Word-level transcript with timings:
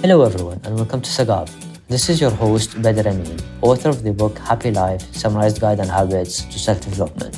Hello, 0.00 0.22
everyone, 0.22 0.60
and 0.62 0.76
welcome 0.76 1.00
to 1.00 1.10
Sagab. 1.10 1.50
This 1.88 2.08
is 2.08 2.20
your 2.20 2.30
host, 2.30 2.80
Badr 2.80 3.08
Amin, 3.08 3.36
author 3.62 3.88
of 3.88 4.04
the 4.04 4.12
book 4.12 4.38
Happy 4.38 4.70
Life 4.70 5.02
Summarized 5.12 5.60
Guide 5.60 5.80
and 5.80 5.90
Habits 5.90 6.42
to 6.42 6.56
Self 6.56 6.80
Development. 6.82 7.36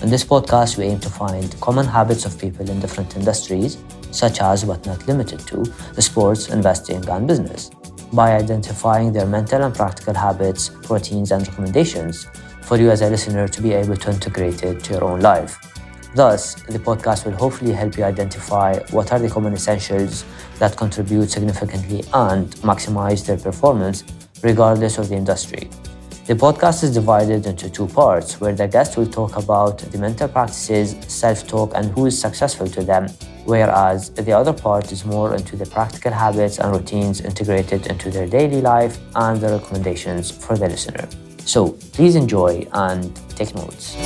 In 0.00 0.08
this 0.08 0.22
podcast, 0.22 0.78
we 0.78 0.84
aim 0.84 1.00
to 1.00 1.10
find 1.10 1.60
common 1.60 1.84
habits 1.84 2.26
of 2.26 2.38
people 2.38 2.70
in 2.70 2.78
different 2.78 3.16
industries, 3.16 3.78
such 4.12 4.40
as 4.40 4.62
but 4.62 4.86
not 4.86 5.04
limited 5.08 5.40
to 5.48 5.64
sports, 6.00 6.48
investing, 6.50 7.04
and 7.08 7.26
business, 7.26 7.72
by 8.12 8.36
identifying 8.36 9.12
their 9.12 9.26
mental 9.26 9.64
and 9.64 9.74
practical 9.74 10.14
habits, 10.14 10.70
routines, 10.88 11.32
and 11.32 11.48
recommendations 11.48 12.28
for 12.62 12.76
you 12.76 12.92
as 12.92 13.02
a 13.02 13.10
listener 13.10 13.48
to 13.48 13.60
be 13.60 13.72
able 13.72 13.96
to 13.96 14.10
integrate 14.10 14.62
it 14.62 14.84
to 14.84 14.92
your 14.92 15.02
own 15.02 15.18
life. 15.18 15.58
Thus, 16.14 16.54
the 16.54 16.78
podcast 16.78 17.24
will 17.24 17.36
hopefully 17.36 17.72
help 17.72 17.96
you 17.96 18.04
identify 18.04 18.78
what 18.90 19.12
are 19.12 19.18
the 19.18 19.30
common 19.30 19.52
essentials 19.52 20.24
that 20.58 20.76
contribute 20.76 21.30
significantly 21.30 22.02
and 22.12 22.50
maximize 22.62 23.24
their 23.24 23.36
performance 23.36 24.02
regardless 24.42 24.98
of 24.98 25.08
the 25.08 25.14
industry. 25.14 25.70
The 26.26 26.34
podcast 26.34 26.84
is 26.84 26.94
divided 26.94 27.46
into 27.46 27.70
two 27.70 27.86
parts 27.86 28.40
where 28.40 28.52
the 28.52 28.66
guest 28.66 28.96
will 28.96 29.06
talk 29.06 29.36
about 29.36 29.78
the 29.78 29.98
mental 29.98 30.28
practices, 30.28 30.96
self 31.08 31.46
talk, 31.46 31.72
and 31.74 31.86
who 31.92 32.06
is 32.06 32.20
successful 32.20 32.68
to 32.68 32.82
them, 32.82 33.08
whereas 33.44 34.10
the 34.10 34.32
other 34.32 34.52
part 34.52 34.92
is 34.92 35.04
more 35.04 35.34
into 35.34 35.56
the 35.56 35.66
practical 35.66 36.12
habits 36.12 36.58
and 36.58 36.72
routines 36.72 37.20
integrated 37.20 37.86
into 37.86 38.10
their 38.10 38.26
daily 38.26 38.60
life 38.60 38.98
and 39.16 39.40
the 39.40 39.48
recommendations 39.48 40.30
for 40.30 40.56
the 40.56 40.68
listener. 40.68 41.08
So 41.44 41.70
please 41.92 42.14
enjoy 42.14 42.66
and 42.72 43.14
take 43.30 43.54
notes. 43.54 43.96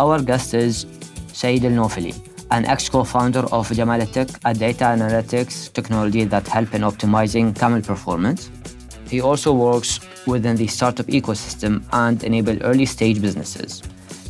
Our 0.00 0.22
guest 0.22 0.54
is 0.54 0.86
Saeed 1.34 1.66
Al 1.66 1.72
Nofeli, 1.72 2.14
an 2.50 2.64
ex 2.64 2.88
co 2.88 3.04
founder 3.04 3.40
of 3.56 3.68
Jamalatic, 3.68 4.30
a 4.46 4.54
data 4.54 4.84
analytics 4.84 5.70
technology 5.74 6.24
that 6.24 6.48
helps 6.48 6.72
in 6.72 6.80
optimizing 6.80 7.54
camel 7.54 7.82
performance. 7.82 8.50
He 9.06 9.20
also 9.20 9.52
works 9.52 10.00
within 10.26 10.56
the 10.56 10.68
startup 10.68 11.04
ecosystem 11.04 11.84
and 11.92 12.24
enable 12.24 12.62
early 12.62 12.86
stage 12.86 13.20
businesses. 13.20 13.82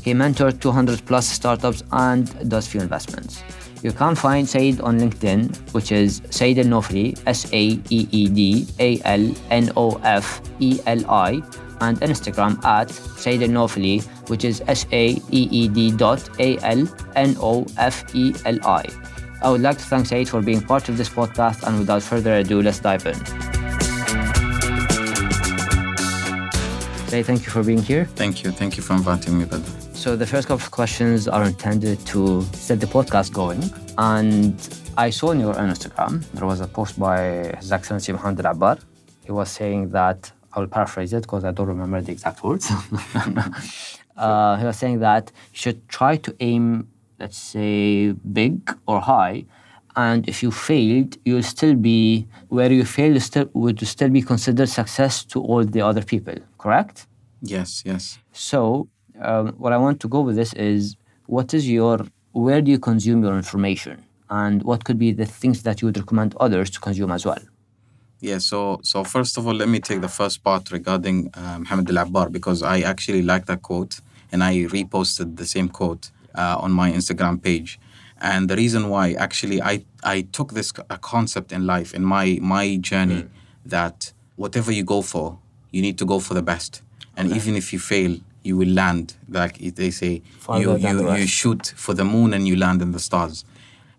He 0.02 0.12
mentored 0.12 0.60
200 0.60 1.06
plus 1.06 1.28
startups 1.28 1.84
and 1.92 2.26
does 2.48 2.66
few 2.66 2.80
investments. 2.80 3.40
You 3.84 3.92
can 3.92 4.16
find 4.16 4.48
Saeed 4.48 4.80
on 4.80 4.98
LinkedIn, 4.98 5.72
which 5.72 5.92
is 5.92 6.20
Saeed 6.30 6.58
Al 6.58 6.64
Nofeli, 6.64 7.16
S 7.28 7.46
A 7.52 7.78
E 7.90 8.08
E 8.10 8.28
D 8.28 8.66
A 8.80 9.00
L 9.04 9.32
N 9.50 9.70
O 9.76 10.00
F 10.02 10.42
E 10.58 10.80
L 10.86 11.08
I, 11.08 11.40
and 11.80 12.00
Instagram 12.00 12.62
at 12.64 12.90
Saeed 12.90 13.42
which 14.28 14.44
is 14.44 14.62
S 14.66 14.86
A 14.92 15.10
E 15.30 15.48
E 15.50 15.68
D 15.68 15.90
dot 15.90 16.28
A 16.38 16.58
L 16.58 16.86
N 17.16 17.36
O 17.40 17.66
F 17.76 18.14
E 18.14 18.34
L 18.44 18.58
I. 18.66 18.84
I 19.42 19.50
would 19.50 19.62
like 19.62 19.78
to 19.78 19.84
thank 19.84 20.06
Saeed 20.06 20.28
for 20.28 20.42
being 20.42 20.60
part 20.60 20.88
of 20.88 20.96
this 20.96 21.08
podcast, 21.08 21.62
and 21.66 21.78
without 21.78 22.02
further 22.02 22.34
ado, 22.34 22.60
let's 22.62 22.80
dive 22.80 23.06
in. 23.06 23.14
Saeed, 27.08 27.26
thank 27.26 27.44
you 27.44 27.50
for 27.50 27.64
being 27.64 27.82
here. 27.82 28.04
Thank 28.04 28.44
you. 28.44 28.50
Thank 28.52 28.76
you 28.76 28.82
for 28.82 28.94
inviting 28.94 29.38
me, 29.38 29.44
Badr. 29.44 29.66
So 29.94 30.16
the 30.16 30.26
first 30.26 30.48
couple 30.48 30.64
of 30.64 30.70
questions 30.70 31.28
are 31.28 31.44
intended 31.44 31.98
to 32.06 32.42
set 32.52 32.80
the 32.80 32.86
podcast 32.86 33.32
going. 33.32 33.62
And 33.98 34.56
I 34.96 35.10
saw 35.10 35.30
on 35.30 35.40
your 35.40 35.54
Instagram, 35.54 36.24
there 36.32 36.46
was 36.46 36.60
a 36.60 36.66
post 36.66 36.98
by 36.98 37.52
His 37.58 37.70
Excellency 37.72 38.12
Mohammed 38.12 38.46
Abbar. 38.46 38.78
He 39.24 39.32
was 39.32 39.50
saying 39.50 39.90
that, 39.90 40.32
I 40.52 40.60
will 40.60 40.66
paraphrase 40.66 41.12
it 41.12 41.22
because 41.22 41.44
I 41.44 41.52
don't 41.52 41.68
remember 41.68 42.00
the 42.00 42.12
exact 42.12 42.42
words. 42.42 42.70
uh, 44.16 44.56
he 44.56 44.64
was 44.64 44.76
saying 44.76 45.00
that 45.00 45.30
you 45.52 45.58
should 45.58 45.88
try 45.88 46.16
to 46.16 46.34
aim, 46.40 46.88
let's 47.18 47.38
say, 47.38 48.12
big 48.12 48.76
or 48.86 49.00
high. 49.00 49.44
And 49.96 50.28
if 50.28 50.42
you 50.42 50.50
failed, 50.50 51.16
you'll 51.24 51.42
still 51.42 51.74
be, 51.74 52.26
where 52.48 52.72
you 52.72 52.84
failed, 52.84 53.14
you 53.14 53.20
still, 53.20 53.50
would 53.54 53.80
still 53.86 54.08
be 54.08 54.22
considered 54.22 54.68
success 54.68 55.24
to 55.26 55.42
all 55.42 55.64
the 55.64 55.80
other 55.80 56.02
people, 56.02 56.34
correct? 56.58 57.06
Yes, 57.42 57.82
yes. 57.84 58.18
So 58.32 58.88
um, 59.20 59.48
what 59.58 59.72
I 59.72 59.76
want 59.76 60.00
to 60.00 60.08
go 60.08 60.20
with 60.20 60.36
this 60.36 60.52
is 60.54 60.96
what 61.26 61.54
is 61.54 61.68
your 61.68 62.00
where 62.32 62.60
do 62.60 62.70
you 62.70 62.78
consume 62.78 63.22
your 63.24 63.36
information 63.36 64.04
and 64.30 64.62
what 64.62 64.84
could 64.84 64.98
be 64.98 65.12
the 65.12 65.26
things 65.26 65.62
that 65.64 65.82
you 65.82 65.86
would 65.86 65.98
recommend 65.98 66.34
others 66.38 66.70
to 66.70 66.80
consume 66.80 67.10
as 67.10 67.26
well 67.26 67.38
yeah 68.20 68.38
so 68.38 68.80
so 68.82 69.04
first 69.04 69.36
of 69.36 69.46
all 69.46 69.54
let 69.54 69.68
me 69.68 69.80
take 69.80 70.00
the 70.00 70.08
first 70.08 70.42
part 70.42 70.70
regarding 70.70 71.30
uh, 71.34 71.58
Mohammed 71.58 71.90
Al 71.90 71.98
Abbar 71.98 72.30
because 72.30 72.62
I 72.62 72.80
actually 72.80 73.22
like 73.22 73.46
that 73.46 73.62
quote 73.62 74.00
and 74.32 74.42
I 74.44 74.54
reposted 74.64 75.36
the 75.36 75.46
same 75.46 75.68
quote 75.68 76.10
uh, 76.34 76.56
on 76.58 76.72
my 76.72 76.90
Instagram 76.92 77.42
page 77.42 77.78
and 78.20 78.48
the 78.50 78.56
reason 78.56 78.88
why 78.88 79.12
actually 79.12 79.60
I 79.62 79.84
I 80.02 80.22
took 80.32 80.52
this 80.52 80.72
a 80.88 80.98
concept 80.98 81.52
in 81.52 81.66
life 81.66 81.94
in 81.94 82.04
my 82.04 82.38
my 82.40 82.76
journey 82.76 83.22
mm. 83.22 83.28
that 83.66 84.12
whatever 84.36 84.70
you 84.72 84.84
go 84.84 85.02
for 85.02 85.38
you 85.70 85.82
need 85.82 85.98
to 85.98 86.04
go 86.04 86.20
for 86.20 86.34
the 86.34 86.42
best 86.42 86.82
and 87.16 87.28
okay. 87.28 87.36
even 87.36 87.56
if 87.56 87.72
you 87.72 87.78
fail 87.78 88.16
you 88.42 88.56
will 88.56 88.68
land. 88.68 89.14
Like 89.28 89.58
they 89.58 89.90
say, 89.90 90.22
you 90.50 90.76
you, 90.76 91.14
you 91.14 91.26
shoot 91.26 91.72
for 91.76 91.94
the 91.94 92.04
moon 92.04 92.32
and 92.34 92.46
you 92.46 92.56
land 92.56 92.82
in 92.82 92.92
the 92.92 92.98
stars. 92.98 93.44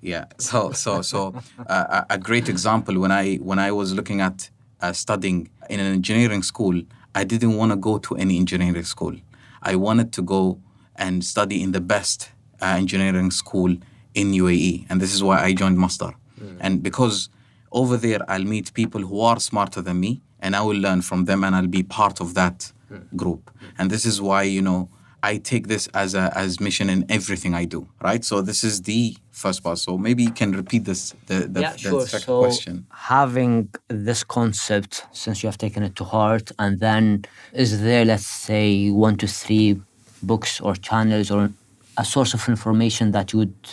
Yeah. 0.01 0.25
So 0.37 0.71
so 0.71 1.01
so 1.01 1.33
uh, 1.67 2.03
a 2.09 2.17
great 2.17 2.49
example 2.49 2.99
when 2.99 3.11
I 3.11 3.35
when 3.35 3.59
I 3.59 3.71
was 3.71 3.93
looking 3.93 4.21
at 4.21 4.49
uh, 4.81 4.93
studying 4.93 5.49
in 5.69 5.79
an 5.79 5.93
engineering 5.93 6.43
school, 6.43 6.81
I 7.13 7.23
didn't 7.23 7.55
want 7.55 7.71
to 7.71 7.77
go 7.77 7.97
to 7.99 8.15
any 8.15 8.37
engineering 8.37 8.83
school. 8.83 9.15
I 9.61 9.75
wanted 9.75 10.11
to 10.13 10.21
go 10.21 10.59
and 10.95 11.23
study 11.23 11.61
in 11.61 11.71
the 11.71 11.81
best 11.81 12.31
uh, 12.61 12.75
engineering 12.77 13.31
school 13.31 13.77
in 14.13 14.31
UAE, 14.31 14.87
and 14.89 14.99
this 14.99 15.13
is 15.13 15.23
why 15.23 15.41
I 15.43 15.53
joined 15.53 15.77
Masdar. 15.77 16.15
Mm. 16.39 16.57
And 16.59 16.83
because 16.83 17.29
over 17.71 17.95
there, 17.95 18.19
I'll 18.27 18.43
meet 18.43 18.73
people 18.73 19.01
who 19.01 19.21
are 19.21 19.39
smarter 19.39 19.81
than 19.81 19.99
me, 19.99 20.21
and 20.39 20.55
I 20.55 20.61
will 20.61 20.77
learn 20.77 21.01
from 21.01 21.25
them, 21.25 21.43
and 21.43 21.55
I'll 21.55 21.67
be 21.67 21.83
part 21.83 22.19
of 22.19 22.33
that 22.33 22.71
group. 23.15 23.51
And 23.77 23.89
this 23.89 24.05
is 24.05 24.21
why, 24.21 24.43
you 24.43 24.61
know, 24.61 24.89
I 25.23 25.37
take 25.37 25.67
this 25.67 25.87
as 25.93 26.15
a 26.15 26.31
as 26.35 26.59
mission 26.59 26.89
in 26.89 27.05
everything 27.09 27.53
I 27.53 27.65
do, 27.65 27.87
right? 28.01 28.23
So 28.25 28.41
this 28.41 28.63
is 28.63 28.81
the 28.83 29.15
first 29.31 29.63
part. 29.63 29.77
So 29.77 29.97
maybe 29.97 30.23
you 30.23 30.31
can 30.31 30.51
repeat 30.51 30.85
this 30.85 31.13
the, 31.27 31.47
the, 31.47 31.61
yeah, 31.61 31.71
the 31.73 31.77
sure. 31.77 32.07
second 32.07 32.25
so 32.25 32.39
question. 32.39 32.85
Having 32.91 33.69
this 33.87 34.23
concept 34.23 35.05
since 35.11 35.43
you 35.43 35.47
have 35.47 35.57
taken 35.57 35.83
it 35.83 35.95
to 35.97 36.03
heart, 36.03 36.51
and 36.57 36.79
then 36.79 37.25
is 37.53 37.81
there, 37.81 38.03
let's 38.05 38.25
say, 38.25 38.89
one 38.89 39.15
to 39.17 39.27
three 39.27 39.79
books 40.23 40.59
or 40.59 40.75
channels 40.75 41.29
or 41.29 41.51
a 41.97 42.05
source 42.05 42.33
of 42.33 42.47
information 42.49 43.11
that 43.11 43.33
you 43.33 43.39
would 43.39 43.69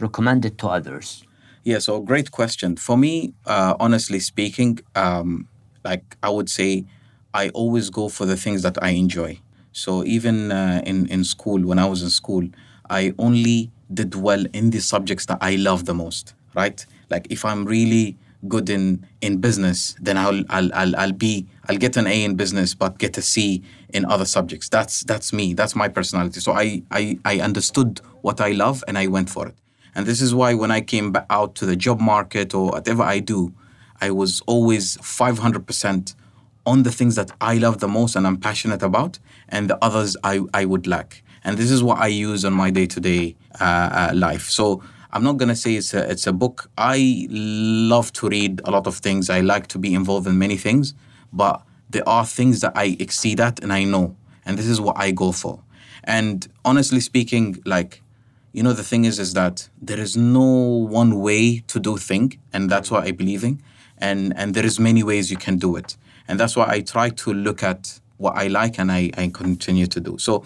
recommend 0.00 0.44
it 0.44 0.58
to 0.58 0.68
others? 0.68 1.24
Yeah, 1.64 1.78
so 1.78 2.00
great 2.00 2.30
question. 2.30 2.76
For 2.76 2.96
me, 2.96 3.34
uh, 3.46 3.74
honestly 3.78 4.20
speaking, 4.20 4.80
um, 4.94 5.48
like 5.84 6.16
I 6.22 6.30
would 6.30 6.48
say 6.48 6.86
I 7.34 7.50
always 7.50 7.90
go 7.90 8.08
for 8.08 8.24
the 8.26 8.36
things 8.36 8.62
that 8.62 8.82
I 8.82 8.90
enjoy. 8.90 9.40
So 9.78 10.04
even 10.04 10.50
uh, 10.50 10.82
in 10.84 11.06
in 11.06 11.22
school, 11.24 11.60
when 11.64 11.78
I 11.78 11.86
was 11.86 12.02
in 12.02 12.10
school, 12.10 12.44
I 12.90 13.14
only 13.18 13.70
did 13.94 14.14
well 14.14 14.44
in 14.52 14.70
the 14.70 14.80
subjects 14.80 15.26
that 15.26 15.38
I 15.40 15.54
love 15.54 15.84
the 15.84 15.94
most. 15.94 16.34
Right? 16.54 16.84
Like 17.10 17.28
if 17.30 17.44
I'm 17.44 17.64
really 17.64 18.16
good 18.48 18.68
in 18.70 19.06
in 19.20 19.38
business, 19.38 19.94
then 20.00 20.16
I'll 20.16 20.42
I'll 20.50 20.70
I'll, 20.74 20.96
I'll 20.96 21.12
be 21.12 21.46
I'll 21.68 21.76
get 21.76 21.96
an 21.96 22.08
A 22.08 22.24
in 22.24 22.34
business, 22.34 22.74
but 22.74 22.98
get 22.98 23.16
a 23.18 23.22
C 23.22 23.62
in 23.90 24.04
other 24.04 24.24
subjects. 24.24 24.68
That's 24.68 25.04
that's 25.04 25.32
me. 25.32 25.54
That's 25.54 25.76
my 25.76 25.88
personality. 25.88 26.40
So 26.40 26.52
I 26.52 26.82
I 26.90 27.18
I 27.24 27.40
understood 27.40 28.00
what 28.22 28.40
I 28.40 28.50
love 28.50 28.82
and 28.88 28.98
I 28.98 29.06
went 29.06 29.30
for 29.30 29.46
it. 29.46 29.54
And 29.94 30.06
this 30.06 30.20
is 30.20 30.34
why 30.34 30.54
when 30.54 30.72
I 30.72 30.80
came 30.80 31.14
out 31.30 31.54
to 31.56 31.66
the 31.66 31.76
job 31.76 32.00
market 32.00 32.52
or 32.52 32.70
whatever 32.70 33.04
I 33.04 33.20
do, 33.20 33.52
I 34.00 34.10
was 34.10 34.42
always 34.46 34.96
500% 34.98 36.14
on 36.68 36.82
the 36.82 36.92
things 36.92 37.14
that 37.14 37.30
I 37.40 37.54
love 37.56 37.78
the 37.78 37.88
most 37.88 38.14
and 38.14 38.26
I'm 38.26 38.36
passionate 38.36 38.82
about, 38.82 39.18
and 39.48 39.68
the 39.70 39.78
others 39.82 40.16
I, 40.24 40.40
I 40.54 40.64
would 40.64 40.86
lack. 40.86 41.22
And 41.44 41.56
this 41.56 41.70
is 41.70 41.82
what 41.82 41.98
I 41.98 42.08
use 42.08 42.44
on 42.44 42.52
my 42.52 42.70
day 42.70 42.86
to 42.86 43.00
day 43.00 43.36
life. 44.12 44.48
So 44.48 44.82
I'm 45.10 45.22
not 45.22 45.38
gonna 45.38 45.56
say 45.56 45.74
it's 45.76 45.94
a 45.94 46.10
it's 46.10 46.26
a 46.26 46.32
book. 46.32 46.70
I 46.76 47.26
love 47.30 48.12
to 48.14 48.28
read 48.28 48.60
a 48.64 48.70
lot 48.70 48.86
of 48.86 48.96
things. 48.96 49.30
I 49.30 49.40
like 49.40 49.66
to 49.68 49.78
be 49.78 49.94
involved 49.94 50.26
in 50.26 50.38
many 50.38 50.56
things, 50.56 50.94
but 51.32 51.62
there 51.90 52.06
are 52.06 52.26
things 52.26 52.60
that 52.60 52.72
I 52.74 52.96
exceed 53.00 53.40
at 53.40 53.62
and 53.62 53.72
I 53.72 53.84
know, 53.84 54.16
and 54.44 54.58
this 54.58 54.66
is 54.66 54.80
what 54.80 54.98
I 54.98 55.10
go 55.10 55.32
for. 55.32 55.60
And 56.04 56.46
honestly 56.64 57.00
speaking, 57.00 57.62
like 57.64 58.02
you 58.52 58.62
know, 58.62 58.72
the 58.72 58.82
thing 58.82 59.04
is, 59.04 59.18
is 59.18 59.34
that 59.34 59.68
there 59.80 60.00
is 60.00 60.16
no 60.16 60.42
one 60.42 61.20
way 61.20 61.60
to 61.60 61.78
do 61.78 61.96
thing, 61.96 62.38
and 62.52 62.68
that's 62.68 62.90
what 62.90 63.04
I 63.04 63.12
believe 63.12 63.44
in. 63.44 63.62
And 63.96 64.36
and 64.36 64.54
there 64.54 64.66
is 64.66 64.78
many 64.78 65.02
ways 65.02 65.30
you 65.30 65.36
can 65.36 65.56
do 65.56 65.76
it. 65.76 65.96
And 66.26 66.38
that's 66.38 66.54
why 66.54 66.66
I 66.68 66.80
try 66.80 67.08
to 67.08 67.32
look 67.32 67.62
at 67.62 68.00
what 68.18 68.36
I 68.36 68.48
like 68.48 68.78
and 68.78 68.92
I, 68.92 69.10
I 69.16 69.28
continue 69.28 69.86
to 69.86 70.00
do. 70.00 70.18
So 70.18 70.44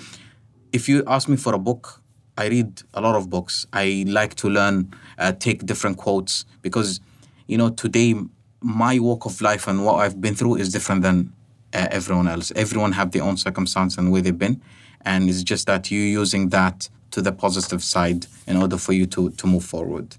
if 0.73 0.89
you 0.89 1.03
ask 1.07 1.29
me 1.29 1.37
for 1.37 1.55
a 1.55 1.59
book, 1.59 2.01
I 2.39 2.47
read 2.47 2.83
a 2.95 3.01
lot 3.01 3.15
of 3.17 3.29
books. 3.29 3.67
I 3.73 4.05
like 4.07 4.35
to 4.37 4.49
learn, 4.49 4.95
uh, 5.19 5.33
take 5.33 5.67
different 5.67 5.99
quotes 5.99 6.47
because, 6.63 7.01
you 7.47 7.59
know, 7.59 7.69
today 7.71 8.15
my 8.63 8.99
walk 8.99 9.27
of 9.27 9.41
life 9.41 9.67
and 9.69 9.85
what 9.85 9.97
I've 9.97 10.21
been 10.21 10.35
through 10.35 10.57
is 10.57 10.73
different 10.73 11.03
than 11.03 11.33
uh, 11.75 11.89
everyone 11.91 12.29
else. 12.29 12.53
Everyone 12.55 12.93
have 12.93 13.11
their 13.11 13.23
own 13.23 13.37
circumstance 13.37 13.99
and 13.99 14.13
where 14.13 14.23
they've 14.23 14.39
been, 14.39 14.63
and 15.03 15.29
it's 15.29 15.43
just 15.43 15.67
that 15.67 15.91
you 15.91 16.01
using 16.01 16.51
that 16.51 16.89
to 17.11 17.21
the 17.21 17.33
positive 17.33 17.83
side 17.83 18.27
in 18.47 18.57
order 18.57 18.77
for 18.77 18.93
you 18.93 19.07
to 19.07 19.31
to 19.31 19.47
move 19.47 19.65
forward. 19.65 20.17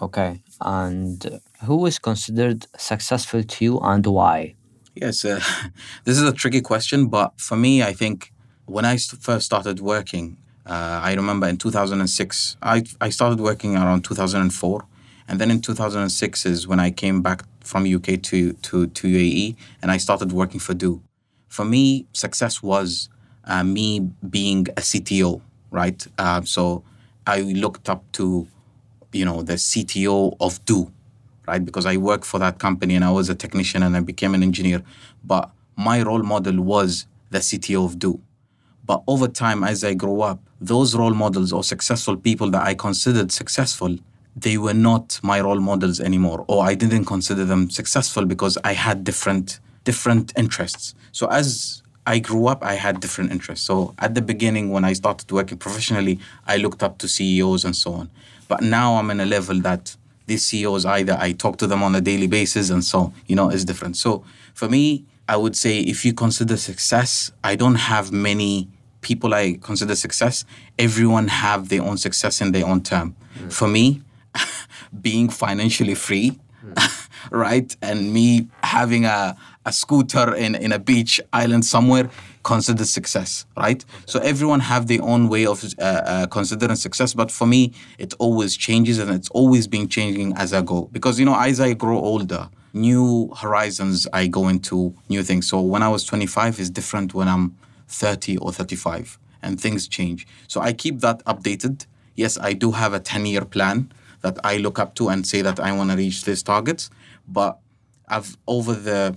Okay. 0.00 0.42
And 0.60 1.40
who 1.64 1.86
is 1.86 1.98
considered 1.98 2.66
successful 2.76 3.42
to 3.42 3.64
you 3.64 3.78
and 3.80 4.06
why? 4.06 4.54
Yes, 5.00 5.24
uh, 5.24 5.40
this 6.04 6.18
is 6.18 6.24
a 6.24 6.32
tricky 6.32 6.60
question, 6.60 7.06
but 7.06 7.40
for 7.40 7.56
me, 7.56 7.82
I 7.82 7.92
think 7.92 8.32
when 8.66 8.84
I 8.84 8.96
first 8.96 9.46
started 9.46 9.78
working, 9.80 10.38
uh, 10.66 11.00
I 11.02 11.14
remember 11.14 11.46
in 11.46 11.56
2006, 11.56 12.56
I, 12.62 12.82
I 13.00 13.10
started 13.10 13.40
working 13.40 13.76
around 13.76 14.02
2004. 14.02 14.84
And 15.28 15.40
then 15.40 15.50
in 15.50 15.60
2006 15.60 16.46
is 16.46 16.66
when 16.66 16.80
I 16.80 16.90
came 16.90 17.22
back 17.22 17.44
from 17.60 17.84
UK 17.84 18.20
to, 18.22 18.54
to, 18.54 18.86
to 18.86 19.08
UAE 19.08 19.56
and 19.82 19.90
I 19.90 19.98
started 19.98 20.32
working 20.32 20.58
for 20.58 20.74
du. 20.74 21.02
For 21.48 21.64
me, 21.64 22.06
success 22.12 22.62
was 22.62 23.08
uh, 23.44 23.62
me 23.62 24.00
being 24.28 24.66
a 24.70 24.80
CTO, 24.80 25.42
right? 25.70 26.06
Uh, 26.18 26.42
so 26.42 26.82
I 27.26 27.42
looked 27.42 27.88
up 27.88 28.10
to, 28.12 28.48
you 29.12 29.24
know, 29.24 29.42
the 29.42 29.54
CTO 29.54 30.36
of 30.40 30.64
du 30.64 30.90
right? 31.48 31.64
Because 31.64 31.86
I 31.86 31.96
worked 31.96 32.24
for 32.24 32.38
that 32.38 32.58
company 32.58 32.94
and 32.94 33.04
I 33.04 33.10
was 33.10 33.28
a 33.28 33.34
technician 33.34 33.82
and 33.82 33.96
I 33.96 34.00
became 34.00 34.34
an 34.34 34.42
engineer. 34.42 34.82
But 35.24 35.50
my 35.76 36.02
role 36.02 36.22
model 36.22 36.62
was 36.62 37.06
the 37.30 37.38
CTO 37.38 37.84
of 37.84 37.98
du. 37.98 38.20
But 38.84 39.02
over 39.06 39.28
time, 39.28 39.64
as 39.64 39.84
I 39.84 39.94
grow 39.94 40.22
up, 40.22 40.40
those 40.60 40.96
role 40.96 41.14
models 41.14 41.52
or 41.52 41.62
successful 41.62 42.16
people 42.16 42.50
that 42.52 42.66
I 42.66 42.74
considered 42.74 43.30
successful, 43.32 43.98
they 44.34 44.56
were 44.56 44.74
not 44.74 45.20
my 45.22 45.40
role 45.40 45.60
models 45.60 46.00
anymore, 46.00 46.44
or 46.48 46.64
I 46.64 46.74
didn't 46.74 47.04
consider 47.04 47.44
them 47.44 47.70
successful 47.70 48.24
because 48.24 48.56
I 48.64 48.72
had 48.72 49.04
different 49.04 49.60
different 49.84 50.32
interests. 50.36 50.94
So 51.12 51.28
as 51.28 51.82
I 52.06 52.18
grew 52.18 52.46
up, 52.46 52.62
I 52.62 52.74
had 52.74 53.00
different 53.00 53.32
interests. 53.32 53.66
So 53.66 53.94
at 53.98 54.14
the 54.14 54.22
beginning, 54.22 54.70
when 54.70 54.84
I 54.84 54.92
started 54.92 55.30
working 55.30 55.58
professionally, 55.58 56.18
I 56.46 56.56
looked 56.56 56.82
up 56.82 56.98
to 56.98 57.08
CEOs 57.08 57.64
and 57.64 57.74
so 57.74 57.92
on. 57.92 58.10
But 58.48 58.60
now 58.62 58.96
I'm 58.96 59.10
in 59.10 59.20
a 59.20 59.26
level 59.26 59.60
that 59.60 59.96
these 60.28 60.44
CEOs 60.44 60.84
either 60.84 61.16
I 61.18 61.32
talk 61.32 61.56
to 61.58 61.66
them 61.66 61.82
on 61.82 61.94
a 61.94 62.00
daily 62.00 62.28
basis 62.28 62.70
and 62.70 62.84
so 62.84 63.12
you 63.26 63.34
know 63.34 63.50
it's 63.50 63.64
different. 63.64 63.96
So 63.96 64.24
for 64.54 64.68
me, 64.68 65.04
I 65.28 65.36
would 65.36 65.56
say 65.56 65.80
if 65.80 66.04
you 66.04 66.14
consider 66.14 66.56
success, 66.56 67.32
I 67.42 67.56
don't 67.56 67.74
have 67.74 68.12
many 68.12 68.68
people 69.00 69.34
I 69.34 69.58
consider 69.60 69.94
success. 69.94 70.44
Everyone 70.78 71.28
have 71.28 71.68
their 71.68 71.82
own 71.82 71.98
success 71.98 72.40
in 72.40 72.52
their 72.52 72.66
own 72.66 72.82
term. 72.82 73.16
Mm. 73.38 73.52
For 73.52 73.68
me, 73.68 74.02
being 75.02 75.28
financially 75.28 75.94
free, 75.94 76.38
mm. 76.64 77.08
right, 77.30 77.74
and 77.82 78.12
me 78.12 78.48
having 78.68 79.04
a, 79.04 79.36
a 79.64 79.72
scooter 79.72 80.34
in, 80.34 80.54
in 80.54 80.70
a 80.72 80.78
beach 80.78 81.20
island 81.32 81.64
somewhere 81.64 82.10
considered 82.42 82.86
success, 82.86 83.46
right? 83.56 83.84
So 84.06 84.20
everyone 84.20 84.60
have 84.60 84.86
their 84.86 85.02
own 85.02 85.28
way 85.28 85.44
of 85.46 85.64
uh, 85.64 85.82
uh, 85.82 86.26
considering 86.26 86.76
success, 86.76 87.14
but 87.14 87.30
for 87.30 87.46
me, 87.46 87.72
it 87.98 88.14
always 88.18 88.56
changes 88.56 88.98
and 88.98 89.10
it's 89.10 89.30
always 89.30 89.66
been 89.66 89.88
changing 89.88 90.28
as 90.36 90.52
I 90.52 90.62
go. 90.62 90.88
Because 90.92 91.18
you 91.20 91.26
know, 91.26 91.38
as 91.38 91.60
I 91.60 91.74
grow 91.74 91.98
older, 91.98 92.48
new 92.72 93.30
horizons 93.42 94.06
I 94.12 94.26
go 94.26 94.48
into 94.48 94.94
new 95.08 95.22
things. 95.22 95.48
So 95.48 95.60
when 95.60 95.82
I 95.82 95.88
was 95.88 96.04
25 96.04 96.60
is 96.60 96.70
different 96.70 97.14
when 97.14 97.28
I'm 97.28 97.56
30 97.88 98.38
or 98.38 98.52
35, 98.52 99.18
and 99.42 99.60
things 99.60 99.88
change. 99.88 100.26
So 100.46 100.60
I 100.60 100.72
keep 100.72 101.00
that 101.00 101.24
updated. 101.24 101.86
Yes, 102.14 102.38
I 102.38 102.52
do 102.52 102.72
have 102.72 102.92
a 102.92 103.00
10 103.00 103.26
year 103.26 103.44
plan 103.44 103.90
that 104.22 104.36
I 104.44 104.56
look 104.56 104.78
up 104.78 104.94
to 104.96 105.08
and 105.08 105.26
say 105.26 105.42
that 105.42 105.60
I 105.60 105.72
want 105.72 105.90
to 105.90 105.96
reach 105.96 106.24
these 106.24 106.42
targets, 106.42 106.90
but 107.28 107.58
I've 108.08 108.36
over 108.46 108.74
the 108.74 109.16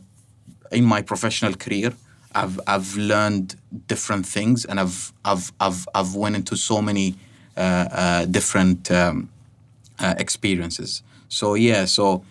in 0.71 0.85
my 0.85 1.01
professional 1.01 1.53
career, 1.55 1.93
I've 2.33 2.59
I've 2.67 2.95
learned 2.95 3.55
different 3.88 4.25
things, 4.25 4.65
and 4.65 4.79
I've 4.79 5.13
I've 5.25 5.51
I've 5.59 5.88
I've 5.93 6.15
went 6.15 6.35
into 6.35 6.55
so 6.55 6.81
many 6.81 7.15
uh, 7.57 7.59
uh, 7.91 8.25
different 8.25 8.89
um, 8.91 9.29
uh, 9.99 10.15
experiences. 10.17 11.03
So 11.27 11.55
yeah, 11.55 11.85
so 11.85 12.23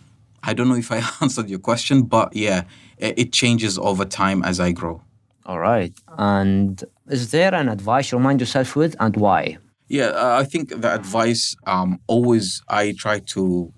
I 0.42 0.54
don't 0.54 0.68
know 0.68 0.76
if 0.76 0.90
I 0.90 1.02
answered 1.20 1.48
your 1.50 1.58
question, 1.58 2.02
but 2.02 2.34
yeah, 2.34 2.64
it, 2.98 3.18
it 3.18 3.32
changes 3.32 3.78
over 3.78 4.04
time 4.04 4.42
as 4.42 4.60
I 4.60 4.72
grow. 4.72 5.02
All 5.46 5.58
right. 5.58 5.92
And 6.18 6.82
is 7.08 7.30
there 7.30 7.54
an 7.54 7.68
advice 7.68 8.12
you 8.12 8.18
remind 8.18 8.40
yourself 8.40 8.76
with, 8.76 8.94
and 9.00 9.16
why? 9.16 9.58
Yeah, 9.88 10.06
uh, 10.06 10.38
I 10.40 10.44
think 10.44 10.80
the 10.80 10.94
advice 10.94 11.56
um, 11.66 11.98
always 12.06 12.62
I 12.68 12.94
try 12.96 13.18
to 13.34 13.72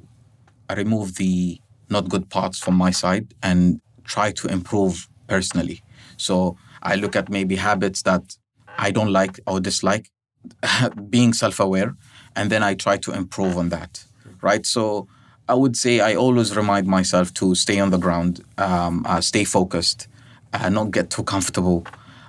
remove 0.77 1.17
the 1.17 1.61
not 1.93 2.09
good 2.09 2.29
parts 2.29 2.59
from 2.59 2.75
my 2.75 2.91
side 2.91 3.35
and 3.43 3.81
try 4.05 4.33
to 4.33 4.49
improve 4.49 5.09
personally. 5.29 5.83
So 6.17 6.57
I 6.83 6.97
look 6.97 7.15
at 7.17 7.29
maybe 7.29 7.57
habits 7.57 8.03
that 8.03 8.37
I 8.79 8.91
don't 8.91 9.13
like 9.13 9.39
or 9.47 9.61
dislike, 9.61 10.11
being 11.11 11.33
self 11.33 11.61
aware, 11.61 11.95
and 12.35 12.51
then 12.51 12.63
I 12.63 12.75
try 12.75 12.97
to 12.99 13.13
improve 13.13 13.57
on 13.57 13.69
that, 13.69 14.05
right? 14.41 14.65
So 14.67 15.07
I 15.49 15.55
would 15.55 15.77
say 15.77 16.01
I 16.01 16.15
always 16.15 16.57
remind 16.57 16.87
myself 16.87 17.33
to 17.35 17.55
stay 17.55 17.79
on 17.79 17.91
the 17.91 17.99
ground, 17.99 18.45
um, 18.59 19.05
uh, 19.07 19.21
stay 19.21 19.45
focused, 19.45 20.09
uh, 20.53 20.69
not 20.69 20.91
get 20.91 21.11
too 21.11 21.25
comfortable, 21.25 21.87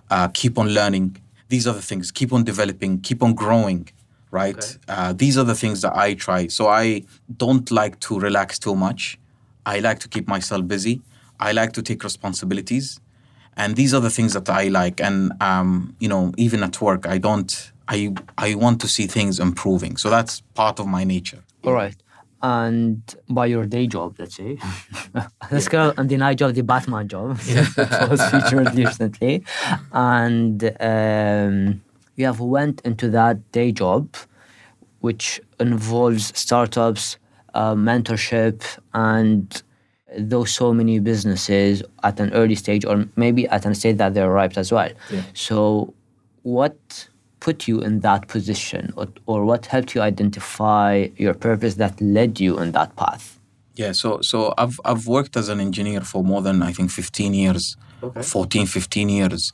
uh, 0.09 0.27
keep 0.27 0.57
on 0.57 0.69
learning. 0.69 1.17
These 1.49 1.67
are 1.67 1.73
the 1.73 1.81
things, 1.81 2.11
keep 2.11 2.33
on 2.33 2.43
developing, 2.43 2.99
keep 3.01 3.23
on 3.23 3.33
growing, 3.33 3.89
right? 4.31 4.57
Okay. 4.57 4.77
Uh, 4.87 5.13
these 5.13 5.37
are 5.37 5.43
the 5.43 5.55
things 5.55 5.81
that 5.81 5.95
I 5.95 6.15
try. 6.15 6.47
So 6.47 6.67
I 6.67 7.03
don't 7.37 7.69
like 7.71 7.99
to 8.01 8.19
relax 8.19 8.59
too 8.59 8.75
much. 8.75 9.17
I 9.65 9.79
like 9.79 9.99
to 9.99 10.07
keep 10.07 10.27
myself 10.27 10.67
busy. 10.67 11.01
I 11.39 11.51
like 11.51 11.73
to 11.73 11.81
take 11.81 12.03
responsibilities, 12.03 12.99
and 13.57 13.75
these 13.75 13.93
are 13.93 14.01
the 14.01 14.09
things 14.09 14.33
that 14.33 14.49
I 14.49 14.67
like. 14.67 15.01
And 15.01 15.31
um, 15.41 15.95
you 15.99 16.07
know, 16.07 16.33
even 16.37 16.63
at 16.63 16.79
work, 16.81 17.07
I 17.07 17.17
don't. 17.17 17.71
I 17.87 18.13
I 18.37 18.55
want 18.55 18.79
to 18.81 18.87
see 18.87 19.07
things 19.07 19.39
improving. 19.39 19.97
So 19.97 20.09
that's 20.09 20.41
part 20.53 20.79
of 20.79 20.87
my 20.87 21.03
nature. 21.03 21.43
All 21.63 21.73
right. 21.73 21.95
And 22.41 23.01
by 23.29 23.45
your 23.45 23.65
day 23.65 23.87
job, 23.87 24.15
let's 24.19 24.35
say, 24.35 24.57
let's 25.51 25.69
go 25.69 25.93
on 25.97 26.07
the 26.07 26.17
night 26.17 26.39
job, 26.39 26.53
the 26.53 26.61
Batman 26.61 27.07
job 27.07 27.37
that 27.77 28.07
was 28.09 28.21
featured 28.29 28.75
recently, 28.75 29.45
and 29.93 30.61
um, 30.81 31.81
you 32.17 32.25
have 32.25 32.41
went 32.41 32.81
into 32.83 33.09
that 33.11 33.49
day 33.53 33.71
job, 33.71 34.15
which 34.99 35.39
involves 35.57 36.37
startups, 36.37 37.17
uh, 37.53 37.75
mentorship, 37.75 38.63
and 38.93 39.63
those 40.17 40.51
so 40.51 40.73
many 40.73 40.99
businesses 40.99 41.83
at 42.03 42.19
an 42.19 42.33
early 42.33 42.55
stage 42.55 42.85
or 42.85 43.05
maybe 43.15 43.47
at 43.47 43.65
a 43.65 43.75
stage 43.75 43.97
that 43.97 44.13
they're 44.13 44.29
ripe 44.29 44.57
as 44.57 44.71
well. 44.71 44.91
Yeah. 45.09 45.23
So 45.33 45.93
what 46.43 47.07
put 47.39 47.67
you 47.67 47.81
in 47.81 47.99
that 48.01 48.27
position 48.27 48.93
or, 48.95 49.07
or 49.25 49.43
what 49.43 49.65
helped 49.65 49.95
you 49.95 50.01
identify 50.01 51.07
your 51.17 51.33
purpose 51.33 51.75
that 51.75 51.99
led 51.99 52.39
you 52.39 52.57
in 52.59 52.71
that 52.71 52.95
path? 52.95 53.39
Yeah, 53.75 53.91
so 53.91 54.21
so 54.21 54.53
I've 54.57 54.79
I've 54.85 55.07
worked 55.07 55.35
as 55.35 55.49
an 55.49 55.59
engineer 55.59 56.01
for 56.01 56.23
more 56.23 56.41
than 56.43 56.61
I 56.61 56.71
think 56.71 56.91
15 56.91 57.33
years, 57.33 57.75
okay. 58.03 58.21
14, 58.21 58.67
15 58.67 59.09
years. 59.09 59.51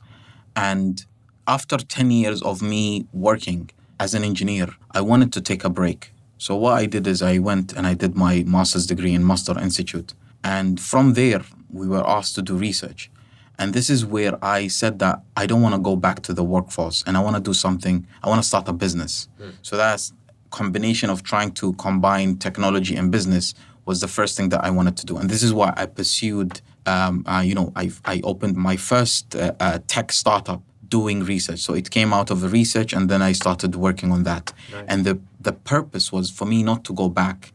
And 0.54 1.02
after 1.46 1.78
10 1.78 2.10
years 2.10 2.42
of 2.42 2.60
me 2.60 3.06
working 3.12 3.70
as 3.98 4.14
an 4.14 4.22
engineer, 4.24 4.68
I 4.90 5.00
wanted 5.00 5.32
to 5.32 5.40
take 5.40 5.64
a 5.64 5.70
break. 5.70 6.12
So 6.40 6.56
what 6.56 6.78
I 6.78 6.86
did 6.86 7.06
is 7.06 7.20
I 7.20 7.36
went 7.36 7.74
and 7.74 7.86
I 7.86 7.92
did 7.92 8.16
my 8.16 8.44
master's 8.46 8.86
degree 8.86 9.12
in 9.12 9.22
Masdar 9.22 9.60
Institute. 9.60 10.14
And 10.42 10.80
from 10.80 11.12
there, 11.12 11.42
we 11.70 11.86
were 11.86 12.02
asked 12.08 12.34
to 12.36 12.42
do 12.42 12.56
research. 12.56 13.10
And 13.58 13.74
this 13.74 13.90
is 13.90 14.06
where 14.06 14.42
I 14.42 14.68
said 14.68 15.00
that 15.00 15.20
I 15.36 15.44
don't 15.44 15.60
want 15.60 15.74
to 15.74 15.78
go 15.78 15.96
back 15.96 16.22
to 16.22 16.32
the 16.32 16.42
workforce 16.42 17.04
and 17.06 17.18
I 17.18 17.20
want 17.20 17.36
to 17.36 17.42
do 17.42 17.52
something, 17.52 18.06
I 18.22 18.30
want 18.30 18.40
to 18.42 18.48
start 18.48 18.66
a 18.68 18.72
business. 18.72 19.28
Mm. 19.38 19.52
So 19.60 19.76
that's 19.76 20.14
combination 20.48 21.10
of 21.10 21.22
trying 21.22 21.52
to 21.52 21.74
combine 21.74 22.38
technology 22.38 22.96
and 22.96 23.12
business 23.12 23.52
was 23.84 24.00
the 24.00 24.08
first 24.08 24.34
thing 24.34 24.48
that 24.48 24.64
I 24.64 24.70
wanted 24.70 24.96
to 24.96 25.04
do. 25.04 25.18
And 25.18 25.28
this 25.28 25.42
is 25.42 25.52
why 25.52 25.74
I 25.76 25.84
pursued, 25.84 26.62
um, 26.86 27.22
uh, 27.26 27.42
you 27.44 27.54
know, 27.54 27.70
I, 27.76 27.90
I 28.06 28.22
opened 28.24 28.56
my 28.56 28.76
first 28.76 29.36
uh, 29.36 29.52
uh, 29.60 29.80
tech 29.88 30.10
startup 30.10 30.62
doing 30.90 31.24
research. 31.24 31.60
So 31.60 31.74
it 31.74 31.90
came 31.90 32.12
out 32.12 32.30
of 32.30 32.40
the 32.40 32.48
research 32.48 32.92
and 32.92 33.08
then 33.08 33.22
I 33.22 33.32
started 33.32 33.76
working 33.76 34.12
on 34.12 34.24
that. 34.24 34.52
Nice. 34.72 34.84
And 34.88 35.04
the, 35.04 35.18
the 35.40 35.52
purpose 35.52 36.12
was 36.12 36.30
for 36.30 36.44
me 36.44 36.62
not 36.62 36.84
to 36.84 36.92
go 36.92 37.08
back 37.08 37.52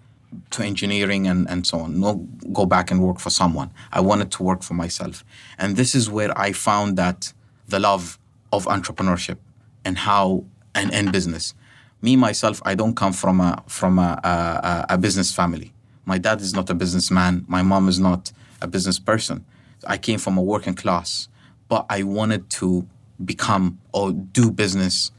to 0.51 0.63
engineering 0.63 1.27
and, 1.27 1.47
and 1.49 1.65
so 1.67 1.79
on, 1.79 1.99
not 1.99 2.17
go 2.53 2.65
back 2.65 2.91
and 2.91 3.01
work 3.01 3.19
for 3.19 3.29
someone. 3.29 3.71
I 3.91 4.01
wanted 4.01 4.31
to 4.31 4.43
work 4.43 4.63
for 4.63 4.73
myself. 4.73 5.23
And 5.57 5.77
this 5.77 5.95
is 5.95 6.09
where 6.09 6.37
I 6.37 6.51
found 6.51 6.97
that 6.97 7.33
the 7.67 7.79
love 7.79 8.17
of 8.51 8.65
entrepreneurship 8.65 9.37
and 9.83 9.97
how 9.97 10.45
and, 10.73 10.93
and 10.93 11.11
business. 11.11 11.53
Me 12.01 12.15
myself, 12.15 12.61
I 12.65 12.75
don't 12.75 12.95
come 12.95 13.13
from 13.13 13.39
a 13.39 13.63
from 13.67 13.97
a, 13.97 14.19
a, 14.89 14.93
a 14.95 14.97
business 14.97 15.33
family. 15.33 15.73
My 16.05 16.17
dad 16.17 16.41
is 16.41 16.53
not 16.53 16.69
a 16.69 16.75
businessman. 16.75 17.45
My 17.47 17.63
mom 17.63 17.87
is 17.87 17.99
not 17.99 18.31
a 18.61 18.67
business 18.67 18.99
person. 18.99 19.45
I 19.87 19.97
came 19.97 20.19
from 20.19 20.37
a 20.37 20.41
working 20.41 20.75
class, 20.75 21.27
but 21.67 21.85
I 21.89 22.03
wanted 22.03 22.49
to 22.51 22.87
become 23.23 23.79
or 23.93 24.11
do 24.11 24.51
business 24.51 25.11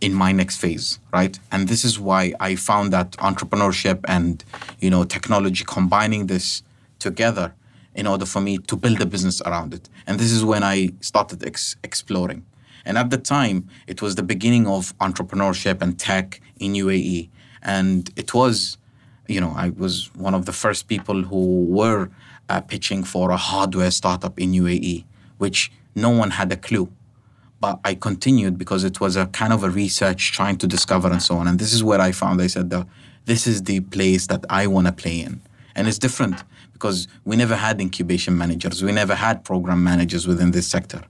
in 0.00 0.12
my 0.12 0.32
next 0.32 0.56
phase 0.56 0.98
right 1.12 1.38
and 1.50 1.68
this 1.68 1.84
is 1.84 1.98
why 1.98 2.32
i 2.40 2.54
found 2.54 2.92
that 2.92 3.12
entrepreneurship 3.12 4.00
and 4.08 4.44
you 4.80 4.90
know 4.90 5.04
technology 5.04 5.64
combining 5.66 6.26
this 6.26 6.62
together 6.98 7.54
in 7.94 8.06
order 8.06 8.24
for 8.24 8.40
me 8.40 8.58
to 8.58 8.76
build 8.76 9.00
a 9.00 9.06
business 9.06 9.40
around 9.42 9.74
it 9.74 9.88
and 10.06 10.18
this 10.18 10.32
is 10.32 10.44
when 10.44 10.62
i 10.62 10.88
started 11.00 11.44
ex- 11.46 11.76
exploring 11.82 12.44
And 12.84 12.98
at 12.98 13.10
the 13.10 13.18
time, 13.18 13.68
it 13.86 14.02
was 14.02 14.14
the 14.14 14.22
beginning 14.22 14.66
of 14.66 14.96
entrepreneurship 14.98 15.80
and 15.82 15.98
tech 15.98 16.40
in 16.58 16.72
UAE. 16.72 17.28
And 17.62 18.10
it 18.16 18.34
was, 18.34 18.76
you 19.28 19.40
know, 19.40 19.52
I 19.56 19.70
was 19.70 20.10
one 20.14 20.34
of 20.34 20.46
the 20.46 20.52
first 20.52 20.88
people 20.88 21.22
who 21.22 21.64
were 21.64 22.10
uh, 22.48 22.60
pitching 22.60 23.04
for 23.04 23.30
a 23.30 23.36
hardware 23.36 23.90
startup 23.90 24.38
in 24.38 24.52
UAE, 24.52 25.04
which 25.38 25.70
no 25.94 26.10
one 26.10 26.30
had 26.30 26.50
a 26.52 26.56
clue. 26.56 26.90
But 27.62 27.78
I 27.84 27.94
continued 28.08 28.54
because 28.58 28.82
it 28.90 28.96
was 29.00 29.14
a 29.14 29.26
kind 29.40 29.52
of 29.52 29.60
a 29.62 29.70
research 29.70 30.32
trying 30.38 30.56
to 30.62 30.66
discover 30.66 31.08
and 31.14 31.22
so 31.28 31.34
on. 31.40 31.46
And 31.48 31.56
this 31.62 31.72
is 31.72 31.82
where 31.88 32.00
I 32.08 32.10
found 32.22 32.42
I 32.42 32.48
said, 32.48 32.68
this 33.30 33.46
is 33.46 33.62
the 33.62 33.78
place 33.96 34.26
that 34.26 34.44
I 34.50 34.66
want 34.66 34.88
to 34.88 34.92
play 35.02 35.20
in. 35.20 35.40
And 35.76 35.86
it's 35.88 36.00
different 36.06 36.42
because 36.72 37.06
we 37.24 37.36
never 37.36 37.56
had 37.66 37.80
incubation 37.80 38.36
managers, 38.36 38.82
we 38.82 38.92
never 38.92 39.14
had 39.14 39.44
program 39.44 39.80
managers 39.84 40.26
within 40.26 40.50
this 40.50 40.66
sector, 40.66 41.02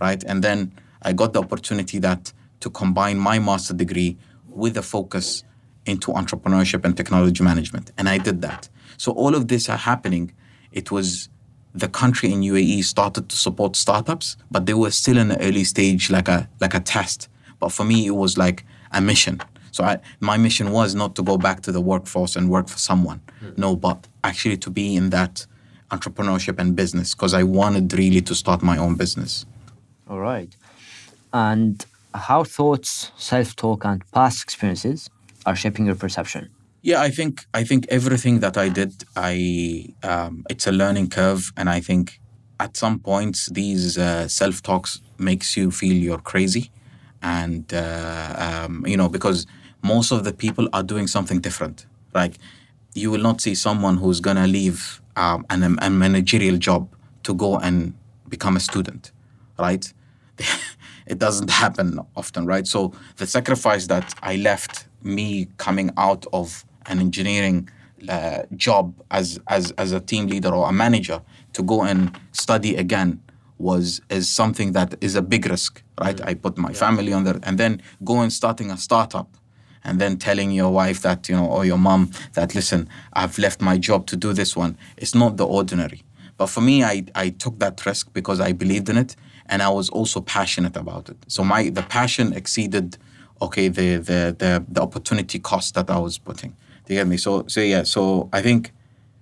right? 0.00 0.22
And 0.24 0.42
then 0.42 0.72
I 1.02 1.12
got 1.12 1.32
the 1.32 1.40
opportunity 1.40 1.98
that 2.00 2.32
to 2.60 2.68
combine 2.70 3.18
my 3.18 3.38
master 3.38 3.74
degree 3.74 4.18
with 4.48 4.76
a 4.76 4.82
focus 4.82 5.44
into 5.86 6.08
entrepreneurship 6.12 6.84
and 6.84 6.96
technology 6.96 7.42
management, 7.42 7.92
and 7.96 8.08
I 8.08 8.18
did 8.18 8.42
that. 8.42 8.68
So 8.96 9.12
all 9.12 9.34
of 9.34 9.48
this 9.48 9.68
are 9.68 9.82
happening. 9.92 10.32
It 10.72 10.90
was 10.90 11.28
the 11.74 11.88
country 11.88 12.32
in 12.32 12.40
UAE 12.42 12.84
started 12.84 13.28
to 13.28 13.36
support 13.36 13.76
startups, 13.76 14.36
but 14.50 14.66
they 14.66 14.74
were 14.74 14.90
still 14.90 15.18
in 15.18 15.28
the 15.28 15.40
early 15.40 15.64
stage, 15.64 16.10
like 16.10 16.28
a 16.28 16.48
like 16.60 16.74
a 16.74 16.80
test. 16.80 17.28
But 17.58 17.72
for 17.72 17.84
me, 17.84 18.06
it 18.06 18.16
was 18.16 18.36
like 18.36 18.64
a 18.90 19.00
mission. 19.00 19.40
So 19.70 19.84
I, 19.84 19.98
my 20.20 20.36
mission 20.36 20.70
was 20.70 20.94
not 20.94 21.16
to 21.16 21.22
go 21.22 21.38
back 21.38 21.62
to 21.62 21.72
the 21.72 21.80
workforce 21.80 22.36
and 22.36 22.50
work 22.50 22.68
for 22.68 22.78
someone. 22.78 23.22
Mm. 23.42 23.58
No, 23.58 23.76
but 23.76 24.06
actually 24.22 24.58
to 24.58 24.70
be 24.70 24.96
in 24.96 25.10
that 25.10 25.46
entrepreneurship 25.90 26.58
and 26.58 26.76
business 26.76 27.14
because 27.14 27.32
I 27.34 27.42
wanted 27.42 27.92
really 27.94 28.20
to 28.22 28.34
start 28.34 28.62
my 28.62 28.76
own 28.76 28.96
business. 28.96 29.46
All 30.08 30.20
right. 30.20 30.54
And 31.32 31.84
how 32.14 32.44
thoughts, 32.44 33.12
self-talk, 33.16 33.84
and 33.84 34.02
past 34.12 34.42
experiences 34.42 35.08
are 35.46 35.56
shaping 35.56 35.86
your 35.86 35.94
perception? 35.94 36.50
Yeah, 36.82 37.00
I 37.00 37.10
think 37.10 37.46
I 37.54 37.62
think 37.62 37.86
everything 37.90 38.40
that 38.40 38.56
I 38.56 38.68
did, 38.68 39.04
I 39.14 39.86
um, 40.02 40.44
it's 40.50 40.66
a 40.66 40.72
learning 40.72 41.10
curve, 41.10 41.52
and 41.56 41.70
I 41.70 41.80
think 41.80 42.20
at 42.58 42.76
some 42.76 42.98
points 42.98 43.46
these 43.52 43.96
uh, 43.96 44.26
self 44.26 44.62
talks 44.62 45.00
makes 45.16 45.56
you 45.56 45.70
feel 45.70 45.94
you're 45.94 46.18
crazy, 46.18 46.72
and 47.22 47.72
uh, 47.72 48.34
um, 48.66 48.84
you 48.84 48.96
know 48.96 49.08
because 49.08 49.46
most 49.82 50.10
of 50.10 50.24
the 50.24 50.32
people 50.32 50.68
are 50.72 50.82
doing 50.82 51.06
something 51.06 51.40
different. 51.40 51.86
Like 52.14 52.34
you 52.94 53.12
will 53.12 53.20
not 53.22 53.40
see 53.40 53.54
someone 53.54 53.96
who's 53.96 54.18
gonna 54.18 54.48
leave 54.48 55.00
um, 55.14 55.46
an, 55.50 55.78
a 55.80 55.88
managerial 55.88 56.56
job 56.56 56.92
to 57.22 57.32
go 57.32 57.58
and 57.58 57.94
become 58.28 58.56
a 58.56 58.60
student, 58.60 59.12
right? 59.56 59.92
it 61.06 61.18
doesn't 61.20 61.48
happen 61.50 62.00
often, 62.16 62.44
right? 62.44 62.66
So 62.66 62.92
the 63.18 63.26
sacrifice 63.26 63.86
that 63.86 64.12
I 64.20 64.34
left 64.34 64.86
me 65.04 65.46
coming 65.58 65.90
out 65.96 66.26
of 66.32 66.64
an 66.86 66.98
engineering 66.98 67.68
uh, 68.08 68.42
job 68.56 68.94
as, 69.10 69.38
as 69.46 69.70
as 69.72 69.92
a 69.92 70.00
team 70.00 70.26
leader 70.26 70.52
or 70.52 70.68
a 70.68 70.72
manager 70.72 71.22
to 71.52 71.62
go 71.62 71.82
and 71.82 72.18
study 72.32 72.74
again 72.76 73.20
was 73.58 74.00
is 74.10 74.28
something 74.28 74.72
that 74.72 74.94
is 75.00 75.14
a 75.14 75.22
big 75.22 75.46
risk, 75.46 75.82
right? 76.00 76.16
Mm. 76.16 76.28
I 76.28 76.34
put 76.34 76.58
my 76.58 76.70
yeah. 76.70 76.76
family 76.76 77.12
on 77.12 77.24
there, 77.24 77.38
and 77.44 77.58
then 77.58 77.80
go 78.04 78.20
and 78.20 78.32
starting 78.32 78.70
a 78.70 78.76
startup 78.76 79.28
and 79.84 80.00
then 80.00 80.16
telling 80.16 80.50
your 80.50 80.70
wife 80.70 81.02
that 81.02 81.28
you 81.28 81.36
know 81.36 81.46
or 81.46 81.64
your 81.64 81.78
mom 81.78 82.10
that 82.34 82.54
listen 82.54 82.88
i've 83.14 83.38
left 83.38 83.60
my 83.60 83.76
job 83.76 84.06
to 84.06 84.16
do 84.16 84.32
this 84.32 84.56
one 84.56 84.76
it's 84.96 85.14
not 85.14 85.36
the 85.36 85.46
ordinary 85.46 86.02
but 86.36 86.46
for 86.46 86.60
me 86.60 86.84
i, 86.84 87.04
I 87.14 87.30
took 87.30 87.58
that 87.58 87.84
risk 87.84 88.12
because 88.12 88.40
i 88.40 88.52
believed 88.52 88.88
in 88.88 88.96
it 88.96 89.16
and 89.46 89.62
i 89.62 89.68
was 89.68 89.88
also 89.88 90.20
passionate 90.20 90.76
about 90.76 91.08
it 91.08 91.16
so 91.26 91.42
my 91.42 91.68
the 91.68 91.82
passion 91.82 92.32
exceeded 92.32 92.96
okay 93.40 93.68
the 93.68 93.96
the 93.96 94.36
the, 94.38 94.64
the 94.68 94.80
opportunity 94.80 95.38
cost 95.38 95.74
that 95.74 95.90
i 95.90 95.98
was 95.98 96.18
putting 96.18 96.54
do 96.84 96.94
you 96.94 97.00
get 97.00 97.06
me 97.06 97.16
so 97.16 97.44
so 97.46 97.60
yeah 97.60 97.82
so 97.82 98.28
i 98.32 98.40
think 98.42 98.72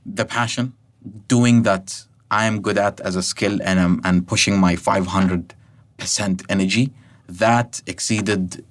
the 0.06 0.24
passion 0.24 0.72
doing 1.28 1.62
that 1.62 2.04
i 2.30 2.44
am 2.44 2.60
good 2.60 2.78
at 2.78 3.00
as 3.00 3.16
a 3.16 3.22
skill 3.22 3.58
and 3.62 3.78
um, 3.78 4.00
and 4.04 4.26
pushing 4.26 4.58
my 4.58 4.74
500% 4.76 6.44
energy 6.48 6.90
that 7.28 7.82
exceeded 7.86 8.64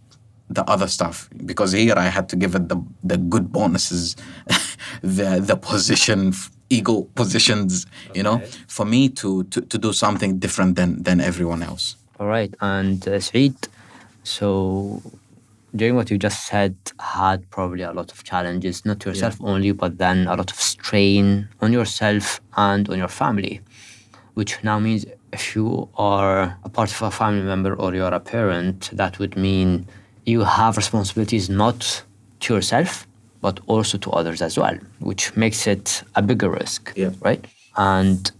the 0.50 0.64
other 0.70 0.88
stuff 0.88 1.30
because 1.46 1.72
here 1.72 1.94
I 1.96 2.08
had 2.08 2.28
to 2.30 2.36
give 2.36 2.56
it 2.56 2.70
the 2.70 2.84
the 3.04 3.18
good 3.18 3.52
bonuses, 3.52 4.16
the 5.02 5.40
the 5.40 5.56
position 5.56 6.34
ego 6.70 7.04
positions, 7.16 7.86
okay. 8.10 8.20
you 8.20 8.24
know, 8.24 8.42
for 8.68 8.86
me 8.86 9.10
to, 9.10 9.44
to 9.46 9.62
to 9.62 9.78
do 9.78 9.94
something 9.94 10.40
different 10.40 10.76
than 10.76 11.04
than 11.04 11.22
everyone 11.22 11.62
else. 11.64 11.96
All 12.20 12.28
right, 12.28 12.54
and 12.62 13.08
uh, 13.08 13.20
so 14.24 15.02
during 15.76 15.96
what 15.96 16.10
you 16.10 16.18
just 16.18 16.48
said, 16.48 16.76
had 17.00 17.50
probably 17.50 17.84
a 17.84 17.92
lot 17.92 18.12
of 18.12 18.24
challenges, 18.24 18.86
not 18.86 19.00
to 19.02 19.10
yourself 19.10 19.38
yeah. 19.40 19.48
only, 19.48 19.72
but 19.72 19.98
then 19.98 20.28
a 20.28 20.36
lot 20.36 20.52
of 20.52 20.60
strain 20.60 21.48
on 21.62 21.74
yourself 21.74 22.42
and 22.58 22.90
on 22.90 22.98
your 22.98 23.08
family, 23.08 23.62
which 24.34 24.64
now 24.64 24.80
means 24.80 25.06
if 25.32 25.56
you 25.56 25.88
are 25.96 26.58
a 26.64 26.70
part 26.70 26.92
of 26.92 27.02
a 27.02 27.12
family 27.12 27.44
member 27.44 27.76
or 27.76 27.94
you're 27.94 28.08
a 28.14 28.20
parent, 28.20 28.90
that 28.94 29.20
would 29.20 29.38
mean 29.38 29.88
you 30.26 30.42
have 30.42 30.78
responsibilities 30.78 31.50
not 31.50 32.04
to 32.40 32.56
yourself, 32.56 33.08
but 33.42 33.60
also 33.68 33.98
to 33.98 34.12
others 34.12 34.42
as 34.42 34.58
well, 34.58 34.78
which 35.00 35.36
makes 35.36 35.68
it 35.68 36.04
a 36.16 36.22
bigger 36.22 36.50
risk, 36.50 36.94
yeah. 36.96 37.12
right? 37.22 37.46
And 37.78 38.32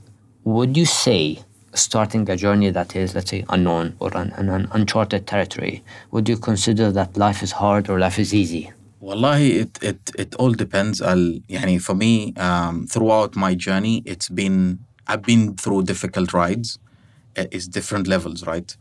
would 0.44 0.76
you 0.76 0.86
say 0.86 1.40
starting 1.75 2.29
a 2.31 2.37
journey 2.37 2.71
that 2.71 2.95
is, 2.95 3.15
let's 3.15 3.31
say, 3.31 3.45
unknown 3.49 3.97
or 3.99 4.17
an, 4.17 4.33
an 4.33 4.69
uncharted 4.73 5.27
territory, 5.27 5.83
would 6.11 6.29
you 6.29 6.37
consider 6.37 6.93
that 6.93 7.17
life 7.17 7.43
is 7.43 7.53
hard 7.53 7.89
or 7.89 7.99
life 7.99 8.19
is 8.19 8.33
easy? 8.33 8.71
Wallahi, 9.01 9.59
it, 9.59 9.79
it, 9.83 10.11
it 10.17 10.35
all 10.37 10.53
depends. 10.53 11.03
Al, 11.03 11.19
yani 11.49 11.81
for 11.81 11.95
me, 11.95 12.33
um, 12.37 12.87
throughout 12.87 13.37
my 13.37 13.55
journey, 13.55 14.03
it's 14.07 14.29
been, 14.29 14.79
I've 15.07 15.23
been 15.23 15.57
through 15.57 15.83
difficult 15.85 16.33
rides. 16.33 16.79
It's 17.37 17.67
different 17.67 18.07
levels, 18.07 18.47
right? 18.47 18.75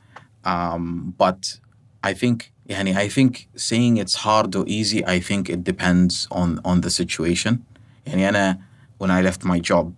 Um, 0.45 1.13
but 1.17 1.59
I 2.03 2.13
think 2.13 2.51
يعني 2.69 2.95
I 2.95 3.07
think 3.07 3.47
saying 3.55 3.97
it's 3.97 4.15
hard 4.15 4.55
or 4.55 4.65
easy 4.67 5.05
I 5.05 5.19
think 5.19 5.49
it 5.49 5.63
depends 5.63 6.27
on 6.31 6.59
on 6.63 6.81
the 6.81 6.89
situation 6.89 7.63
يعني 8.05 8.29
أنا 8.29 8.59
when 8.99 9.09
I 9.11 9.21
left 9.21 9.43
my 9.43 9.59
job 9.59 9.95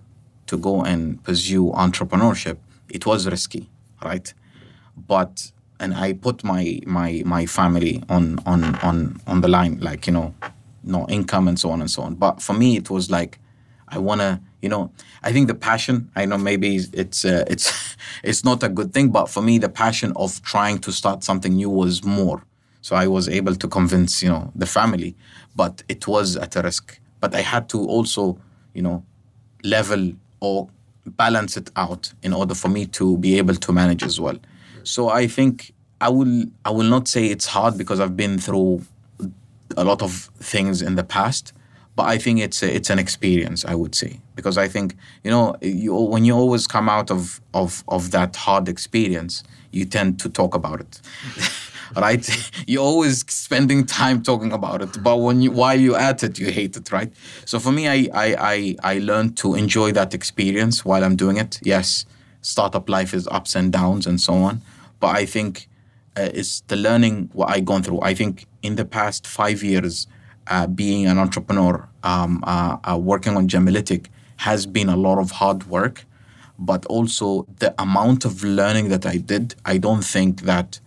to 0.48 0.58
go 0.58 0.84
and 0.84 1.24
pursue 1.24 1.72
entrepreneurship 1.72 2.58
it 2.90 3.06
was 3.06 3.26
risky 3.28 3.68
right? 4.04 4.32
But 4.97 5.52
and 5.78 5.94
I 5.94 6.12
put 6.12 6.44
my 6.44 6.80
my 6.87 7.23
my 7.25 7.47
family 7.47 8.02
on 8.09 8.38
on 8.47 8.75
on 8.76 9.20
on 9.26 9.40
the 9.40 9.49
line 9.49 9.78
like 9.80 10.06
you 10.06 10.12
know 10.12 10.35
no 10.82 11.06
income 11.09 11.49
and 11.49 11.59
so 11.59 11.70
on 11.70 11.80
and 11.80 11.90
so 11.90 12.02
on. 12.02 12.14
But 12.14 12.42
for 12.42 12.52
me 12.52 12.76
it 12.76 12.90
was 12.90 13.11
like 13.11 13.38
I 13.88 13.99
want 13.99 14.20
to 14.20 14.40
you 14.62 14.68
know 14.68 14.90
i 15.23 15.32
think 15.32 15.49
the 15.49 15.54
passion 15.54 16.11
i 16.14 16.26
know 16.26 16.37
maybe 16.37 16.76
it's 16.92 17.25
uh, 17.25 17.44
it's 17.49 17.97
it's 18.23 18.44
not 18.44 18.62
a 18.62 18.68
good 18.68 18.92
thing 18.92 19.09
but 19.09 19.26
for 19.26 19.40
me 19.42 19.56
the 19.56 19.70
passion 19.70 20.12
of 20.16 20.42
trying 20.42 20.78
to 20.78 20.92
start 20.92 21.25
something 21.25 21.54
new 21.54 21.70
was 21.70 22.04
more. 22.04 22.42
So 22.82 22.94
i 22.94 23.06
was 23.06 23.28
able 23.28 23.56
to 23.56 23.68
convince 23.68 24.23
you 24.23 24.28
know 24.28 24.52
the 24.54 24.66
family 24.66 25.16
but 25.56 25.82
it 25.88 26.06
was 26.06 26.37
at 26.37 26.56
a 26.56 26.62
risk. 26.62 27.00
But 27.20 27.35
i 27.35 27.40
had 27.40 27.68
to 27.70 27.78
also 27.78 28.38
you 28.75 28.82
know 28.82 29.02
level 29.64 30.12
or 30.40 30.68
balance 31.17 31.57
it 31.57 31.71
out 31.76 32.12
in 32.23 32.33
order 32.33 32.55
for 32.55 32.69
me 32.69 32.87
to 32.87 33.17
be 33.19 33.38
able 33.38 33.55
to 33.55 33.73
manage 33.73 34.02
as 34.02 34.21
well 34.21 34.38
so 34.83 35.09
i 35.09 35.26
think 35.26 35.73
i 36.00 36.09
will 36.09 36.45
i 36.64 36.71
will 36.71 36.88
not 36.88 37.09
say 37.09 37.26
it's 37.26 37.47
hard 37.47 37.76
because 37.76 38.00
i've 38.00 38.17
been 38.17 38.38
through 38.38 38.83
a 39.76 39.85
lot 39.85 40.02
of 40.02 40.31
things 40.40 40.83
in 40.83 40.97
the 40.97 41.05
past 41.05 41.52
but 42.00 42.07
I 42.07 42.17
think 42.17 42.40
it's 42.40 42.62
a, 42.62 42.75
it's 42.75 42.88
an 42.88 42.99
experience. 42.99 43.62
I 43.64 43.75
would 43.75 43.95
say 43.95 44.21
because 44.35 44.57
I 44.57 44.69
think 44.69 44.97
you 45.23 45.31
know 45.31 45.55
you 45.61 45.95
when 45.95 46.25
you 46.25 46.35
always 46.35 46.67
come 46.67 46.88
out 46.88 47.11
of 47.11 47.43
of 47.52 47.85
of 47.88 48.11
that 48.12 48.37
hard 48.37 48.69
experience, 48.69 49.45
you 49.71 49.85
tend 49.85 50.19
to 50.21 50.31
talk 50.31 50.55
about 50.55 50.81
it. 50.81 51.00
right? 51.97 52.28
You're 52.66 52.82
always 52.82 53.20
spending 53.32 53.87
time 53.87 54.23
talking 54.23 54.52
about 54.52 54.82
it, 54.82 55.02
but 55.02 55.18
when 55.18 55.42
you 55.42 55.50
while 55.50 55.78
you're 55.78 55.99
at 55.99 56.23
it, 56.23 56.38
you 56.38 56.50
hate 56.50 56.76
it, 56.76 56.92
right? 56.92 57.12
So 57.44 57.59
for 57.59 57.73
me, 57.73 57.88
I 57.88 58.09
I 58.14 58.37
I, 58.38 58.76
I 58.82 58.99
learned 58.99 59.37
to 59.38 59.54
enjoy 59.54 59.92
that 59.92 60.14
experience 60.14 60.85
while 60.85 61.04
I'm 61.04 61.16
doing 61.16 61.37
it. 61.37 61.59
Yes, 61.62 62.06
startup 62.42 62.88
life 62.88 63.14
is 63.14 63.26
ups 63.28 63.54
and 63.54 63.73
downs 63.73 64.06
and 64.06 64.20
so 64.20 64.35
on, 64.35 64.62
but 65.00 65.16
I 65.16 65.26
think 65.26 65.68
uh, 66.16 66.28
it's 66.35 66.61
the 66.68 66.76
learning 66.76 67.30
what 67.32 67.50
I've 67.50 67.64
gone 67.64 67.82
through. 67.82 68.00
I 68.02 68.14
think 68.14 68.47
in 68.62 68.76
the 68.76 68.85
past 68.85 69.26
five 69.26 69.62
years, 69.62 70.06
uh, 70.47 70.66
being 70.66 71.06
an 71.06 71.18
entrepreneur, 71.18 71.88
um, 72.02 72.42
uh, 72.47 72.76
uh, 72.85 72.99
working 72.99 73.37
on 73.37 73.49
Gemilytic 73.49 74.06
has 74.38 74.66
been 74.66 74.88
a 74.88 74.97
lot 74.97 75.18
of 75.18 75.30
hard 75.32 75.66
work, 75.66 76.04
but 76.59 76.85
also 76.87 77.47
the 77.59 77.75
amount 77.80 78.25
of 78.25 78.42
learning 78.42 78.88
that 78.88 79.06
I 79.06 79.16
did. 79.16 79.54
I 79.64 79.78
don't 79.78 80.02
think 80.02 80.42
that 80.42 80.80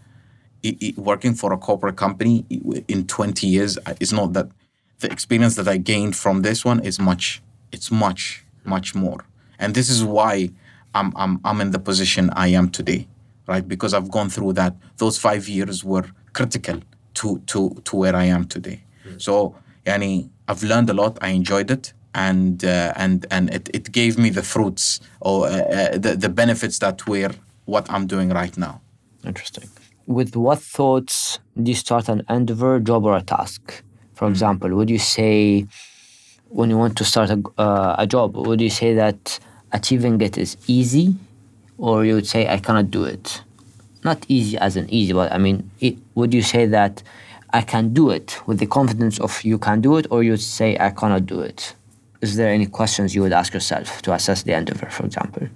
it, 0.63 0.82
it, 0.82 0.98
working 0.98 1.36
for 1.36 1.53
a 1.53 1.58
corporate 1.58 1.98
company 1.98 2.46
in 2.88 3.05
20 3.05 3.46
years 3.48 3.77
is 4.00 4.13
not 4.13 4.34
that 4.34 4.48
the 5.00 5.12
experience 5.12 5.55
that 5.55 5.67
I 5.67 5.77
gained 5.77 6.15
from 6.15 6.41
this 6.41 6.63
one 6.63 6.79
is 6.79 7.00
much. 7.00 7.41
It's 7.72 7.91
much, 7.91 8.46
much 8.63 8.96
more. 8.96 9.25
And 9.60 9.75
this 9.75 9.89
is 9.89 10.03
why 10.03 10.50
I'm, 10.96 11.13
I'm, 11.15 11.39
I'm 11.43 11.60
in 11.62 11.72
the 11.72 11.79
position 11.79 12.29
I 12.32 12.48
am 12.48 12.70
today, 12.70 13.08
right? 13.48 13.67
Because 13.67 13.93
I've 13.93 14.10
gone 14.10 14.29
through 14.29 14.53
that. 14.53 14.75
Those 14.98 15.17
five 15.17 15.48
years 15.48 15.84
were 15.84 16.05
critical 16.34 16.79
to 17.15 17.39
to 17.46 17.70
to 17.84 17.96
where 17.96 18.15
I 18.15 18.25
am 18.25 18.46
today. 18.46 18.84
So, 19.17 19.55
yani, 19.86 20.29
I've 20.48 20.63
learned 20.63 20.89
a 20.89 20.93
lot. 20.93 21.17
I 21.22 21.29
enjoyed 21.29 21.70
it, 21.70 21.93
and 22.15 22.63
uh, 22.63 22.93
and 22.96 23.25
and 23.29 23.53
it, 23.53 23.70
it 23.74 23.91
gave 23.91 24.17
me 24.17 24.29
the 24.29 24.43
fruits 24.43 25.00
or 25.20 25.48
uh, 25.48 25.51
uh, 25.51 25.98
the 25.98 26.15
the 26.15 26.29
benefits 26.29 26.79
that 26.79 27.05
were 27.08 27.32
what 27.65 27.89
I'm 27.89 28.08
doing 28.08 28.29
right 28.29 28.58
now. 28.58 28.82
Interesting. 29.25 29.70
With 30.05 30.36
what 30.36 30.60
thoughts 30.60 31.39
do 31.62 31.72
you 31.72 31.75
start 31.75 32.10
an 32.10 32.24
endeavor, 32.29 32.79
job, 32.79 33.05
or 33.05 33.15
a 33.15 33.22
task? 33.22 33.83
For 34.15 34.27
example, 34.27 34.75
would 34.75 34.89
you 34.89 35.00
say 35.00 35.65
when 36.50 36.69
you 36.69 36.77
want 36.77 36.98
to 36.98 37.05
start 37.05 37.29
a, 37.29 37.41
uh, 37.57 37.95
a 37.98 38.05
job, 38.05 38.36
would 38.36 38.62
you 38.62 38.69
say 38.69 38.93
that 38.93 39.39
achieving 39.72 40.19
it 40.22 40.38
is 40.38 40.57
easy, 40.67 41.15
or 41.77 42.05
you 42.05 42.15
would 42.15 42.27
say 42.27 42.48
I 42.48 42.60
cannot 42.60 42.91
do 42.91 43.05
it? 43.05 43.41
Not 44.03 44.25
easy 44.27 44.57
as 44.57 44.75
an 44.75 44.89
easy, 44.89 45.13
but 45.13 45.31
I 45.31 45.38
mean, 45.38 45.72
it, 45.79 45.95
would 46.15 46.33
you 46.33 46.41
say 46.41 46.65
that 46.65 47.01
I 47.53 47.62
can 47.62 47.93
do 47.93 48.10
it 48.10 48.39
with 48.45 48.60
the 48.60 48.67
confidence 48.67 49.19
of 49.19 49.41
you 49.43 49.57
can 49.57 49.79
do 49.79 49.95
it, 49.98 50.07
or 50.12 50.22
you 50.22 50.31
would 50.31 50.41
say 50.41 50.77
I 50.77 50.89
cannot 50.89 51.25
do 51.25 51.39
it? 51.39 51.75
Is 52.22 52.36
there 52.36 52.50
any 52.50 52.65
questions 52.65 53.15
you 53.15 53.22
would 53.22 53.33
ask 53.33 53.53
yourself 53.53 54.01
to 54.01 54.13
assess 54.13 54.43
the 54.43 54.53
endeavor, 54.53 54.89
for 54.89 55.05
example? 55.05 55.48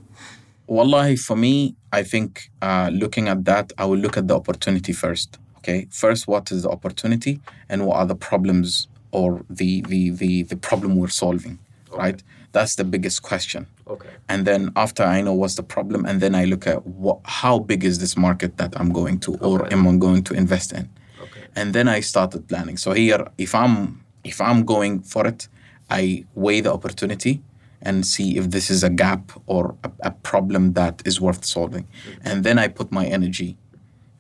Wallahi, 0.68 1.16
for 1.16 1.36
me, 1.38 1.76
I 1.94 2.04
think 2.04 2.50
uh, 2.62 2.90
looking 2.94 3.30
at 3.30 3.46
that, 3.46 3.72
I 3.78 3.86
will 3.86 3.98
look 3.98 4.18
at 4.18 4.28
the 4.28 4.36
opportunity 4.36 4.92
first. 4.94 5.38
Okay, 5.60 5.88
first, 5.92 6.28
what 6.28 6.52
is 6.52 6.64
the 6.64 6.70
opportunity, 6.70 7.40
and 7.70 7.86
what 7.86 7.98
are 7.98 8.06
the 8.06 8.16
problems 8.16 8.88
or 9.12 9.44
the 9.50 9.82
the 9.82 10.10
the, 10.12 10.44
the 10.44 10.58
problem 10.58 10.96
we're 10.98 11.08
solving, 11.08 11.60
right? 11.92 12.22
That's 12.52 12.76
the 12.76 12.84
biggest 12.84 13.22
question. 13.24 13.68
Okay. 13.88 14.10
And 14.30 14.46
then 14.46 14.72
after 14.76 15.04
I 15.04 15.22
know 15.22 15.34
what's 15.34 15.56
the 15.56 15.64
problem, 15.64 16.06
and 16.06 16.20
then 16.22 16.36
I 16.36 16.46
look 16.46 16.68
at 16.68 16.86
what 16.86 17.20
how 17.24 17.60
big 17.60 17.84
is 17.86 18.00
this 18.00 18.18
market 18.18 18.58
that 18.58 18.78
I'm 18.80 18.92
going 18.92 19.20
to 19.22 19.36
or 19.36 19.62
Okay. 19.64 19.74
am 19.74 19.88
I 19.88 19.96
going 19.98 20.24
to 20.26 20.34
invest 20.34 20.74
in, 20.74 20.90
Okay. 21.22 21.42
and 21.56 21.74
then 21.74 21.88
I 21.88 22.02
started 22.02 22.48
planning. 22.48 22.78
So 22.78 22.92
here, 22.92 23.26
if 23.38 23.56
I'm 23.56 24.02
if 24.24 24.42
I'm 24.42 24.64
going 24.66 25.00
for 25.02 25.26
it, 25.28 25.48
I 25.90 26.26
weigh 26.36 26.60
the 26.62 26.74
opportunity 26.74 27.42
and 27.82 28.06
see 28.06 28.38
if 28.38 28.50
this 28.50 28.70
is 28.70 28.84
a 28.84 28.90
gap 28.90 29.32
or 29.46 29.76
a, 29.84 29.92
a 30.02 30.12
problem 30.12 30.74
that 30.74 31.02
is 31.06 31.22
worth 31.22 31.46
solving, 31.46 31.88
and 32.24 32.44
then 32.44 32.58
I 32.58 32.68
put 32.68 32.92
my 32.92 33.06
energy 33.06 33.58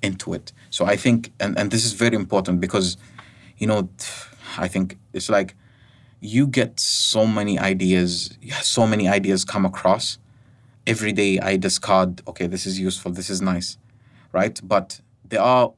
into 0.02 0.34
it. 0.34 0.52
So 0.70 0.86
I 0.86 0.96
think, 0.96 1.32
and, 1.40 1.58
and 1.58 1.72
this 1.72 1.84
is 1.84 1.94
very 1.94 2.16
important 2.16 2.62
because, 2.62 2.98
you 3.58 3.68
know, 3.68 3.90
I 4.58 4.68
think 4.68 4.98
it's 5.14 5.30
like 5.30 5.56
you 6.20 6.48
get 6.48 6.80
so 6.80 7.26
many 7.26 7.58
ideas, 7.58 8.38
so 8.62 8.86
many 8.86 9.08
ideas 9.08 9.44
come 9.44 9.66
across. 9.66 10.18
Every 10.86 11.12
day 11.12 11.40
I 11.40 11.58
discard, 11.58 12.22
okay, 12.28 12.48
this 12.48 12.66
is 12.66 12.80
useful, 12.80 13.12
this 13.12 13.30
is 13.30 13.42
nice, 13.42 13.78
right? 14.32 14.60
But 14.64 15.02
there 15.28 15.42
are 15.42 15.74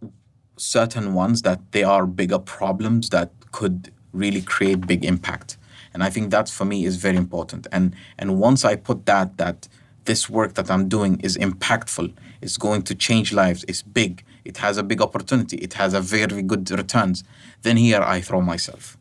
certain 0.57 1.13
ones 1.13 1.41
that 1.43 1.71
they 1.71 1.83
are 1.83 2.05
bigger 2.05 2.39
problems 2.39 3.09
that 3.09 3.31
could 3.51 3.91
really 4.11 4.41
create 4.41 4.85
big 4.85 5.05
impact. 5.05 5.57
And 5.93 6.03
I 6.03 6.09
think 6.09 6.31
that 6.31 6.49
for 6.49 6.65
me 6.65 6.85
is 6.85 6.95
very 6.97 7.17
important. 7.17 7.67
And 7.71 7.95
and 8.17 8.39
once 8.39 8.63
I 8.65 8.75
put 8.75 9.05
that 9.05 9.37
that 9.37 9.67
this 10.05 10.29
work 10.29 10.53
that 10.53 10.69
I'm 10.71 10.87
doing 10.89 11.19
is 11.21 11.37
impactful, 11.37 12.13
it's 12.41 12.57
going 12.57 12.81
to 12.83 12.95
change 12.95 13.31
lives, 13.33 13.63
it's 13.67 13.81
big, 13.83 14.23
it 14.45 14.57
has 14.57 14.77
a 14.77 14.83
big 14.83 15.01
opportunity, 15.01 15.57
it 15.57 15.73
has 15.73 15.93
a 15.93 16.01
very 16.01 16.41
good 16.41 16.69
returns, 16.71 17.23
then 17.61 17.77
here 17.77 18.01
I 18.01 18.21
throw 18.21 18.41
myself. 18.41 18.97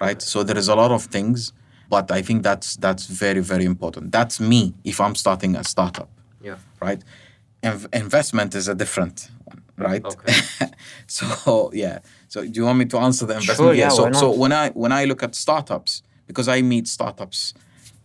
Right? 0.00 0.22
So 0.22 0.42
there 0.42 0.56
is 0.58 0.68
a 0.68 0.74
lot 0.74 0.92
of 0.92 1.04
things, 1.04 1.52
but 1.88 2.10
I 2.10 2.22
think 2.22 2.42
that's 2.42 2.76
that's 2.76 3.06
very, 3.06 3.40
very 3.40 3.64
important. 3.64 4.12
That's 4.12 4.40
me 4.40 4.74
if 4.84 5.00
I'm 5.00 5.14
starting 5.14 5.56
a 5.56 5.64
startup 5.64 6.08
Yeah. 6.42 6.56
right? 6.80 7.02
Inv- 7.62 7.88
investment 7.94 8.54
is 8.54 8.68
a 8.68 8.74
different 8.74 9.30
one, 9.44 9.62
right? 9.78 10.04
Okay. 10.04 10.34
so 11.06 11.70
yeah. 11.74 11.98
So 12.28 12.42
do 12.42 12.50
you 12.60 12.64
want 12.66 12.78
me 12.78 12.84
to 12.86 12.98
answer 12.98 13.26
the 13.26 13.34
investment? 13.34 13.58
Sure, 13.58 13.74
yeah, 13.74 13.88
So 13.88 14.04
why 14.04 14.12
so 14.12 14.30
when 14.30 14.52
I 14.52 14.70
when 14.70 14.92
I 14.92 15.04
look 15.06 15.22
at 15.22 15.34
startups, 15.34 16.02
because 16.26 16.48
I 16.48 16.62
meet 16.62 16.88
startups 16.88 17.54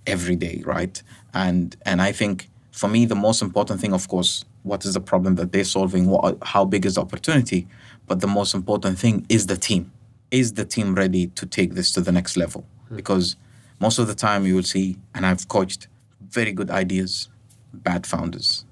every 0.08 0.36
day, 0.36 0.62
right? 0.65 1.02
And 1.34 1.76
and 1.86 2.02
I 2.02 2.12
think 2.12 2.50
for 2.72 2.88
me 2.88 3.06
the 3.06 3.15
most 3.15 3.41
important 3.41 3.80
thing, 3.82 3.93
of 3.93 4.08
course, 4.08 4.45
what 4.63 4.86
is 4.86 4.93
the 4.93 5.02
problem 5.02 5.36
that 5.36 5.52
they're 5.52 5.63
solving? 5.63 6.08
What 6.08 6.38
how 6.43 6.65
big 6.65 6.86
is 6.86 6.95
the 6.95 7.02
opportunity? 7.02 7.67
But 8.08 8.22
the 8.22 8.28
most 8.28 8.54
important 8.54 9.00
thing 9.00 9.26
is 9.30 9.48
the 9.48 9.58
team. 9.58 9.91
Is 10.32 10.54
the 10.54 10.65
team 10.65 10.95
ready 10.95 11.28
to 11.28 11.45
take 11.45 11.74
this 11.74 11.91
to 11.93 12.02
the 12.02 12.12
next 12.12 12.38
level? 12.38 12.65
Because 12.95 13.36
most 13.80 14.00
of 14.00 14.08
the 14.08 14.15
time 14.15 14.45
you 14.45 14.56
will 14.56 14.63
see, 14.63 14.98
and 15.13 15.26
I've 15.26 15.48
coached 15.48 15.88
very 16.30 16.52
good 16.52 16.69
ideas, 16.69 17.30
bad 17.74 18.06
founders, 18.06 18.65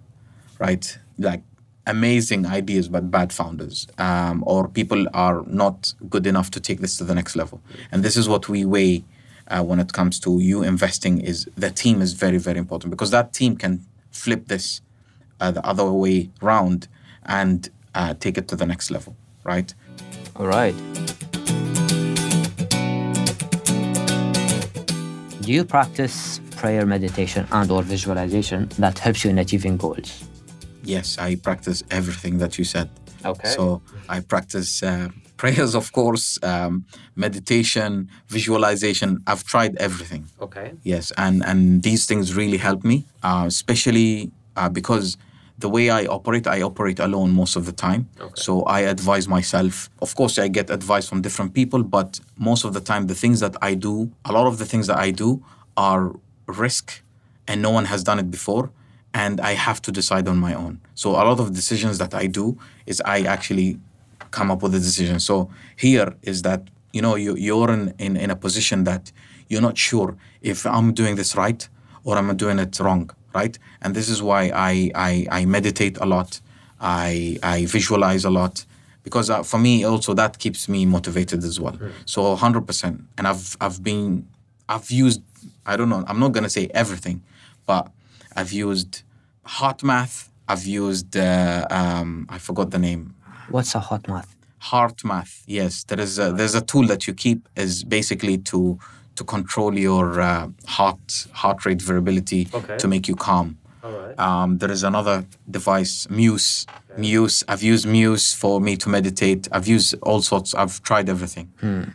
right? 0.59 0.97
Like 1.17 1.41
amazing 1.87 2.45
ideas, 2.45 2.87
but 2.87 3.09
bad 3.09 3.33
founders, 3.33 3.87
um, 3.97 4.43
or 4.45 4.67
people 4.67 5.05
are 5.13 5.43
not 5.47 5.93
good 6.09 6.27
enough 6.27 6.51
to 6.51 6.59
take 6.59 6.79
this 6.79 6.97
to 6.97 7.03
the 7.03 7.15
next 7.15 7.35
level. 7.35 7.61
And 7.91 8.03
this 8.03 8.15
is 8.15 8.29
what 8.29 8.47
we 8.47 8.65
weigh 8.65 9.03
uh, 9.49 9.63
when 9.63 9.79
it 9.79 9.93
comes 9.93 10.19
to 10.21 10.39
you 10.39 10.63
investing. 10.63 11.21
Is 11.21 11.47
the 11.55 11.69
team 11.69 12.01
is 12.01 12.13
very 12.13 12.37
very 12.37 12.59
important 12.59 12.91
because 12.91 13.11
that 13.11 13.33
team 13.33 13.55
can 13.55 13.85
flip 14.11 14.47
this 14.47 14.81
uh, 15.39 15.51
the 15.51 15.65
other 15.65 15.85
way 15.91 16.29
round 16.41 16.87
and 17.25 17.69
uh, 17.95 18.13
take 18.13 18.37
it 18.37 18.47
to 18.49 18.55
the 18.55 18.65
next 18.65 18.91
level, 18.91 19.15
right? 19.43 19.73
All 20.35 20.47
right. 20.47 20.75
Do 25.41 25.53
you 25.53 25.65
practice 25.65 26.39
prayer, 26.57 26.85
meditation, 26.85 27.47
and 27.51 27.71
or 27.71 27.81
visualization 27.81 28.69
that 28.77 28.99
helps 28.99 29.23
you 29.23 29.31
in 29.31 29.39
achieving 29.39 29.77
goals? 29.77 30.23
Yes, 30.83 31.17
I 31.17 31.35
practice 31.35 31.83
everything 31.89 32.37
that 32.37 32.57
you 32.57 32.63
said. 32.63 32.89
Okay. 33.25 33.49
So 33.49 33.81
I 34.07 34.19
practice 34.19 34.83
uh, 34.83 35.09
prayers, 35.39 35.73
of 35.73 35.91
course, 35.93 36.37
um, 36.43 36.85
meditation, 37.15 38.09
visualization. 38.27 39.09
I've 39.25 39.43
tried 39.45 39.75
everything. 39.77 40.23
Okay. 40.39 40.73
Yes, 40.83 41.11
and 41.17 41.43
and 41.49 41.81
these 41.81 42.05
things 42.09 42.35
really 42.35 42.57
help 42.57 42.83
me, 42.83 42.97
uh, 43.23 43.45
especially 43.47 44.31
uh, 44.59 44.69
because 44.79 45.17
the 45.57 45.69
way 45.69 45.89
I 45.89 46.05
operate, 46.05 46.45
I 46.47 46.61
operate 46.61 46.99
alone 46.99 47.31
most 47.31 47.55
of 47.55 47.63
the 47.65 47.75
time. 47.87 48.01
Okay. 48.19 48.41
So 48.45 48.63
I 48.77 48.79
advise 48.95 49.27
myself. 49.27 49.89
Of 50.05 50.15
course, 50.19 50.37
I 50.45 50.47
get 50.47 50.69
advice 50.69 51.05
from 51.09 51.21
different 51.21 51.53
people, 51.53 51.81
but 51.83 52.19
most 52.37 52.63
of 52.65 52.71
the 52.73 52.83
time, 52.91 53.07
the 53.07 53.19
things 53.23 53.39
that 53.39 53.55
I 53.61 53.71
do, 53.75 54.11
a 54.25 54.31
lot 54.31 54.45
of 54.47 54.57
the 54.57 54.65
things 54.65 54.85
that 54.87 54.99
I 55.07 55.11
do 55.11 55.29
are 55.75 56.03
risk, 56.47 56.85
and 57.47 57.61
no 57.61 57.71
one 57.71 57.85
has 57.85 58.03
done 58.03 58.19
it 58.19 58.29
before, 58.37 58.65
and 59.13 59.35
I 59.51 59.53
have 59.67 59.81
to 59.85 59.91
decide 59.91 60.27
on 60.27 60.37
my 60.37 60.53
own. 60.53 60.79
So 60.95 61.11
a 61.11 61.23
lot 61.29 61.39
of 61.39 61.53
decisions 61.53 61.97
that 61.97 62.13
I 62.13 62.27
do 62.27 62.57
is 62.85 63.01
I 63.15 63.17
actually 63.35 63.79
come 64.31 64.51
up 64.51 64.61
with 64.63 64.73
a 64.75 64.79
decision. 64.79 65.19
So 65.19 65.49
here 65.75 66.15
is 66.23 66.41
that 66.43 66.67
you 66.93 67.01
know 67.01 67.15
you, 67.15 67.35
you're 67.35 67.71
in, 67.71 67.93
in, 67.99 68.17
in 68.17 68.29
a 68.29 68.35
position 68.35 68.83
that 68.85 69.11
you're 69.47 69.61
not 69.61 69.77
sure 69.77 70.15
if 70.41 70.65
I'm 70.65 70.93
doing 70.93 71.15
this 71.15 71.35
right 71.35 71.67
or 72.03 72.17
I'm 72.17 72.35
doing 72.37 72.59
it 72.59 72.79
wrong, 72.79 73.09
right? 73.33 73.57
And 73.81 73.95
this 73.95 74.09
is 74.09 74.21
why 74.21 74.51
I 74.53 74.91
I, 74.95 75.27
I 75.31 75.45
meditate 75.45 75.97
a 75.97 76.05
lot. 76.05 76.39
I 76.79 77.37
I 77.43 77.65
visualize 77.65 78.25
a 78.25 78.29
lot 78.29 78.65
because 79.03 79.29
uh, 79.29 79.43
for 79.43 79.59
me 79.59 79.83
also 79.83 80.13
that 80.13 80.39
keeps 80.39 80.69
me 80.69 80.85
motivated 80.85 81.43
as 81.43 81.59
well. 81.59 81.77
So 82.05 82.35
100%. 82.35 83.01
And 83.17 83.27
I've 83.27 83.57
I've 83.61 83.83
been 83.83 84.27
I've 84.67 84.89
used 84.91 85.21
I 85.65 85.75
don't 85.77 85.89
know 85.89 86.03
I'm 86.07 86.19
not 86.19 86.31
gonna 86.31 86.49
say 86.49 86.69
everything, 86.73 87.21
but 87.65 87.91
I've 88.35 88.51
used 88.51 89.03
HeartMath. 89.47 90.27
I've 90.47 90.65
used 90.65 91.15
uh, 91.15 91.67
um, 91.69 92.25
I 92.29 92.37
forgot 92.39 92.71
the 92.71 92.79
name 92.79 93.13
What's 93.51 93.75
a 93.75 93.79
hot 93.79 94.07
math? 94.07 94.35
HeartMath 94.61 95.43
yes. 95.47 95.83
There 95.85 95.99
is 95.99 96.19
a, 96.19 96.31
there's 96.33 96.55
a 96.55 96.61
tool 96.61 96.85
that 96.87 97.07
you 97.07 97.13
keep 97.13 97.47
is 97.55 97.83
basically 97.83 98.37
to 98.39 98.77
to 99.15 99.23
control 99.23 99.77
your 99.77 100.19
uh, 100.21 100.47
heart 100.67 101.27
heart 101.33 101.65
rate 101.65 101.81
variability 101.81 102.47
Okay. 102.53 102.77
to 102.77 102.87
make 102.87 103.07
you 103.07 103.15
calm. 103.15 103.57
All 103.83 103.91
right. 103.93 104.19
um, 104.19 104.57
there 104.57 104.71
is 104.71 104.83
another 104.83 105.25
device 105.49 106.09
muse. 106.09 106.65
Muse 106.97 107.43
i've 107.47 107.63
used 107.63 107.85
muse 107.87 108.33
for 108.33 108.59
me 108.59 108.75
to 108.75 108.89
meditate. 108.89 109.47
I've 109.53 109.67
used 109.67 109.95
all 110.01 110.21
sorts 110.21 110.53
i've 110.53 110.81
tried 110.83 111.07
everything. 111.09 111.47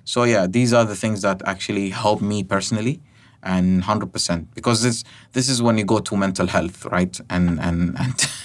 So 0.05 0.25
yeah 0.25 0.47
these 0.47 0.73
are 0.73 0.87
the 0.87 0.97
things 0.97 1.21
that 1.23 1.43
actually 1.45 1.91
help 1.91 2.21
me 2.23 2.43
personally 2.45 3.01
and 3.43 3.83
100% 3.83 4.47
because 4.55 4.83
this 4.83 5.05
this 5.33 5.51
is 5.51 5.61
when 5.61 5.77
you 5.77 5.85
go 5.85 5.99
to 5.99 6.17
mental 6.17 6.47
health 6.47 6.87
right? 6.87 7.21
And 7.29 7.61
and 7.61 7.95
and 7.99 8.15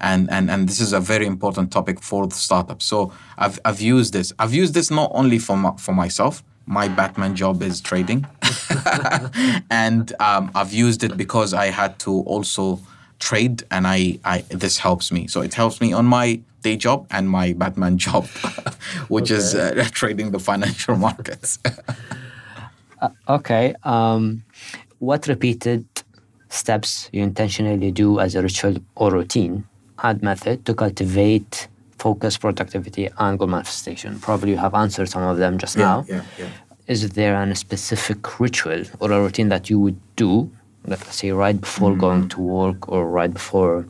and 0.00 0.30
and, 0.30 0.50
and 0.50 0.68
this 0.68 0.80
is 0.80 0.92
a 0.92 1.00
very 1.00 1.26
important 1.26 1.70
topic 1.70 2.02
for 2.02 2.26
the 2.26 2.34
startup. 2.34 2.82
So 2.82 3.12
i've 3.38 3.58
i've 3.64 3.80
used 3.80 4.12
this. 4.12 4.32
I've 4.38 4.54
used 4.54 4.74
this 4.74 4.90
not 4.90 5.10
only 5.14 5.38
for 5.38 5.56
my, 5.56 5.72
for 5.76 5.92
myself. 5.92 6.42
My 6.66 6.88
batman 6.88 7.34
job 7.34 7.62
is 7.62 7.80
trading. 7.80 8.26
And 9.70 10.12
um, 10.20 10.50
i've 10.54 10.72
used 10.72 11.04
it 11.04 11.16
because 11.16 11.52
i 11.52 11.66
had 11.66 11.98
to 12.00 12.12
also 12.32 12.80
trade 13.18 13.62
and 13.70 13.86
I, 13.86 14.18
I 14.24 14.38
this 14.48 14.78
helps 14.78 15.12
me. 15.12 15.26
So 15.28 15.42
it 15.42 15.54
helps 15.54 15.80
me 15.80 15.92
on 15.92 16.06
my 16.06 16.40
day 16.62 16.76
job 16.76 17.06
and 17.10 17.28
my 17.28 17.52
batman 17.52 17.98
job 17.98 18.26
which 19.08 19.30
is 19.30 19.54
uh, 19.54 19.86
trading 19.92 20.30
the 20.30 20.38
financial 20.38 20.96
markets. 21.06 21.58
Okay. 23.28 23.74
Um, 23.82 24.44
what 24.98 25.26
repeated 25.26 25.86
steps 26.48 27.08
you 27.12 27.22
intentionally 27.22 27.90
do 27.92 28.18
as 28.18 28.34
a 28.34 28.42
ritual 28.42 28.76
or 28.96 29.10
routine 29.12 29.64
add 30.02 30.22
method 30.22 30.64
to 30.66 30.74
cultivate 30.74 31.68
focus, 31.98 32.38
productivity, 32.38 33.08
and 33.18 33.38
goal 33.38 33.48
manifestation. 33.48 34.18
Probably 34.20 34.50
you 34.52 34.56
have 34.56 34.74
answered 34.74 35.08
some 35.08 35.22
of 35.22 35.36
them 35.36 35.58
just 35.58 35.76
now. 35.76 36.04
Yeah, 36.08 36.22
yeah. 36.38 36.48
Is 36.86 37.10
there 37.10 37.40
a 37.40 37.54
specific 37.54 38.40
ritual 38.40 38.84
or 39.00 39.12
a 39.12 39.20
routine 39.20 39.48
that 39.50 39.68
you 39.70 39.78
would 39.78 40.00
do, 40.16 40.50
let's 40.86 41.14
say 41.14 41.30
right 41.30 41.60
before 41.60 41.90
Mm-hmm. 41.90 42.00
going 42.00 42.28
to 42.30 42.40
work 42.40 42.88
or 42.88 43.08
right 43.08 43.32
before 43.32 43.86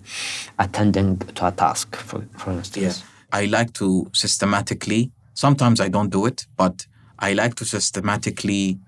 attending 0.59 1.19
to 1.19 1.47
a 1.47 1.53
task, 1.53 1.97
for, 1.97 2.27
for 2.37 2.51
instance? 2.53 3.05
I 3.33 3.47
like 3.47 3.73
to 3.75 4.11
systematically, 4.13 5.13
sometimes 5.35 5.81
I 5.81 5.89
don't 5.89 6.11
do 6.11 6.27
it, 6.27 6.47
but 6.57 6.87
I 7.19 7.33
like 7.33 7.55
to 7.57 7.65
systematically 7.65 8.79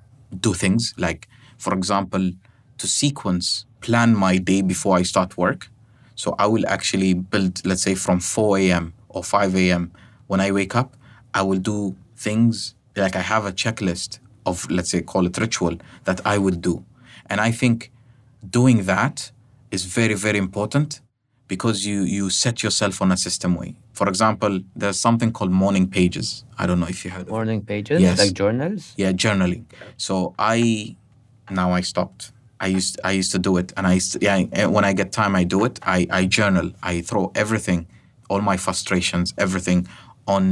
do 0.41 0.53
things. 0.55 0.95
Like, 0.99 1.29
for 1.59 1.73
example, 1.75 2.33
to 2.79 2.87
sequence, 2.87 3.67
plan 3.81 4.17
my 4.17 4.39
day 4.39 4.63
before 4.63 4.97
I 4.99 5.03
start 5.05 5.37
work. 5.37 5.69
So 6.15 6.35
I 6.39 6.47
will 6.47 6.67
actually 6.67 7.15
build, 7.15 7.65
let's 7.67 7.83
say, 7.83 7.95
from 7.95 8.21
4 8.21 8.59
a.m. 8.59 8.93
or 9.09 9.23
5 9.25 9.55
a.m. 9.57 9.93
when 10.27 10.41
I 10.41 10.51
wake 10.53 10.75
up, 10.77 10.97
I 11.35 11.43
will 11.43 11.59
do 11.59 11.95
things 12.17 12.75
like 12.97 13.17
I 13.17 13.21
have 13.21 13.47
a 13.47 13.53
checklist 13.53 14.19
of, 14.45 14.71
let's 14.71 14.91
say, 14.91 15.03
call 15.03 15.27
it 15.27 15.39
ritual 15.39 15.77
that 16.05 16.21
I 16.27 16.39
would 16.39 16.61
do. 16.61 16.85
And 17.27 17.41
I 17.41 17.51
think 17.51 17.91
doing 18.49 18.85
that 18.85 19.31
is 19.71 19.85
very, 19.87 20.15
very 20.15 20.39
important 20.39 21.01
because 21.49 21.85
you 21.87 22.03
you 22.03 22.31
set 22.31 22.63
yourself 22.63 23.03
on 23.03 23.13
a 23.13 23.17
system 23.17 23.55
way. 23.55 23.77
For 23.93 24.09
example, 24.09 24.61
there's 24.75 24.99
something 24.99 25.33
called 25.33 25.51
morning 25.51 25.89
pages. 25.89 26.45
I 26.59 26.67
don't 26.67 26.81
know 26.81 26.87
if 26.89 27.05
you 27.05 27.11
heard. 27.11 27.29
Morning 27.29 27.63
pages, 27.63 28.01
Yes. 28.01 28.19
like 28.19 28.33
journals. 28.33 28.95
Yeah, 28.97 29.13
journaling. 29.13 29.65
So 29.97 30.35
I 30.39 30.97
now 31.51 31.73
I 31.73 31.83
stopped. 31.83 32.33
I 32.63 32.67
used 32.79 32.95
I 33.05 33.13
used 33.21 33.33
to 33.33 33.39
do 33.39 33.53
it, 33.61 33.73
and 33.77 33.87
I 33.87 33.95
used 34.01 34.13
to- 34.13 34.21
yeah. 34.23 34.67
When 34.77 34.85
I 34.91 34.93
get 35.01 35.09
time, 35.13 35.35
I 35.41 35.45
do 35.55 35.65
it. 35.69 35.75
I 35.97 35.99
I 36.21 36.27
journal. 36.39 36.67
I 36.83 37.03
throw 37.09 37.25
everything, 37.35 37.81
all 38.31 38.41
my 38.41 38.57
frustrations, 38.67 39.35
everything, 39.37 39.81
on 40.27 40.45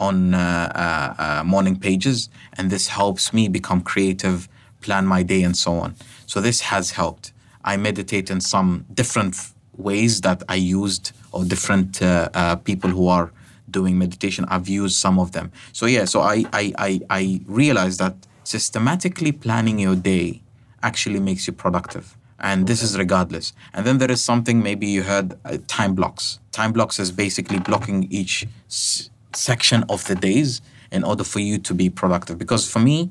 on 0.00 0.16
uh, 0.34 0.38
uh, 0.38 1.22
uh, 1.24 1.42
morning 1.44 1.76
pages, 1.86 2.28
and 2.56 2.70
this 2.70 2.86
helps 2.88 3.32
me 3.32 3.48
become 3.48 3.80
creative, 3.92 4.48
plan 4.80 5.04
my 5.06 5.22
day, 5.24 5.42
and 5.48 5.56
so 5.56 5.72
on. 5.84 5.90
So 6.26 6.40
this 6.40 6.60
has 6.72 6.92
helped. 6.92 7.32
I 7.64 7.76
meditate 7.76 8.30
in 8.34 8.40
some 8.40 8.84
different 8.94 9.34
ways 9.76 10.20
that 10.20 10.42
I 10.48 10.54
used, 10.82 11.04
or 11.32 11.44
different 11.44 12.00
uh, 12.00 12.28
uh, 12.34 12.56
people 12.56 12.90
who 12.90 13.08
are 13.08 13.30
doing 13.70 13.98
meditation. 13.98 14.44
I've 14.48 14.68
used 14.68 14.96
some 14.96 15.18
of 15.18 15.32
them. 15.32 15.50
So 15.72 15.86
yeah, 15.86 16.04
so 16.06 16.20
I 16.20 16.44
I 16.62 16.64
I, 16.88 17.00
I 17.20 17.40
realized 17.46 17.98
that 17.98 18.14
systematically 18.44 19.32
planning 19.32 19.78
your 19.86 19.96
day 19.96 20.40
actually 20.82 21.20
makes 21.20 21.46
you 21.46 21.52
productive. 21.52 22.16
And 22.40 22.66
this 22.68 22.82
is 22.82 22.96
regardless. 22.96 23.52
And 23.74 23.84
then 23.84 23.98
there 23.98 24.10
is 24.10 24.22
something 24.22 24.62
maybe 24.62 24.86
you 24.86 25.02
heard 25.02 25.36
uh, 25.44 25.58
time 25.66 25.94
blocks. 25.94 26.38
Time 26.52 26.72
blocks 26.72 26.98
is 27.00 27.10
basically 27.10 27.58
blocking 27.58 28.06
each 28.10 28.46
s- 28.68 29.10
section 29.34 29.84
of 29.88 30.04
the 30.06 30.14
days 30.14 30.60
in 30.92 31.02
order 31.02 31.24
for 31.24 31.40
you 31.40 31.58
to 31.58 31.74
be 31.74 31.90
productive. 31.90 32.38
Because 32.38 32.70
for 32.70 32.78
me, 32.78 33.10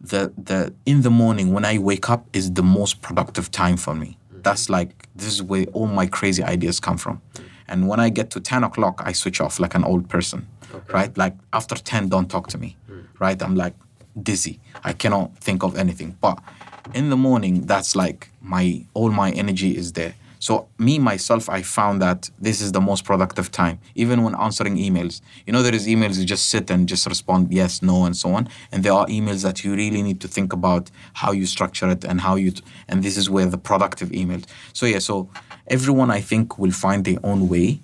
the 0.00 0.32
the 0.36 0.72
in 0.86 1.02
the 1.02 1.10
morning 1.10 1.52
when 1.52 1.64
I 1.64 1.78
wake 1.78 2.08
up 2.10 2.26
is 2.32 2.52
the 2.52 2.62
most 2.62 3.00
productive 3.02 3.50
time 3.50 3.76
for 3.76 3.94
me. 3.94 4.16
That's 4.42 4.68
like 4.68 5.08
this 5.14 5.28
is 5.28 5.42
where 5.42 5.64
all 5.72 5.86
my 5.86 6.06
crazy 6.06 6.42
ideas 6.42 6.80
come 6.80 6.96
from. 6.98 7.20
And 7.68 7.88
when 7.88 8.00
I 8.00 8.08
get 8.10 8.30
to 8.30 8.40
ten 8.40 8.64
o'clock, 8.64 9.00
I 9.04 9.12
switch 9.12 9.40
off 9.40 9.58
like 9.58 9.74
an 9.74 9.84
old 9.84 10.08
person, 10.08 10.46
right? 10.92 11.16
Like 11.16 11.34
after 11.52 11.74
ten, 11.76 12.08
don't 12.08 12.28
talk 12.30 12.48
to 12.48 12.58
me, 12.58 12.76
right? 13.18 13.42
I'm 13.42 13.54
like 13.56 13.74
dizzy. 14.22 14.58
I 14.84 14.92
cannot 14.92 15.36
think 15.38 15.62
of 15.62 15.76
anything. 15.78 16.16
But 16.20 16.38
in 16.92 17.10
the 17.10 17.16
morning, 17.16 17.62
that's 17.62 17.96
like 17.96 18.30
my 18.42 18.84
all 18.94 19.10
my 19.10 19.30
energy 19.30 19.76
is 19.76 19.92
there. 19.92 20.14
So 20.38 20.68
me 20.76 20.98
myself, 20.98 21.48
I 21.48 21.62
found 21.62 22.02
that 22.02 22.28
this 22.38 22.60
is 22.60 22.72
the 22.72 22.80
most 22.80 23.06
productive 23.06 23.50
time. 23.50 23.78
Even 23.94 24.22
when 24.22 24.34
answering 24.34 24.76
emails, 24.76 25.22
you 25.46 25.54
know, 25.54 25.62
there 25.62 25.74
is 25.74 25.86
emails 25.86 26.18
you 26.18 26.26
just 26.26 26.50
sit 26.50 26.70
and 26.70 26.86
just 26.86 27.06
respond 27.06 27.50
yes, 27.50 27.80
no, 27.80 28.04
and 28.04 28.14
so 28.14 28.34
on. 28.34 28.50
And 28.70 28.84
there 28.84 28.92
are 28.92 29.06
emails 29.06 29.42
that 29.42 29.64
you 29.64 29.74
really 29.74 30.02
need 30.02 30.20
to 30.20 30.28
think 30.28 30.52
about 30.52 30.90
how 31.14 31.32
you 31.32 31.46
structure 31.46 31.88
it 31.88 32.04
and 32.04 32.20
how 32.20 32.34
you. 32.36 32.50
T- 32.50 32.62
and 32.88 33.02
this 33.02 33.16
is 33.16 33.30
where 33.30 33.46
the 33.46 33.56
productive 33.56 34.10
emails. 34.10 34.44
So 34.74 34.84
yeah, 34.84 34.98
so 34.98 35.30
everyone 35.68 36.10
I 36.10 36.20
think 36.20 36.58
will 36.58 36.72
find 36.72 37.06
their 37.06 37.20
own 37.24 37.48
way 37.48 37.80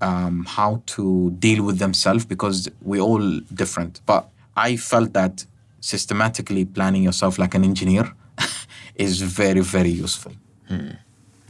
um, 0.00 0.44
how 0.48 0.82
to 0.86 1.30
deal 1.38 1.62
with 1.62 1.78
themselves 1.78 2.24
because 2.24 2.68
we're 2.82 3.00
all 3.00 3.40
different. 3.54 4.00
But 4.06 4.28
I 4.56 4.76
felt 4.76 5.12
that 5.12 5.46
systematically 5.80 6.64
planning 6.64 7.04
yourself 7.04 7.38
like 7.38 7.54
an 7.54 7.64
engineer 7.64 8.12
is 8.94 9.20
very 9.20 9.60
very 9.60 9.90
useful. 9.90 10.32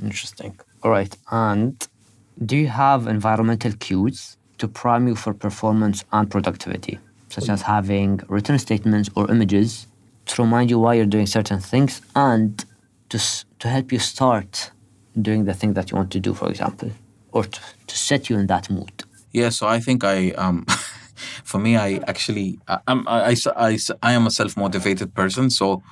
Interesting. 0.03 0.59
All 0.83 0.91
right. 0.91 1.15
And 1.31 1.87
do 2.45 2.57
you 2.57 2.69
have 2.69 3.07
environmental 3.07 3.73
cues 3.73 4.37
to 4.59 4.69
prime 4.69 5.09
you 5.09 5.15
for 5.15 5.35
performance 5.35 6.05
and 6.13 6.31
productivity, 6.31 6.99
such 7.29 7.49
as 7.49 7.63
having 7.63 8.21
written 8.29 8.59
statements 8.59 9.11
or 9.15 9.31
images 9.31 9.87
to 10.27 10.43
remind 10.43 10.71
you 10.71 10.79
why 10.79 10.95
you're 10.95 11.07
doing 11.07 11.27
certain 11.27 11.61
things 11.61 12.01
and 12.15 12.65
to, 13.11 13.19
to 13.59 13.69
help 13.69 13.93
you 13.93 13.99
start 13.99 14.71
doing 15.21 15.45
the 15.45 15.55
thing 15.55 15.75
that 15.75 15.91
you 15.91 15.97
want 15.97 16.11
to 16.13 16.21
do, 16.21 16.33
for 16.35 16.49
example, 16.49 16.91
or 17.33 17.45
to, 17.45 17.61
to 17.87 17.97
set 17.97 18.31
you 18.31 18.39
in 18.39 18.47
that 18.47 18.71
mood? 18.71 18.93
Yeah, 19.33 19.51
so 19.51 19.67
I 19.67 19.81
think 19.81 20.05
I 20.05 20.31
um 20.31 20.65
for 21.45 21.59
me 21.59 21.77
I 21.77 22.01
actually 22.07 22.59
I, 22.69 22.79
I'm 22.87 23.07
I 23.09 24.13
am 24.13 24.27
a 24.27 24.31
self-motivated 24.31 25.15
person 25.15 25.51
so 25.51 25.83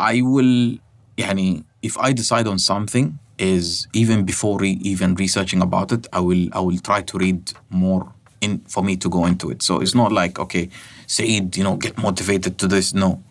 I 0.00 0.22
will, 0.22 0.78
يعني, 1.18 1.64
if 1.82 1.98
I 1.98 2.12
decide 2.12 2.46
on 2.46 2.58
something, 2.58 3.18
is 3.40 3.88
even 3.94 4.24
before 4.24 4.58
re- 4.58 4.78
even 4.82 5.14
researching 5.14 5.62
about 5.62 5.92
it, 5.92 6.06
I 6.12 6.20
will 6.20 6.48
I 6.52 6.60
will 6.60 6.78
try 6.78 7.00
to 7.02 7.18
read 7.18 7.52
more 7.70 8.12
in 8.40 8.60
for 8.68 8.82
me 8.84 8.96
to 8.96 9.08
go 9.08 9.24
into 9.24 9.50
it. 9.50 9.62
So 9.62 9.80
it's 9.80 9.94
not 9.94 10.12
like 10.12 10.38
okay, 10.38 10.68
Saeed, 11.06 11.56
you 11.56 11.64
know, 11.64 11.76
get 11.76 11.96
motivated 11.98 12.58
to 12.58 12.66
this. 12.66 12.92
No, 12.94 13.22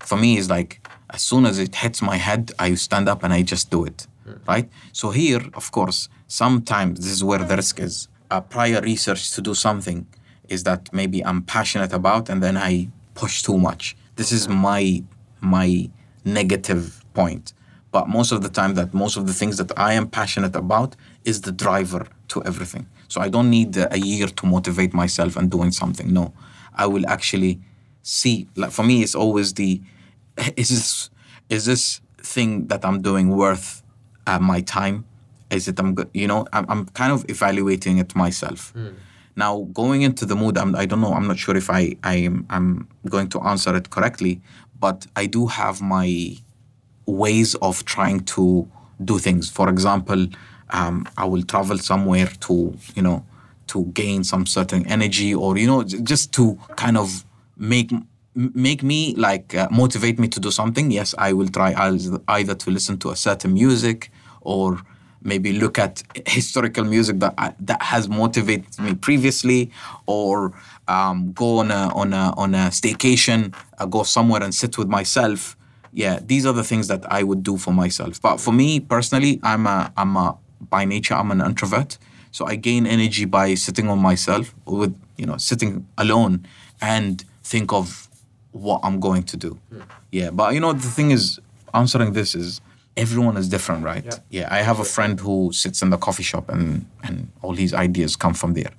for 0.00 0.16
me 0.16 0.38
it's 0.38 0.48
like 0.48 0.80
as 1.10 1.22
soon 1.22 1.46
as 1.46 1.58
it 1.58 1.74
hits 1.74 2.00
my 2.02 2.16
head, 2.16 2.52
I 2.58 2.74
stand 2.74 3.08
up 3.08 3.22
and 3.22 3.32
I 3.32 3.42
just 3.42 3.70
do 3.70 3.84
it. 3.84 4.06
Right. 4.46 4.68
So 4.92 5.10
here, 5.10 5.40
of 5.54 5.72
course, 5.72 6.10
sometimes 6.26 7.00
this 7.00 7.12
is 7.12 7.24
where 7.24 7.38
the 7.38 7.56
risk 7.56 7.80
is. 7.80 8.08
A 8.30 8.42
prior 8.42 8.80
research 8.82 9.32
to 9.34 9.40
do 9.40 9.54
something 9.54 10.06
is 10.48 10.64
that 10.64 10.92
maybe 10.92 11.24
I'm 11.24 11.42
passionate 11.42 11.94
about, 11.94 12.28
and 12.28 12.42
then 12.42 12.56
I 12.58 12.88
push 13.14 13.42
too 13.42 13.56
much. 13.56 13.96
This 14.16 14.32
is 14.32 14.48
my 14.48 15.02
my 15.40 15.88
negative 16.34 17.04
point. 17.14 17.52
But 17.90 18.08
most 18.08 18.32
of 18.32 18.42
the 18.42 18.48
time 18.48 18.74
that 18.74 18.92
most 18.92 19.16
of 19.16 19.26
the 19.26 19.32
things 19.32 19.56
that 19.56 19.72
I 19.78 19.94
am 19.94 20.08
passionate 20.08 20.54
about 20.54 20.94
is 21.24 21.40
the 21.40 21.52
driver 21.52 22.06
to 22.28 22.42
everything. 22.44 22.86
So 23.08 23.20
I 23.20 23.28
don't 23.28 23.48
need 23.48 23.76
a 23.76 23.98
year 23.98 24.26
to 24.26 24.46
motivate 24.46 24.92
myself 24.92 25.36
and 25.36 25.50
doing 25.50 25.70
something. 25.70 26.12
No. 26.12 26.34
I 26.74 26.86
will 26.86 27.06
actually 27.08 27.60
see 28.02 28.48
like 28.56 28.70
for 28.70 28.84
me 28.84 29.02
it's 29.02 29.14
always 29.14 29.54
the 29.54 29.80
is 30.56 30.68
this 30.68 31.10
is 31.48 31.64
this 31.64 32.00
thing 32.18 32.66
that 32.68 32.84
I'm 32.84 33.02
doing 33.02 33.28
worth 33.30 33.82
uh, 34.26 34.38
my 34.38 34.60
time? 34.60 35.04
Is 35.50 35.66
it 35.68 35.80
I'm 35.80 35.96
you 36.12 36.26
know 36.26 36.46
I'm, 36.52 36.66
I'm 36.68 36.86
kind 36.86 37.12
of 37.12 37.24
evaluating 37.28 37.98
it 37.98 38.14
myself. 38.14 38.72
Now 39.34 39.68
going 39.72 40.02
into 40.02 40.26
the 40.26 40.36
mood 40.36 40.58
I'm, 40.58 40.74
I 40.76 40.84
don't 40.84 41.00
know 41.00 41.14
I'm 41.14 41.26
not 41.26 41.38
sure 41.38 41.56
if 41.56 41.70
I 41.70 41.96
I'm 42.02 42.46
I'm 42.50 42.88
going 43.08 43.28
to 43.30 43.40
answer 43.40 43.74
it 43.76 43.90
correctly 43.90 44.42
but 44.80 45.06
I 45.16 45.26
do 45.26 45.46
have 45.46 45.80
my 45.80 46.36
ways 47.06 47.54
of 47.56 47.84
trying 47.84 48.20
to 48.20 48.68
do 49.04 49.18
things. 49.18 49.50
For 49.50 49.68
example, 49.68 50.26
um, 50.70 51.08
I 51.16 51.24
will 51.24 51.42
travel 51.42 51.78
somewhere 51.78 52.26
to, 52.40 52.76
you 52.94 53.02
know, 53.02 53.24
to 53.68 53.84
gain 53.86 54.24
some 54.24 54.46
certain 54.46 54.86
energy 54.86 55.34
or, 55.34 55.56
you 55.58 55.66
know, 55.66 55.82
just 55.84 56.32
to 56.34 56.58
kind 56.76 56.96
of 56.96 57.24
make 57.56 57.92
make 58.34 58.82
me 58.84 59.14
like 59.16 59.54
uh, 59.54 59.68
motivate 59.70 60.18
me 60.18 60.28
to 60.28 60.40
do 60.40 60.50
something. 60.50 60.90
Yes, 60.90 61.14
I 61.18 61.32
will 61.32 61.48
try 61.48 61.74
either 61.74 62.20
either 62.28 62.54
to 62.54 62.70
listen 62.70 62.98
to 62.98 63.10
a 63.10 63.16
certain 63.16 63.52
music 63.54 64.10
or 64.40 64.80
maybe 65.22 65.52
look 65.52 65.78
at 65.78 66.02
historical 66.26 66.84
music 66.84 67.18
that 67.20 67.34
I, 67.38 67.54
that 67.60 67.82
has 67.82 68.08
motivated 68.08 68.78
me 68.78 68.94
previously 68.94 69.70
or 70.06 70.52
um, 70.86 71.32
go 71.32 71.58
on 71.58 71.70
a 71.70 71.92
on 71.94 72.12
a 72.12 72.32
on 72.36 72.54
a 72.54 72.68
staycation, 72.68 73.54
uh, 73.78 73.86
go 73.86 74.02
somewhere 74.02 74.42
and 74.42 74.54
sit 74.54 74.78
with 74.78 74.88
myself. 74.88 75.56
Yeah 75.92 76.20
these 76.24 76.44
are 76.46 76.52
the 76.52 76.64
things 76.64 76.88
that 76.88 77.10
i 77.10 77.22
would 77.22 77.42
do 77.42 77.56
for 77.56 77.72
myself. 77.72 78.20
But 78.20 78.38
for 78.40 78.52
me 78.52 78.80
personally 78.80 79.40
i'm 79.42 79.66
a 79.66 79.92
i'm 79.96 80.16
a 80.16 80.36
by 80.60 80.84
nature 80.84 81.14
i'm 81.14 81.30
an 81.30 81.40
introvert. 81.40 81.98
So 82.30 82.46
i 82.46 82.56
gain 82.56 82.86
energy 82.86 83.24
by 83.24 83.54
sitting 83.54 83.88
on 83.88 83.98
myself 83.98 84.54
with 84.66 84.94
you 85.16 85.26
know 85.26 85.36
sitting 85.38 85.86
alone 85.96 86.46
and 86.80 87.24
think 87.42 87.72
of 87.72 88.08
what 88.52 88.80
i'm 88.84 89.00
going 89.00 89.22
to 89.24 89.36
do. 89.36 89.58
Yeah 90.12 90.30
but 90.30 90.54
you 90.54 90.60
know 90.60 90.72
the 90.72 90.88
thing 90.88 91.10
is 91.10 91.40
answering 91.74 92.12
this 92.12 92.34
is 92.34 92.60
everyone 93.04 93.36
is 93.40 93.48
different 93.48 93.80
right 93.92 94.04
yeah, 94.36 94.48
i 94.58 94.60
have 94.70 94.78
a 94.80 94.88
friend 94.96 95.14
who 95.20 95.36
sits 95.52 95.78
in 95.82 95.90
the 95.94 95.98
coffee 96.06 96.26
shop 96.30 96.44
and 96.54 96.66
and 97.06 97.16
all 97.42 97.54
his 97.64 97.72
ideas 97.86 98.16
come 98.24 98.34
from 98.34 98.50
there 98.58 98.72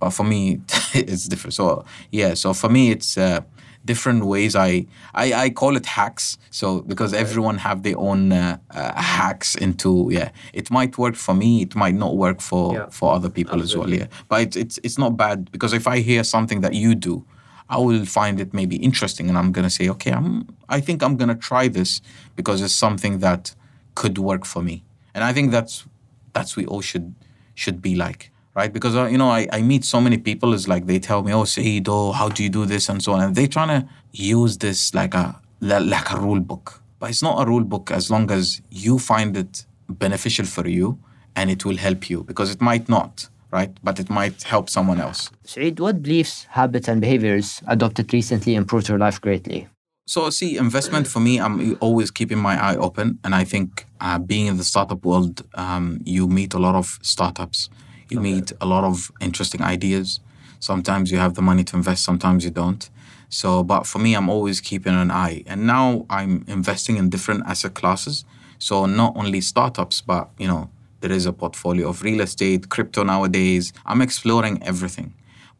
but 0.00 0.10
for 0.10 0.24
me 0.32 0.40
it's 0.94 1.24
different 1.32 1.54
so 1.54 1.64
yeah 2.10 2.34
so 2.34 2.52
for 2.54 2.68
me 2.76 2.82
it's 2.90 3.16
uh, 3.16 3.40
different 3.84 4.22
ways. 4.24 4.54
I, 4.68 4.86
I 5.14 5.26
I 5.44 5.50
call 5.60 5.72
it 5.80 5.86
hacks. 5.86 6.36
So 6.50 6.66
because 6.92 7.12
everyone 7.24 7.58
have 7.68 7.78
their 7.82 7.98
own 8.08 8.22
uh, 8.32 8.58
uh, 8.80 8.92
hacks 9.18 9.54
into 9.66 9.90
yeah, 10.12 10.28
it 10.52 10.70
might 10.70 10.98
work 10.98 11.16
for 11.26 11.34
me. 11.34 11.62
It 11.66 11.74
might 11.74 11.94
not 12.04 12.12
work 12.24 12.40
for 12.50 12.74
Yeah. 12.74 12.90
for 12.90 13.06
other 13.16 13.30
people 13.38 13.58
as 13.62 13.74
well. 13.76 13.90
Yeah, 13.98 14.08
but 14.28 14.38
it's, 14.42 14.56
it's 14.56 14.76
it's 14.86 14.98
not 14.98 15.12
bad 15.16 15.50
because 15.54 15.72
if 15.76 15.86
I 15.94 15.96
hear 16.10 16.24
something 16.24 16.60
that 16.62 16.74
you 16.74 16.94
do. 16.94 17.24
I 17.72 17.78
will 17.78 18.04
find 18.04 18.40
it 18.40 18.52
maybe 18.52 18.74
interesting, 18.88 19.28
and 19.30 19.38
I'm 19.38 19.52
gonna 19.52 19.70
say, 19.78 19.88
okay, 19.90 20.12
I'm. 20.18 20.28
I 20.76 20.80
think 20.86 21.02
I'm 21.04 21.16
gonna 21.16 21.36
try 21.50 21.68
this 21.68 22.02
because 22.36 22.64
it's 22.64 22.74
something 22.86 23.20
that 23.20 23.54
could 23.94 24.18
work 24.18 24.44
for 24.44 24.62
me, 24.62 24.84
and 25.14 25.24
I 25.24 25.32
think 25.32 25.50
that's 25.50 25.84
that's 26.32 26.56
we 26.56 26.66
all 26.66 26.80
should 26.80 27.14
should 27.54 27.82
be 27.82 27.94
like, 27.94 28.30
right? 28.54 28.72
Because 28.72 28.96
uh, 28.96 29.06
you 29.06 29.18
know, 29.18 29.30
I, 29.30 29.48
I 29.52 29.62
meet 29.62 29.84
so 29.84 30.00
many 30.00 30.18
people. 30.18 30.54
It's 30.54 30.68
like 30.68 30.86
they 30.86 30.98
tell 30.98 31.22
me, 31.22 31.32
oh, 31.32 31.44
Saeed, 31.44 31.88
oh, 31.88 32.12
how 32.12 32.28
do 32.28 32.42
you 32.42 32.48
do 32.48 32.66
this 32.66 32.88
and 32.88 33.02
so 33.02 33.12
on, 33.12 33.20
and 33.22 33.34
they 33.34 33.46
trying 33.46 33.68
to 33.68 33.88
use 34.12 34.58
this 34.58 34.94
like 34.94 35.14
a 35.14 35.40
like 35.60 36.10
a 36.10 36.18
rule 36.18 36.40
book, 36.40 36.82
but 36.98 37.10
it's 37.10 37.22
not 37.22 37.42
a 37.42 37.46
rule 37.48 37.64
book 37.64 37.90
as 37.90 38.10
long 38.10 38.30
as 38.30 38.62
you 38.70 38.98
find 38.98 39.36
it 39.36 39.66
beneficial 39.88 40.46
for 40.46 40.66
you 40.68 40.98
and 41.36 41.50
it 41.50 41.64
will 41.64 41.76
help 41.76 42.10
you 42.10 42.24
because 42.24 42.50
it 42.50 42.60
might 42.60 42.88
not, 42.88 43.28
right? 43.50 43.76
But 43.82 44.00
it 44.00 44.10
might 44.10 44.42
help 44.42 44.70
someone 44.70 45.00
else. 45.00 45.30
Saeed, 45.44 45.80
what 45.80 46.02
beliefs, 46.02 46.46
habits, 46.50 46.88
and 46.88 47.00
behaviors 47.00 47.62
adopted 47.66 48.12
recently 48.12 48.54
improved 48.54 48.88
your 48.88 48.98
life 48.98 49.20
greatly? 49.20 49.68
So, 50.10 50.28
see, 50.30 50.56
investment 50.56 51.06
for 51.06 51.20
me, 51.20 51.38
I'm 51.38 51.76
always 51.78 52.10
keeping 52.10 52.38
my 52.38 52.60
eye 52.60 52.74
open. 52.74 53.20
And 53.22 53.32
I 53.32 53.44
think 53.44 53.86
uh, 54.00 54.18
being 54.18 54.46
in 54.48 54.56
the 54.56 54.64
startup 54.64 55.04
world, 55.04 55.44
um, 55.54 56.00
you 56.04 56.26
meet 56.26 56.52
a 56.52 56.58
lot 56.58 56.74
of 56.74 56.98
startups, 57.00 57.70
you 58.08 58.18
meet 58.18 58.50
a 58.60 58.66
lot 58.66 58.82
of 58.82 59.12
interesting 59.20 59.62
ideas. 59.62 60.18
Sometimes 60.58 61.12
you 61.12 61.18
have 61.18 61.34
the 61.34 61.42
money 61.42 61.62
to 61.62 61.76
invest, 61.76 62.02
sometimes 62.02 62.44
you 62.44 62.50
don't. 62.50 62.90
So, 63.28 63.62
but 63.62 63.86
for 63.86 64.00
me, 64.00 64.14
I'm 64.14 64.28
always 64.28 64.60
keeping 64.60 64.96
an 64.96 65.12
eye. 65.12 65.44
And 65.46 65.64
now 65.64 66.06
I'm 66.10 66.44
investing 66.48 66.96
in 66.96 67.08
different 67.08 67.44
asset 67.46 67.74
classes. 67.74 68.24
So, 68.58 68.86
not 68.86 69.12
only 69.14 69.40
startups, 69.40 70.00
but, 70.00 70.28
you 70.38 70.48
know, 70.48 70.70
there 71.02 71.12
is 71.12 71.24
a 71.24 71.32
portfolio 71.32 71.88
of 71.88 72.02
real 72.02 72.20
estate, 72.20 72.68
crypto 72.68 73.04
nowadays. 73.04 73.72
I'm 73.86 74.02
exploring 74.02 74.60
everything. 74.64 75.14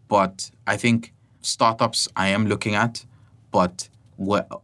But 0.09 0.51
I 0.67 0.77
think 0.77 1.13
startups 1.41 2.09
I 2.17 2.27
am 2.31 2.49
looking 2.49 2.75
at, 2.75 3.05
but 3.53 3.89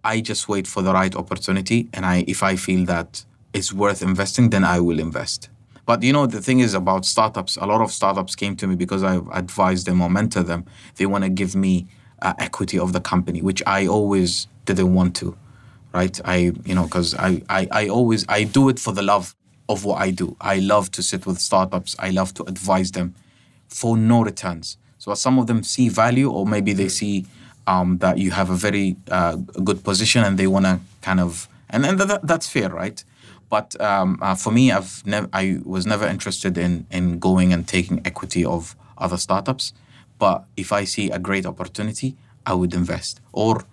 I 0.04 0.20
just 0.20 0.48
wait 0.48 0.66
for 0.66 0.82
the 0.82 0.92
right 0.92 1.14
opportunity. 1.14 1.88
And 1.92 2.04
I, 2.04 2.24
if 2.28 2.42
I 2.42 2.56
feel 2.56 2.84
that 2.86 3.24
it's 3.52 3.72
worth 3.72 4.02
investing, 4.02 4.50
then 4.50 4.64
I 4.64 4.80
will 4.80 4.98
invest. 4.98 5.48
But 5.86 6.02
you 6.02 6.12
know, 6.12 6.26
the 6.26 6.42
thing 6.42 6.60
is 6.60 6.74
about 6.74 7.06
startups, 7.06 7.56
a 7.56 7.64
lot 7.64 7.80
of 7.80 7.92
startups 7.92 8.34
came 8.34 8.56
to 8.56 8.66
me 8.66 8.74
because 8.74 9.02
I've 9.02 9.26
advised 9.32 9.86
them 9.86 10.02
or 10.02 10.10
mentor 10.10 10.42
them. 10.42 10.64
They 10.96 11.06
want 11.06 11.24
to 11.24 11.30
give 11.30 11.54
me 11.54 11.86
uh, 12.20 12.34
equity 12.38 12.78
of 12.78 12.92
the 12.92 13.00
company, 13.00 13.40
which 13.40 13.62
I 13.66 13.86
always 13.86 14.48
didn't 14.64 14.92
want 14.94 15.14
to, 15.16 15.36
right? 15.94 16.20
I, 16.24 16.52
you 16.64 16.74
know, 16.74 16.84
because 16.84 17.14
I, 17.14 17.42
I, 17.48 17.68
I 17.70 17.88
always, 17.88 18.24
I 18.28 18.42
do 18.42 18.68
it 18.68 18.80
for 18.80 18.92
the 18.92 19.02
love 19.02 19.34
of 19.68 19.84
what 19.84 20.00
I 20.00 20.10
do. 20.10 20.36
I 20.40 20.58
love 20.58 20.90
to 20.92 21.02
sit 21.02 21.24
with 21.24 21.40
startups. 21.40 21.94
I 21.98 22.10
love 22.10 22.34
to 22.34 22.44
advise 22.44 22.90
them 22.90 23.14
for 23.68 23.96
no 23.96 24.22
returns. 24.22 24.78
So 24.98 25.14
some 25.14 25.38
of 25.38 25.46
them 25.46 25.62
see 25.62 25.88
value, 25.88 26.30
or 26.30 26.46
maybe 26.46 26.72
they 26.72 26.88
see 26.88 27.26
um, 27.66 27.98
that 27.98 28.18
you 28.18 28.30
have 28.30 28.50
a 28.50 28.54
very 28.54 28.96
uh, 29.10 29.36
good 29.64 29.82
position 29.84 30.24
and 30.24 30.38
they 30.38 30.46
want 30.46 30.66
to 30.66 30.80
kind 31.02 31.20
of, 31.20 31.48
and 31.70 31.84
that, 31.84 32.20
that's 32.26 32.48
fair, 32.48 32.70
right? 32.70 33.02
But 33.48 33.80
um, 33.80 34.18
uh, 34.22 34.34
for 34.34 34.50
me, 34.50 34.72
I've 34.72 35.06
never, 35.06 35.28
I 35.32 35.60
was 35.64 35.86
never 35.86 36.06
interested 36.06 36.58
in 36.58 36.86
in 36.90 37.18
going 37.18 37.52
and 37.52 37.66
taking 37.66 38.00
equity 38.04 38.44
of 38.44 38.74
other 38.98 39.16
startups. 39.16 39.72
But 40.18 40.44
if 40.56 40.72
I 40.72 40.84
see 40.84 41.10
a 41.10 41.18
great 41.18 41.46
opportunity, 41.46 42.16
I 42.44 42.54
would 42.54 42.74
invest 42.74 43.20
or 43.32 43.64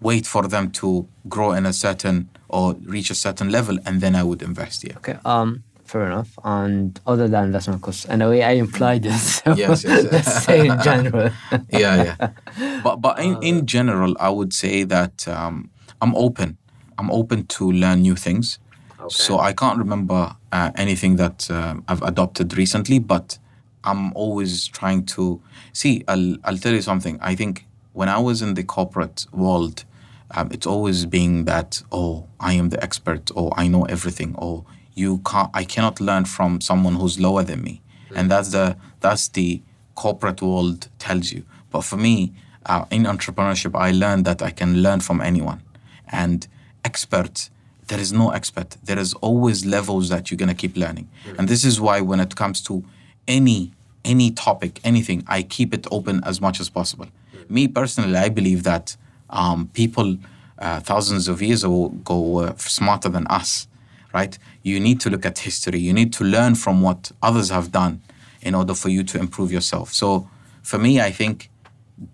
wait 0.00 0.26
for 0.26 0.48
them 0.48 0.70
to 0.72 1.06
grow 1.28 1.52
in 1.52 1.66
a 1.66 1.72
certain 1.72 2.28
or 2.48 2.74
reach 2.84 3.10
a 3.10 3.14
certain 3.14 3.50
level, 3.50 3.78
and 3.86 4.00
then 4.00 4.16
I 4.16 4.22
would 4.24 4.42
invest. 4.42 4.84
Yeah. 4.84 4.96
Okay, 4.96 5.18
um, 5.24 5.62
fair 5.92 6.06
enough. 6.06 6.38
And 6.42 6.98
other 7.06 7.28
than 7.28 7.44
investment, 7.44 7.82
because 7.82 8.06
in 8.06 8.22
a 8.22 8.28
way 8.28 8.42
I 8.42 8.52
implied 8.52 9.04
it. 9.06 9.12
So 9.42 9.54
Yes, 9.54 9.84
yes. 9.84 10.12
let's 10.12 10.44
say 10.44 10.66
in 10.66 10.80
general. 10.82 11.30
yeah, 11.70 11.96
yeah. 12.08 12.80
But 12.82 12.96
but 12.96 13.18
in, 13.18 13.42
in 13.42 13.66
general, 13.66 14.16
I 14.18 14.30
would 14.30 14.52
say 14.52 14.84
that 14.84 15.28
um, 15.28 15.70
I'm 16.00 16.14
open. 16.16 16.56
I'm 16.98 17.10
open 17.10 17.46
to 17.58 17.70
learn 17.70 18.02
new 18.02 18.16
things. 18.16 18.58
Okay. 19.00 19.08
So 19.10 19.38
I 19.40 19.52
can't 19.52 19.78
remember 19.78 20.34
uh, 20.52 20.70
anything 20.76 21.16
that 21.16 21.50
uh, 21.50 21.74
I've 21.88 22.02
adopted 22.02 22.56
recently, 22.56 22.98
but 22.98 23.38
I'm 23.84 24.12
always 24.14 24.68
trying 24.68 25.04
to 25.16 25.40
see. 25.72 26.04
I'll 26.08 26.36
I'll 26.44 26.58
tell 26.58 26.72
you 26.74 26.82
something. 26.82 27.18
I 27.20 27.34
think 27.34 27.66
when 27.92 28.08
I 28.08 28.18
was 28.18 28.40
in 28.42 28.54
the 28.54 28.62
corporate 28.64 29.26
world, 29.32 29.84
um, 30.30 30.48
it's 30.52 30.66
always 30.66 31.04
being 31.06 31.44
that 31.44 31.82
oh 31.90 32.26
I 32.40 32.52
am 32.54 32.70
the 32.70 32.82
expert 32.82 33.30
or 33.34 33.50
I 33.56 33.68
know 33.68 33.84
everything 33.96 34.34
or 34.38 34.64
you 34.94 35.18
can't 35.18 35.50
I 35.54 35.64
cannot 35.64 36.00
learn 36.00 36.24
from 36.24 36.60
someone 36.60 36.94
who's 36.96 37.18
lower 37.18 37.42
than 37.42 37.62
me, 37.62 37.80
and 38.14 38.30
that's 38.30 38.50
the 38.50 38.76
that's 39.00 39.28
the 39.28 39.62
corporate 39.94 40.42
world 40.42 40.88
tells 40.98 41.32
you. 41.32 41.44
But 41.70 41.82
for 41.82 41.96
me, 41.96 42.32
uh, 42.66 42.84
in 42.90 43.04
entrepreneurship, 43.04 43.74
I 43.78 43.90
learned 43.92 44.24
that 44.24 44.42
I 44.42 44.50
can 44.50 44.82
learn 44.82 45.00
from 45.00 45.20
anyone, 45.20 45.62
and 46.10 46.46
experts. 46.84 47.50
There 47.88 48.00
is 48.00 48.12
no 48.12 48.30
expert. 48.30 48.76
There 48.84 48.98
is 48.98 49.12
always 49.14 49.66
levels 49.66 50.08
that 50.08 50.30
you're 50.30 50.38
gonna 50.38 50.54
keep 50.54 50.76
learning, 50.76 51.08
and 51.38 51.48
this 51.48 51.64
is 51.64 51.80
why 51.80 52.00
when 52.00 52.20
it 52.20 52.36
comes 52.36 52.60
to 52.62 52.84
any 53.28 53.72
any 54.04 54.30
topic, 54.30 54.80
anything, 54.84 55.22
I 55.28 55.42
keep 55.42 55.72
it 55.72 55.86
open 55.90 56.22
as 56.24 56.40
much 56.40 56.60
as 56.60 56.68
possible. 56.68 57.06
Me 57.48 57.68
personally, 57.68 58.16
I 58.16 58.28
believe 58.28 58.62
that 58.64 58.96
um, 59.30 59.70
people 59.74 60.16
uh, 60.58 60.80
thousands 60.80 61.28
of 61.28 61.42
years 61.42 61.64
ago 61.64 62.20
were 62.20 62.54
smarter 62.56 63.08
than 63.08 63.26
us, 63.28 63.68
right? 64.14 64.38
You 64.62 64.80
need 64.80 65.00
to 65.00 65.10
look 65.10 65.26
at 65.26 65.38
history. 65.38 65.80
You 65.80 65.92
need 65.92 66.12
to 66.14 66.24
learn 66.24 66.54
from 66.54 66.82
what 66.82 67.12
others 67.22 67.50
have 67.50 67.72
done 67.72 68.00
in 68.40 68.54
order 68.54 68.74
for 68.74 68.88
you 68.88 69.02
to 69.04 69.18
improve 69.18 69.52
yourself. 69.52 69.92
So, 69.92 70.28
for 70.62 70.78
me, 70.78 71.00
I 71.00 71.10
think 71.10 71.50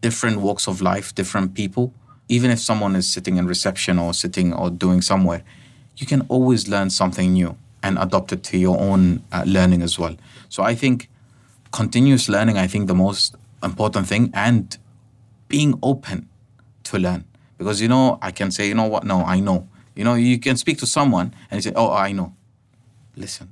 different 0.00 0.40
walks 0.40 0.66
of 0.66 0.80
life, 0.80 1.14
different 1.14 1.54
people, 1.54 1.92
even 2.28 2.50
if 2.50 2.58
someone 2.58 2.94
is 2.96 3.10
sitting 3.10 3.36
in 3.36 3.46
reception 3.46 3.98
or 3.98 4.14
sitting 4.14 4.52
or 4.52 4.70
doing 4.70 5.00
somewhere, 5.00 5.42
you 5.96 6.06
can 6.06 6.22
always 6.28 6.68
learn 6.68 6.90
something 6.90 7.32
new 7.32 7.56
and 7.82 7.98
adopt 7.98 8.32
it 8.32 8.42
to 8.44 8.58
your 8.58 8.78
own 8.78 9.22
uh, 9.32 9.44
learning 9.46 9.82
as 9.82 9.98
well. 9.98 10.16
So 10.48 10.62
I 10.62 10.74
think 10.74 11.08
continuous 11.72 12.28
learning, 12.28 12.58
I 12.58 12.66
think 12.66 12.86
the 12.86 12.94
most 12.94 13.34
important 13.62 14.06
thing 14.06 14.30
and 14.34 14.76
being 15.48 15.78
open 15.82 16.28
to 16.84 16.98
learn. 16.98 17.24
Because, 17.56 17.80
you 17.80 17.88
know, 17.88 18.18
I 18.22 18.30
can 18.30 18.50
say, 18.50 18.68
you 18.68 18.74
know 18.74 18.86
what, 18.86 19.04
no, 19.04 19.22
I 19.22 19.40
know. 19.40 19.68
You 19.94 20.04
know, 20.04 20.14
you 20.14 20.38
can 20.38 20.56
speak 20.56 20.78
to 20.78 20.86
someone 20.86 21.34
and 21.50 21.62
say, 21.62 21.72
oh, 21.74 21.92
I 21.92 22.12
know. 22.12 22.34
Listen, 23.18 23.48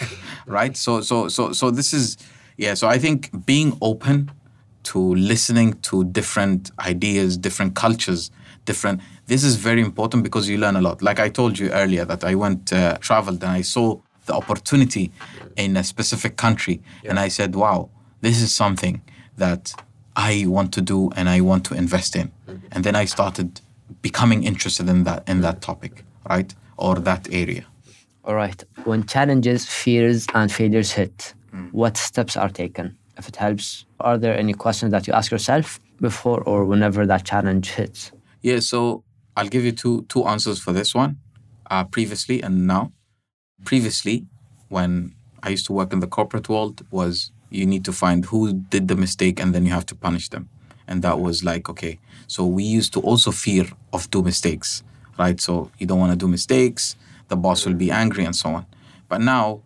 right? 0.46 0.76
So, 0.76 1.02
so, 1.02 1.28
so, 1.28 1.52
so 1.52 1.70
this 1.70 1.92
is, 1.92 2.16
yeah. 2.56 2.74
So 2.74 2.88
I 2.88 2.98
think 2.98 3.44
being 3.44 3.76
open 3.82 4.30
to 4.84 5.14
listening 5.14 5.74
to 5.82 6.04
different 6.04 6.70
ideas, 6.80 7.36
different 7.36 7.74
cultures, 7.74 8.30
different. 8.64 9.00
This 9.26 9.44
is 9.44 9.56
very 9.56 9.82
important 9.82 10.22
because 10.22 10.48
you 10.48 10.56
learn 10.58 10.76
a 10.76 10.80
lot. 10.80 11.02
Like 11.02 11.20
I 11.20 11.28
told 11.28 11.58
you 11.58 11.70
earlier, 11.70 12.04
that 12.06 12.24
I 12.24 12.34
went 12.34 12.72
uh, 12.72 12.96
traveled 12.98 13.42
and 13.42 13.52
I 13.52 13.60
saw 13.62 14.00
the 14.26 14.34
opportunity 14.34 15.12
in 15.56 15.76
a 15.76 15.84
specific 15.84 16.36
country, 16.36 16.80
and 17.04 17.18
I 17.18 17.28
said, 17.28 17.54
"Wow, 17.54 17.90
this 18.22 18.40
is 18.40 18.54
something 18.54 19.02
that 19.36 19.74
I 20.16 20.44
want 20.46 20.72
to 20.74 20.80
do 20.80 21.10
and 21.16 21.28
I 21.28 21.40
want 21.42 21.64
to 21.66 21.74
invest 21.74 22.16
in." 22.16 22.32
And 22.72 22.84
then 22.84 22.96
I 22.96 23.04
started 23.04 23.60
becoming 24.02 24.44
interested 24.44 24.88
in 24.88 25.04
that 25.04 25.28
in 25.28 25.42
that 25.42 25.60
topic, 25.60 26.04
right, 26.28 26.54
or 26.76 26.94
that 26.96 27.28
area. 27.30 27.66
All 28.24 28.34
right. 28.34 28.62
When 28.84 29.04
challenges, 29.06 29.66
fears, 29.66 30.26
and 30.34 30.52
failures 30.52 30.92
hit, 30.92 31.34
what 31.72 31.96
steps 31.96 32.36
are 32.36 32.48
taken? 32.48 32.96
If 33.16 33.28
it 33.28 33.36
helps, 33.36 33.84
are 34.00 34.18
there 34.18 34.36
any 34.38 34.54
questions 34.54 34.92
that 34.92 35.06
you 35.06 35.12
ask 35.12 35.30
yourself 35.30 35.80
before 36.00 36.42
or 36.42 36.64
whenever 36.64 37.06
that 37.06 37.24
challenge 37.24 37.70
hits? 37.70 38.12
Yeah, 38.42 38.60
so 38.60 39.04
I'll 39.36 39.48
give 39.48 39.64
you 39.64 39.72
two 39.72 40.06
two 40.08 40.24
answers 40.24 40.58
for 40.58 40.72
this 40.72 40.94
one. 40.94 41.18
Uh, 41.70 41.84
previously 41.84 42.42
and 42.42 42.66
now. 42.66 42.92
Previously, 43.64 44.26
when 44.68 45.14
I 45.42 45.50
used 45.50 45.66
to 45.66 45.72
work 45.72 45.92
in 45.92 46.00
the 46.00 46.06
corporate 46.06 46.48
world, 46.48 46.84
was 46.90 47.30
you 47.50 47.66
need 47.66 47.84
to 47.84 47.92
find 47.92 48.24
who 48.24 48.54
did 48.54 48.88
the 48.88 48.96
mistake 48.96 49.40
and 49.40 49.54
then 49.54 49.66
you 49.66 49.72
have 49.72 49.86
to 49.86 49.94
punish 49.94 50.28
them, 50.30 50.48
and 50.88 51.02
that 51.02 51.20
was 51.20 51.44
like 51.44 51.68
okay. 51.68 51.98
So 52.26 52.46
we 52.46 52.64
used 52.64 52.92
to 52.94 53.00
also 53.00 53.30
fear 53.32 53.66
of 53.92 54.10
do 54.10 54.22
mistakes, 54.22 54.82
right? 55.18 55.38
So 55.40 55.70
you 55.78 55.86
don't 55.86 55.98
want 55.98 56.12
to 56.12 56.16
do 56.16 56.28
mistakes. 56.28 56.96
The 57.30 57.36
boss 57.36 57.64
will 57.64 57.74
be 57.74 57.90
angry 57.90 58.24
and 58.24 58.34
so 58.34 58.50
on. 58.50 58.66
But 59.08 59.20
now, 59.20 59.62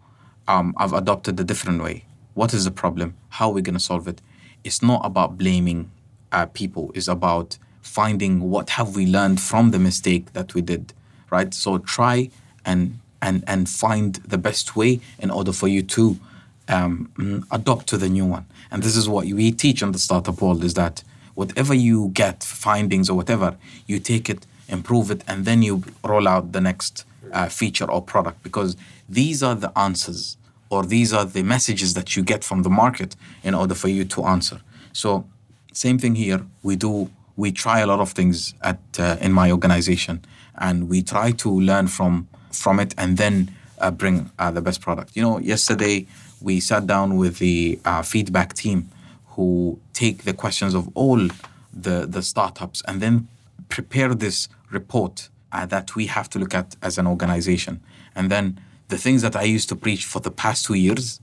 um, 0.47 0.75
I've 0.77 0.93
adopted 0.93 1.41
a 1.41 1.45
different 1.45 1.83
way. 1.83 2.05
What 2.35 2.53
is 2.53 2.65
the 2.67 2.71
problem? 2.71 3.17
How 3.31 3.49
are 3.49 3.55
we 3.55 3.63
gonna 3.63 3.81
solve 3.81 4.07
it? 4.07 4.21
It's 4.63 4.83
not 4.83 5.01
about 5.05 5.39
blaming 5.39 5.91
uh, 6.31 6.47
people. 6.47 6.93
It's 6.95 7.09
about 7.09 7.59
finding 7.81 8.51
what 8.51 8.71
have 8.71 8.95
we 8.95 9.07
learned 9.07 9.41
from 9.41 9.71
the 9.71 9.79
mistake 9.79 10.33
that 10.35 10.55
we 10.55 10.61
did, 10.61 10.93
right? 11.31 11.55
So 11.55 11.79
try 11.79 12.31
and 12.67 13.01
and 13.23 13.43
and 13.47 13.69
find 13.69 14.17
the 14.17 14.39
best 14.39 14.77
way 14.77 15.01
in 15.19 15.31
order 15.31 15.53
for 15.53 15.69
you 15.69 15.83
to 15.83 16.19
um, 16.69 17.47
adopt 17.51 17.87
to 17.89 17.97
the 17.97 18.11
new 18.11 18.27
one. 18.27 18.47
And 18.71 18.83
this 18.83 18.97
is 18.97 19.09
what 19.09 19.27
we 19.27 19.53
teach 19.53 19.83
in 19.83 19.93
the 19.93 19.99
startup 19.99 20.43
world: 20.43 20.63
is 20.65 20.75
that 20.75 21.03
whatever 21.35 21.73
you 21.75 22.11
get 22.13 22.45
findings 22.45 23.09
or 23.09 23.17
whatever 23.17 23.57
you 23.87 23.99
take 23.99 24.29
it 24.29 24.47
improve 24.69 25.11
it 25.11 25.23
and 25.27 25.45
then 25.45 25.63
you 25.63 25.83
roll 26.03 26.27
out 26.27 26.53
the 26.53 26.61
next 26.61 27.05
uh, 27.35 27.49
feature 27.49 27.91
or 27.91 28.01
product 28.01 28.43
because 28.43 28.77
these 29.09 29.43
are 29.43 29.55
the 29.55 29.77
answers 29.79 30.39
or 30.71 30.85
these 30.85 31.13
are 31.13 31.25
the 31.25 31.43
messages 31.43 31.95
that 31.95 32.17
you 32.17 32.23
get 32.23 32.43
from 32.43 32.63
the 32.63 32.71
market 32.71 33.17
in 33.43 33.55
order 33.55 33.75
for 33.75 33.89
you 33.89 34.05
to 34.05 34.25
answer. 34.25 34.61
So 34.93 35.27
same 35.73 35.99
thing 35.99 36.15
here. 36.15 36.41
We 36.63 36.77
do 36.77 37.11
we 37.37 37.51
try 37.51 37.81
a 37.81 37.87
lot 37.87 38.01
of 38.01 38.13
things 38.13 38.55
at 38.63 38.79
uh, 38.99 39.17
in 39.21 39.33
my 39.33 39.51
organization 39.51 40.25
and 40.57 40.89
we 40.89 41.03
try 41.03 41.33
to 41.33 41.51
learn 41.51 41.89
from 41.89 42.29
from 42.53 42.79
it 42.81 42.95
and 42.97 43.17
then 43.17 43.51
uh, 43.79 43.91
bring 43.91 44.31
uh, 44.39 44.51
the 44.51 44.63
best 44.63 44.81
product. 44.81 45.17
You 45.17 45.23
know 45.23 45.39
yesterday 45.39 46.07
we 46.41 46.61
sat 46.61 46.87
down 46.87 47.17
with 47.17 47.39
the 47.39 47.81
uh, 47.85 48.03
feedback 48.03 48.55
team 48.55 48.89
who 49.31 49.79
take 49.93 50.23
the 50.23 50.33
questions 50.33 50.75
of 50.75 50.89
all 50.95 51.21
the 51.73 52.07
the 52.07 52.23
startups 52.23 52.83
and 52.87 53.01
then 53.01 53.29
prepare 53.69 54.15
this 54.15 54.49
report 54.71 55.29
uh, 55.55 55.65
that 55.67 55.95
we 55.97 56.07
have 56.07 56.29
to 56.31 56.39
look 56.39 56.55
at 56.55 56.77
as 56.83 56.99
an 56.99 57.07
organization 57.07 57.81
and 58.15 58.31
then 58.31 58.59
the 58.89 58.99
things 58.99 59.23
that 59.23 59.37
i 59.37 59.43
used 59.43 59.69
to 59.69 59.77
preach 59.77 60.05
for 60.05 60.21
the 60.21 60.31
past 60.31 60.67
two 60.67 60.75
years 60.75 61.21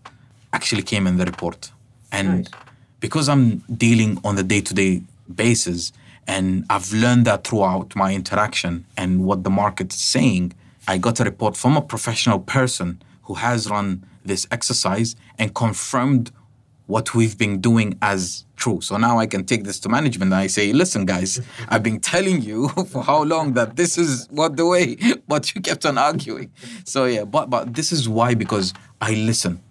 actually 0.54 0.82
came 0.82 1.06
in 1.06 1.18
the 1.18 1.26
report 1.26 1.72
and 2.12 2.30
Nice. 2.30 2.48
because 3.00 3.30
i'm 3.30 3.60
dealing 3.88 4.20
on 4.24 4.36
the 4.36 4.44
day-to-day 4.44 5.04
basis 5.34 5.92
and 6.28 6.66
i've 6.70 6.92
learned 6.92 7.26
that 7.26 7.46
throughout 7.46 7.96
my 7.96 8.14
interaction 8.14 8.86
and 8.98 9.26
what 9.26 9.44
the 9.44 9.50
market 9.50 9.94
is 9.94 10.00
saying 10.00 10.54
i 10.88 10.98
got 10.98 11.20
a 11.20 11.24
report 11.24 11.56
from 11.56 11.78
a 11.78 11.82
professional 11.82 12.40
person 12.40 13.02
who 13.24 13.36
has 13.36 13.70
run 13.70 14.04
this 14.26 14.48
exercise 14.52 15.16
and 15.38 15.54
confirmed 15.56 16.32
what 16.92 17.16
we've 17.16 17.38
been 17.38 17.62
doing 17.62 17.98
as 18.02 18.46
true. 18.58 18.82
So 18.82 18.98
now 18.98 19.18
I 19.18 19.26
can 19.26 19.46
take 19.46 19.64
this 19.64 19.80
to 19.80 19.90
management 19.90 20.34
and 20.34 20.42
I 20.42 20.48
say, 20.48 20.74
listen, 20.74 21.06
guys, 21.06 21.40
I've 21.70 21.84
been 21.84 22.02
telling 22.02 22.42
you 22.42 22.68
for 22.92 23.02
how 23.02 23.24
long 23.24 23.54
that 23.54 23.78
this 23.78 23.98
is 23.98 24.28
what 24.30 24.58
the 24.58 24.66
way, 24.66 24.98
but 25.28 25.56
you 25.56 25.62
kept 25.62 25.86
on 25.86 25.98
arguing. 25.98 26.52
So 26.84 27.06
yeah, 27.06 27.24
but 27.24 27.50
but 27.50 27.74
this 27.74 27.94
is 27.94 28.10
why 28.10 28.36
because 28.36 28.74
I 29.00 29.14
listen 29.14 29.62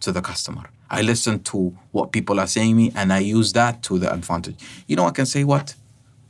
to 0.00 0.10
the 0.10 0.22
customer. 0.22 0.70
I 0.90 1.02
listen 1.02 1.40
to 1.52 1.76
what 1.92 2.12
people 2.12 2.40
are 2.40 2.46
saying 2.46 2.76
me 2.76 2.92
and 2.96 3.12
I 3.12 3.18
use 3.18 3.52
that 3.52 3.82
to 3.84 3.98
the 3.98 4.12
advantage. 4.12 4.56
You 4.88 4.96
know, 4.96 5.04
I 5.04 5.10
can 5.10 5.26
say 5.26 5.44
what? 5.44 5.74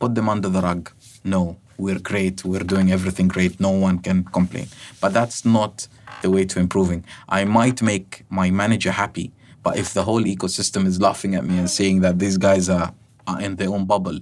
Put 0.01 0.15
them 0.17 0.29
under 0.29 0.49
the 0.49 0.61
rug. 0.61 0.91
No, 1.23 1.57
we're 1.79 2.01
great. 2.01 2.45
We're 2.45 2.69
doing 2.75 2.91
everything 2.91 3.29
great. 3.29 3.61
No 3.61 3.71
one 3.71 4.01
can 4.01 4.25
complain. 4.25 4.67
But 5.01 5.15
that's 5.15 5.45
not 5.45 5.87
the 6.23 6.31
way 6.31 6.45
to 6.45 6.59
improving. 6.59 7.05
I 7.29 7.45
might 7.45 7.81
make 7.83 8.25
my 8.29 8.51
manager 8.51 8.91
happy, 8.91 9.33
but 9.63 9.77
if 9.77 9.93
the 9.95 10.03
whole 10.03 10.23
ecosystem 10.23 10.87
is 10.87 11.01
laughing 11.01 11.35
at 11.35 11.45
me 11.45 11.59
and 11.59 11.69
saying 11.69 12.01
that 12.01 12.19
these 12.19 12.39
guys 12.39 12.69
are, 12.69 12.95
are 13.27 13.41
in 13.41 13.57
their 13.57 13.69
own 13.69 13.85
bubble, 13.85 14.19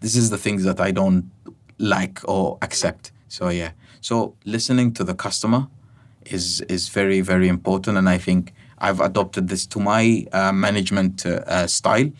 this 0.00 0.14
is 0.16 0.30
the 0.30 0.38
things 0.38 0.64
that 0.64 0.80
I 0.80 0.90
don't 0.90 1.30
like 1.78 2.20
or 2.28 2.58
accept. 2.62 3.12
So 3.28 3.48
yeah. 3.48 3.72
So 4.00 4.34
listening 4.44 4.92
to 4.94 5.04
the 5.04 5.14
customer 5.14 5.66
is 6.26 6.60
is 6.62 6.88
very 6.88 7.20
very 7.20 7.48
important, 7.48 7.96
and 7.98 8.08
I 8.08 8.18
think 8.18 8.52
I've 8.78 9.00
adopted 9.00 9.48
this 9.48 9.66
to 9.66 9.80
my 9.80 10.26
uh, 10.32 10.52
management 10.52 11.26
uh, 11.26 11.42
uh, 11.46 11.66
style 11.66 12.10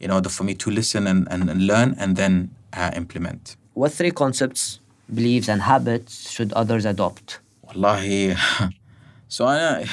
in 0.00 0.10
order 0.10 0.28
for 0.28 0.44
me 0.44 0.54
to 0.54 0.70
listen 0.70 1.06
and, 1.06 1.26
and, 1.30 1.48
and 1.50 1.66
learn 1.66 1.94
and 1.98 2.16
then 2.16 2.50
uh, 2.72 2.90
implement. 2.94 3.56
What 3.74 3.92
three 3.92 4.10
concepts, 4.10 4.80
beliefs, 5.12 5.48
and 5.48 5.62
habits 5.62 6.30
should 6.30 6.52
others 6.52 6.84
adopt? 6.84 7.40
Wallahi. 7.62 8.36
so 9.28 9.46
I, 9.46 9.86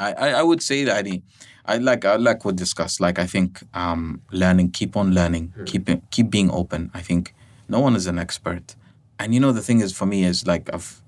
I, 0.00 0.12
I 0.12 0.28
I 0.40 0.42
would 0.42 0.62
say 0.62 0.84
that 0.84 1.06
I, 1.06 1.22
I 1.66 1.76
like 1.76 2.04
I 2.04 2.16
like 2.16 2.44
we 2.44 2.52
discussed. 2.52 3.00
Like 3.00 3.18
I 3.18 3.26
think 3.26 3.60
um, 3.74 4.22
learning, 4.32 4.70
keep 4.70 4.96
on 4.96 5.12
learning, 5.14 5.52
keep 5.66 5.88
keep 6.10 6.30
being 6.30 6.50
open. 6.50 6.90
I 6.94 7.02
think 7.02 7.34
no 7.68 7.80
one 7.80 7.94
is 7.94 8.06
an 8.06 8.18
expert, 8.18 8.74
and 9.18 9.34
you 9.34 9.40
know 9.40 9.52
the 9.52 9.62
thing 9.62 9.80
is 9.80 9.92
for 9.92 10.06
me 10.06 10.24
is 10.24 10.46
like 10.46 10.72
I've 10.74 11.02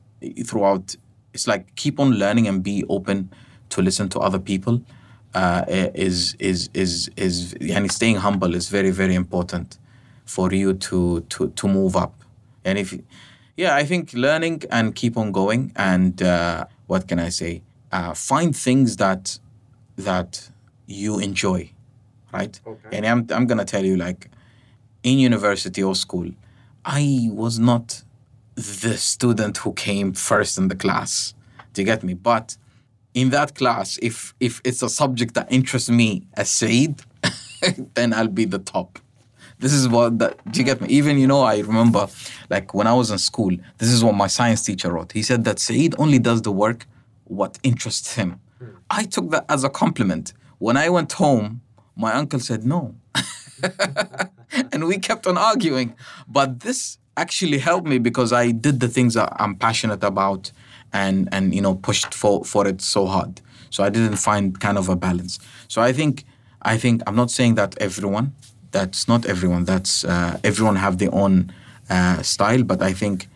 throughout. 0.45 0.97
It's 1.35 1.47
like 1.47 1.75
keep 1.77 1.99
on 1.99 2.11
learning 2.13 2.47
and 2.47 2.63
be 2.63 2.85
open 2.89 3.31
to 3.71 3.81
listen 3.83 4.09
to 4.11 4.21
other 4.21 4.39
people. 4.39 4.83
Uh, 5.35 5.65
is 5.69 6.37
is 6.39 6.69
is 6.75 7.11
is 7.17 7.55
and 7.71 7.91
staying 7.91 8.17
humble 8.17 8.55
is 8.55 8.69
very 8.69 8.91
very 8.91 9.15
important 9.15 9.79
for 10.27 10.53
you 10.53 10.75
to 10.75 11.21
to 11.31 11.49
to 11.49 11.69
move 11.69 11.97
up. 11.97 12.15
And 12.67 12.79
if 12.79 12.95
yeah, 13.57 13.75
I 13.75 13.85
think 13.85 14.13
learning 14.13 14.65
and 14.71 14.95
keep 14.95 15.17
on 15.17 15.33
going 15.33 15.73
and 15.77 16.23
uh, 16.23 16.67
what 16.87 17.09
can 17.09 17.19
I 17.19 17.31
say? 17.31 17.63
Uh, 17.93 18.15
find 18.15 18.57
things 18.57 18.97
that 18.97 19.39
that 19.97 20.51
you 20.87 21.19
enjoy, 21.19 21.71
right? 22.33 22.59
And 22.91 23.07
I'm 23.07 23.27
I'm 23.31 23.47
gonna 23.47 23.65
tell 23.65 23.85
you 23.85 23.97
like 23.97 24.31
in 25.03 25.19
university 25.19 25.83
or 25.83 25.95
school, 25.95 26.31
I 26.85 27.29
was 27.31 27.59
not 27.59 28.03
the 28.55 28.97
student 28.97 29.59
who 29.59 29.73
came 29.73 30.13
first 30.13 30.59
in 30.59 30.69
the 30.69 30.75
class. 30.75 31.35
Do 31.73 31.83
you 31.83 31.87
get 31.87 32.03
me? 32.03 32.15
But 32.15 32.57
in 33.15 33.31
that 33.31 33.55
class, 33.55 33.99
if 34.03 34.35
if 34.41 34.61
it's 34.65 34.83
a 34.83 34.89
subject 34.89 35.35
that 35.35 35.51
interests 35.51 35.91
me 35.91 36.27
as 36.35 36.51
Saeed, 36.51 37.03
then 37.95 38.13
I'll 38.13 38.29
be 38.29 38.45
the 38.45 38.59
top. 38.59 38.99
This 39.59 39.73
is 39.73 39.89
what 39.89 40.19
that 40.19 40.39
do 40.51 40.61
you 40.61 40.65
get 40.65 40.81
me? 40.81 40.89
Even 40.89 41.19
you 41.19 41.27
know, 41.27 41.43
I 41.43 41.59
remember 41.59 42.09
like 42.51 42.75
when 42.75 42.87
I 42.87 42.95
was 42.95 43.11
in 43.11 43.19
school, 43.19 43.55
this 43.79 43.91
is 43.91 44.03
what 44.03 44.15
my 44.15 44.27
science 44.27 44.65
teacher 44.65 44.93
wrote. 44.93 45.13
He 45.13 45.23
said 45.23 45.45
that 45.45 45.59
Saeed 45.59 45.95
only 45.99 46.19
does 46.19 46.43
the 46.43 46.53
work 46.53 46.87
what 47.33 47.59
interests 47.63 48.15
him. 48.15 48.41
I 48.91 49.05
took 49.05 49.31
that 49.31 49.45
as 49.49 49.65
a 49.65 49.71
compliment. 49.71 50.33
When 50.59 50.77
I 50.77 50.89
went 50.89 51.13
home, 51.13 51.63
my 51.97 52.13
uncle 52.13 52.39
said 52.39 52.65
no. 52.65 52.95
and 54.73 54.85
we 54.85 54.99
kept 54.99 55.27
on 55.27 55.37
arguing. 55.37 55.95
But 56.29 56.61
this 56.61 56.99
actually 57.17 57.59
helped 57.59 57.87
me 57.87 57.99
because 57.99 58.33
I 58.33 58.51
did 58.51 58.81
the 58.81 58.89
things 58.89 59.15
that 59.15 59.33
I'm 59.37 59.55
passionate 59.57 60.03
about 60.05 60.53
and 60.93 61.29
and 61.33 61.55
you 61.55 61.61
know 61.61 61.75
pushed 61.75 62.15
for 62.15 62.45
for 62.45 62.67
it 62.67 62.81
so 62.81 63.07
hard. 63.07 63.41
So 63.71 63.83
I 63.83 63.89
didn't 63.89 64.17
find 64.17 64.59
kind 64.61 64.79
of 64.79 64.89
a 64.89 64.97
balance. 64.97 65.39
So 65.69 65.81
I 65.83 65.93
think 65.93 66.25
I 66.63 66.77
think 66.79 67.03
I'm 67.07 67.17
not 67.17 67.31
saying 67.31 67.55
that 67.57 67.77
everyone. 67.81 68.35
That's 68.71 69.09
not 69.09 69.27
everyone. 69.27 69.65
That's 69.65 70.05
uh, 70.05 70.39
everyone 70.45 70.77
have 70.77 70.99
their 70.99 71.15
own 71.15 71.53
uh, 71.91 72.23
style. 72.23 72.63
But 72.63 72.83
I 72.83 72.93
think 72.93 73.29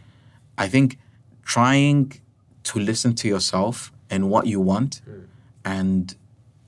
I 0.58 0.68
think 0.68 0.98
trying 1.44 2.12
to 2.70 2.78
listen 2.90 3.14
to 3.20 3.26
yourself 3.34 3.92
and 4.10 4.20
what 4.32 4.44
you 4.46 4.60
want 4.60 4.92
and 5.64 6.16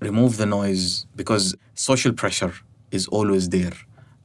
remove 0.00 0.32
the 0.36 0.46
noise 0.46 1.06
because 1.16 1.44
social 1.74 2.12
pressure 2.12 2.52
is 2.90 3.06
always 3.08 3.48
there 3.48 3.76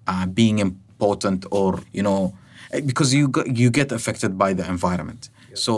uh, 0.08 0.26
being 0.42 0.58
important 0.60 1.46
or 1.52 1.80
you 1.98 2.04
know 2.08 2.22
eh, 2.72 2.82
because 2.90 3.10
you 3.14 3.32
you 3.62 3.70
get 3.70 3.92
affected 3.92 4.32
by 4.44 4.54
the 4.54 4.66
environment. 4.76 5.30
So 5.66 5.74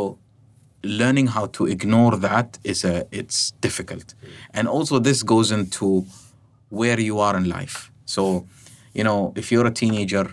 learning 1.02 1.28
how 1.36 1.46
to 1.58 1.66
ignore 1.76 2.16
that 2.30 2.48
is 2.64 2.80
a 2.86 2.96
it's 3.20 3.52
difficult. 3.68 4.08
And 4.54 4.68
also 4.68 5.00
this 5.00 5.24
goes 5.24 5.52
into 5.52 6.06
where 6.70 7.00
you 7.00 7.20
are 7.20 7.36
in 7.38 7.46
life. 7.58 7.78
So 8.06 8.24
you 8.94 9.04
know 9.04 9.34
if 9.36 9.46
you're 9.52 9.68
a 9.68 9.76
teenager 9.84 10.26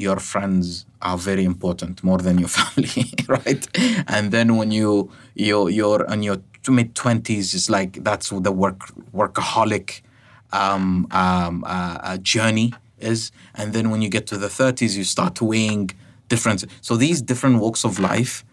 your 0.00 0.18
friends 0.18 0.86
are 1.02 1.18
very 1.18 1.44
important 1.44 2.02
more 2.02 2.18
than 2.18 2.38
your 2.38 2.48
family 2.60 3.12
right? 3.28 3.64
And 4.08 4.32
then 4.34 4.56
when 4.56 4.70
you 4.70 5.10
you 5.34 5.68
you're 5.68 6.04
in 6.12 6.22
your 6.22 6.38
mid 6.68 6.94
20s 6.94 7.54
it's 7.54 7.68
like 7.70 7.92
that's 8.04 8.30
what 8.32 8.44
the 8.44 8.52
work 8.52 8.80
workaholic 9.12 10.02
um, 10.52 11.06
um, 11.10 11.64
uh, 11.64 11.98
uh, 12.02 12.16
journey 12.18 12.72
is. 12.98 13.30
And 13.54 13.72
then 13.72 13.90
when 13.90 14.02
you 14.02 14.08
get 14.08 14.26
to 14.28 14.36
the 14.36 14.48
30s 14.48 14.96
you 14.96 15.04
start 15.04 15.40
weighing 15.40 15.90
different 16.28 16.64
so 16.80 16.96
these 16.96 17.20
different 17.22 17.56
walks 17.58 17.84
of 17.84 17.98
life 17.98 18.44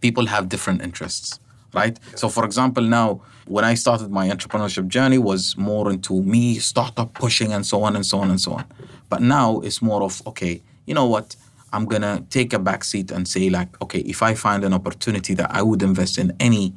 people 0.00 0.26
have 0.26 0.48
different 0.48 0.80
interests 0.82 1.40
right? 1.74 1.98
So 2.14 2.28
for 2.28 2.44
example 2.44 2.82
now 2.82 3.20
when 3.48 3.64
i 3.64 3.74
started 3.74 4.10
my 4.10 4.28
entrepreneurship 4.28 4.88
journey 4.88 5.18
was 5.18 5.56
more 5.56 5.90
into 5.90 6.22
me 6.22 6.58
startup 6.58 7.12
pushing 7.14 7.52
and 7.52 7.66
so 7.66 7.82
on 7.82 7.96
and 7.96 8.04
so 8.04 8.18
on 8.18 8.30
and 8.30 8.40
so 8.40 8.52
on. 8.52 8.64
But 9.08 9.22
now 9.22 9.60
it's 9.60 9.80
more 9.80 10.02
of 10.02 10.26
okay 10.26 10.62
you 10.86 10.94
know 10.94 11.06
what? 11.06 11.36
I'm 11.72 11.84
gonna 11.84 12.24
take 12.30 12.54
a 12.54 12.58
back 12.58 12.82
seat 12.82 13.10
and 13.10 13.26
say 13.28 13.50
like 13.50 13.68
okay 13.82 14.00
if 14.00 14.22
i 14.22 14.34
find 14.34 14.64
an 14.64 14.72
opportunity 14.72 15.34
that 15.34 15.50
i 15.50 15.62
would 15.62 15.82
invest 15.82 16.18
in 16.18 16.34
any 16.40 16.72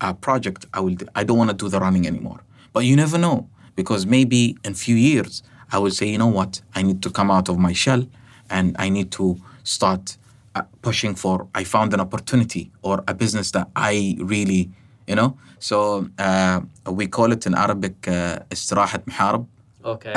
uh, 0.00 0.12
project 0.12 0.66
i 0.72 0.80
will 0.80 0.96
i 1.14 1.24
don't 1.24 1.38
want 1.38 1.50
to 1.50 1.56
do 1.56 1.68
the 1.68 1.80
running 1.80 2.06
anymore. 2.06 2.40
But 2.72 2.84
you 2.84 2.96
never 2.96 3.18
know 3.18 3.48
because 3.76 4.06
maybe 4.06 4.56
in 4.64 4.74
few 4.74 4.96
years 4.96 5.42
i 5.72 5.78
will 5.78 5.90
say 5.90 6.06
you 6.06 6.18
know 6.18 6.32
what? 6.38 6.62
I 6.74 6.82
need 6.82 7.02
to 7.02 7.10
come 7.10 7.30
out 7.30 7.48
of 7.48 7.58
my 7.58 7.72
shell 7.72 8.06
and 8.50 8.76
i 8.78 8.88
need 8.88 9.10
to 9.12 9.36
start 9.64 10.16
uh, 10.54 10.62
pushing 10.82 11.14
for 11.14 11.46
i 11.54 11.62
found 11.64 11.94
an 11.94 12.00
opportunity 12.00 12.70
or 12.82 13.04
a 13.06 13.14
business 13.14 13.52
that 13.52 13.68
i 13.76 14.16
really 14.18 14.70
you 15.09 15.15
know 15.15 15.29
so 15.59 15.77
uh, 16.19 16.59
we 16.99 17.05
call 17.07 17.31
it 17.31 17.45
in 17.45 17.53
arabic 17.55 17.95
uh, 18.07 18.39
استراحة 18.53 18.99
محارب 19.07 19.45
Okay. 19.95 20.15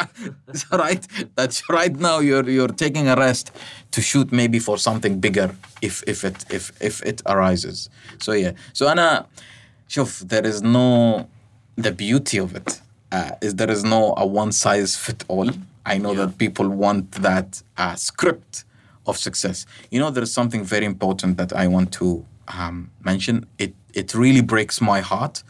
so 0.61 0.77
right 0.77 1.03
that's 1.37 1.57
right 1.69 1.95
now 2.09 2.17
you're 2.19 2.49
you're 2.55 2.75
taking 2.85 3.07
a 3.07 3.15
rest 3.15 3.45
to 3.91 4.01
shoot 4.01 4.27
maybe 4.41 4.59
for 4.59 4.77
something 4.87 5.13
bigger 5.25 5.49
if 5.81 5.95
if 6.13 6.19
it 6.29 6.37
if 6.57 6.63
if 6.89 6.95
it 7.11 7.21
arises 7.33 7.89
so 8.25 8.31
yeah 8.33 8.51
so 8.73 8.87
انا 8.87 9.25
شوف 9.87 10.23
there 10.23 10.45
is 10.45 10.61
no 10.61 10.87
the 11.85 11.91
beauty 11.91 12.37
of 12.45 12.55
it 12.55 12.81
uh, 13.11 13.31
is 13.41 13.55
there 13.55 13.71
is 13.71 13.83
no 13.83 14.13
a 14.17 14.25
one 14.25 14.51
size 14.51 14.95
fit 14.97 15.23
all. 15.27 15.49
I 15.85 15.97
know 15.97 16.13
that 16.15 16.37
people 16.37 16.67
want 16.67 17.11
that 17.27 17.49
uh, 17.77 17.95
script 17.95 18.65
of 19.05 19.17
success. 19.17 19.65
You 19.91 19.99
know, 20.01 20.09
there 20.09 20.23
is 20.23 20.33
something 20.33 20.63
very 20.63 20.85
important 20.93 21.37
that 21.37 21.53
I 21.53 21.67
want 21.67 21.93
to 21.93 22.25
um, 22.48 22.90
mention. 23.04 23.46
It 23.58 23.74
it 23.94 24.14
really 24.14 24.42
breaks 24.42 24.80
my 24.80 25.00
heart, 25.00 25.42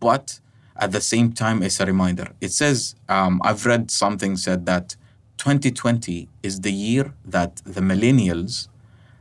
but 0.00 0.40
at 0.76 0.92
the 0.92 1.00
same 1.00 1.32
time, 1.32 1.62
it's 1.62 1.80
a 1.80 1.86
reminder. 1.86 2.32
It 2.40 2.52
says 2.52 2.96
um, 3.08 3.40
I've 3.44 3.64
read 3.66 3.90
something 3.90 4.36
said 4.36 4.66
that 4.66 4.96
2020 5.38 6.28
is 6.42 6.60
the 6.62 6.72
year 6.72 7.12
that 7.24 7.56
the 7.64 7.80
millennials 7.80 8.68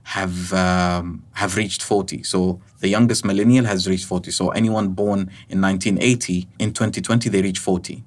have 0.03 0.53
um, 0.53 1.23
have 1.33 1.55
reached 1.55 1.81
40. 1.81 2.23
So 2.23 2.59
the 2.79 2.89
youngest 2.89 3.23
millennial 3.23 3.65
has 3.65 3.87
reached 3.87 4.05
40. 4.05 4.31
So 4.31 4.49
anyone 4.49 4.89
born 4.89 5.31
in 5.49 5.61
1980 5.61 6.47
in 6.59 6.73
2020 6.73 7.29
they 7.29 7.41
reach 7.41 7.59
40. 7.59 8.03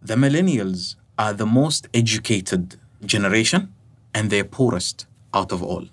The 0.00 0.14
millennials 0.14 0.96
are 1.18 1.32
the 1.32 1.46
most 1.46 1.88
educated 1.92 2.76
generation 3.04 3.72
and 4.14 4.30
they're 4.30 4.44
poorest 4.44 5.06
out 5.34 5.52
of 5.52 5.62
all. 5.62 5.86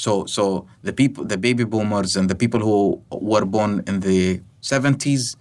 So 0.00 0.24
so 0.24 0.66
the 0.82 0.94
people 0.94 1.24
the 1.26 1.36
baby 1.36 1.64
boomers 1.64 2.16
and 2.16 2.30
the 2.30 2.34
people 2.34 2.60
who 2.60 3.02
were 3.10 3.44
born 3.44 3.84
in 3.86 4.00
the 4.00 4.40
70s 4.62 5.36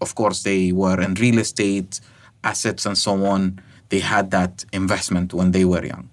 of 0.00 0.14
course 0.14 0.44
they 0.44 0.70
were 0.70 1.00
in 1.00 1.14
real 1.14 1.38
estate 1.38 2.00
assets 2.44 2.86
and 2.86 2.96
so 2.96 3.12
on. 3.26 3.60
They 3.88 3.98
had 3.98 4.30
that 4.30 4.64
investment 4.72 5.34
when 5.34 5.50
they 5.50 5.64
were 5.64 5.84
young. 5.84 6.08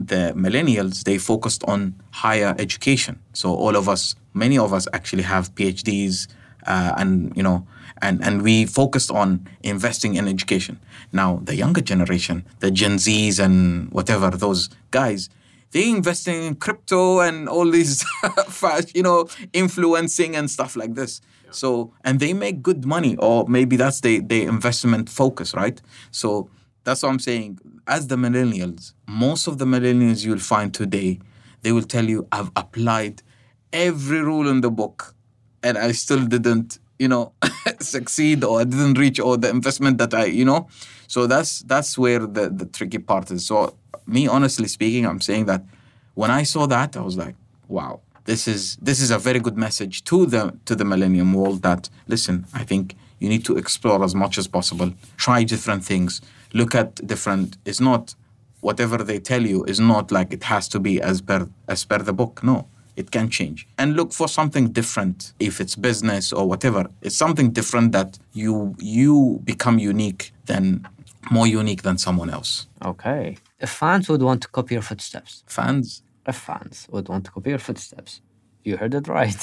The 0.00 0.32
millennials 0.44 1.04
they 1.04 1.18
focused 1.18 1.62
on 1.64 1.78
higher 2.10 2.54
education. 2.58 3.20
So 3.34 3.54
all 3.54 3.76
of 3.76 3.86
us 3.86 4.14
many 4.32 4.56
of 4.56 4.72
us 4.72 4.88
actually 4.94 5.24
have 5.34 5.54
phds 5.54 6.28
uh, 6.66 6.94
and 6.96 7.36
you 7.36 7.42
know 7.42 7.66
and 8.00 8.24
and 8.26 8.34
we 8.48 8.64
focused 8.64 9.10
on 9.10 9.46
investing 9.62 10.14
in 10.14 10.26
education. 10.26 10.80
Now 11.12 11.40
the 11.48 11.54
younger 11.54 11.82
generation 11.82 12.46
the 12.60 12.70
gen 12.70 12.96
z's 12.98 13.38
and 13.38 13.92
whatever 13.92 14.30
those 14.30 14.70
guys 14.90 15.28
they 15.72 15.90
investing 15.90 16.42
in 16.44 16.54
crypto 16.54 17.20
and 17.20 17.48
all 17.48 17.70
these 17.70 18.02
fast 18.48 18.96
you 18.96 19.02
know 19.02 19.28
influencing 19.52 20.36
and 20.36 20.50
stuff 20.50 20.76
like 20.76 20.94
this 20.94 21.20
so 21.50 21.92
and 22.04 22.20
they 22.20 22.32
make 22.32 22.62
good 22.62 22.84
money 22.84 23.16
or 23.18 23.46
maybe 23.48 23.76
that's 23.76 24.00
the 24.00 24.20
the 24.20 24.42
investment 24.42 25.08
focus 25.08 25.54
right 25.54 25.80
so 26.10 26.48
that's 26.86 27.02
what 27.02 27.08
I'm 27.08 27.18
saying. 27.18 27.58
As 27.88 28.06
the 28.06 28.14
millennials, 28.14 28.92
most 29.08 29.48
of 29.48 29.58
the 29.58 29.64
millennials 29.64 30.24
you'll 30.24 30.38
find 30.38 30.72
today, 30.72 31.18
they 31.62 31.72
will 31.72 31.82
tell 31.82 32.04
you, 32.04 32.28
I've 32.30 32.52
applied 32.54 33.22
every 33.72 34.20
rule 34.20 34.48
in 34.48 34.60
the 34.60 34.70
book 34.70 35.16
and 35.64 35.76
I 35.76 35.90
still 35.90 36.24
didn't, 36.24 36.78
you 37.00 37.08
know, 37.08 37.32
succeed 37.80 38.44
or 38.44 38.60
I 38.60 38.64
didn't 38.64 38.98
reach 38.98 39.18
all 39.18 39.36
the 39.36 39.50
investment 39.50 39.98
that 39.98 40.14
I, 40.14 40.26
you 40.26 40.44
know. 40.44 40.68
So 41.08 41.26
that's 41.26 41.60
that's 41.60 41.96
where 41.96 42.20
the, 42.20 42.50
the 42.50 42.66
tricky 42.66 42.98
part 42.98 43.30
is. 43.30 43.46
So 43.46 43.76
me 44.06 44.26
honestly 44.26 44.68
speaking, 44.68 45.06
I'm 45.06 45.20
saying 45.20 45.46
that 45.46 45.64
when 46.14 46.30
I 46.30 46.44
saw 46.44 46.66
that, 46.66 46.96
I 46.96 47.00
was 47.00 47.16
like, 47.16 47.34
wow, 47.68 48.00
this 48.24 48.48
is 48.48 48.76
this 48.76 49.00
is 49.00 49.10
a 49.10 49.18
very 49.18 49.40
good 49.40 49.56
message 49.56 50.04
to 50.04 50.26
the 50.26 50.56
to 50.64 50.74
the 50.74 50.84
millennium 50.84 51.32
world 51.32 51.62
that 51.62 51.88
listen, 52.08 52.46
I 52.54 52.64
think 52.64 52.96
you 53.18 53.28
need 53.28 53.44
to 53.46 53.56
explore 53.56 54.04
as 54.04 54.14
much 54.14 54.38
as 54.38 54.46
possible, 54.46 54.92
try 55.16 55.42
different 55.44 55.84
things, 55.84 56.20
look 56.52 56.74
at 56.74 57.06
different 57.06 57.56
it's 57.64 57.80
not 57.80 58.14
whatever 58.60 58.98
they 58.98 59.18
tell 59.18 59.46
you 59.46 59.64
is 59.64 59.78
not 59.78 60.10
like 60.10 60.32
it 60.32 60.44
has 60.44 60.68
to 60.68 60.80
be 60.80 61.00
as 61.00 61.20
per 61.20 61.48
as 61.68 61.84
per 61.84 61.98
the 61.98 62.12
book. 62.12 62.42
No 62.42 62.66
it 62.96 63.10
can 63.10 63.28
change. 63.28 63.68
And 63.76 63.94
look 63.94 64.14
for 64.14 64.26
something 64.26 64.68
different. 64.68 65.34
If 65.38 65.60
it's 65.60 65.76
business 65.76 66.32
or 66.32 66.48
whatever 66.48 66.88
it's 67.02 67.16
something 67.16 67.50
different 67.50 67.92
that 67.92 68.18
you 68.32 68.74
you 68.78 69.40
become 69.44 69.78
unique 69.78 70.32
than 70.46 70.88
more 71.31 71.47
unique 71.47 71.81
than 71.83 71.97
someone 71.97 72.29
else 72.29 72.67
Okay. 72.83 73.37
If 73.59 73.69
fans 73.69 74.09
would 74.09 74.23
want 74.23 74.41
to 74.41 74.47
copy 74.47 74.73
your 74.75 74.81
footsteps, 74.81 75.43
fans 75.47 76.01
if 76.27 76.35
fans 76.35 76.87
would 76.91 77.07
want 77.09 77.25
to 77.25 77.31
copy 77.31 77.49
your 77.51 77.59
footsteps, 77.59 78.21
you 78.63 78.77
heard 78.77 78.93
it 78.95 79.07
right. 79.07 79.41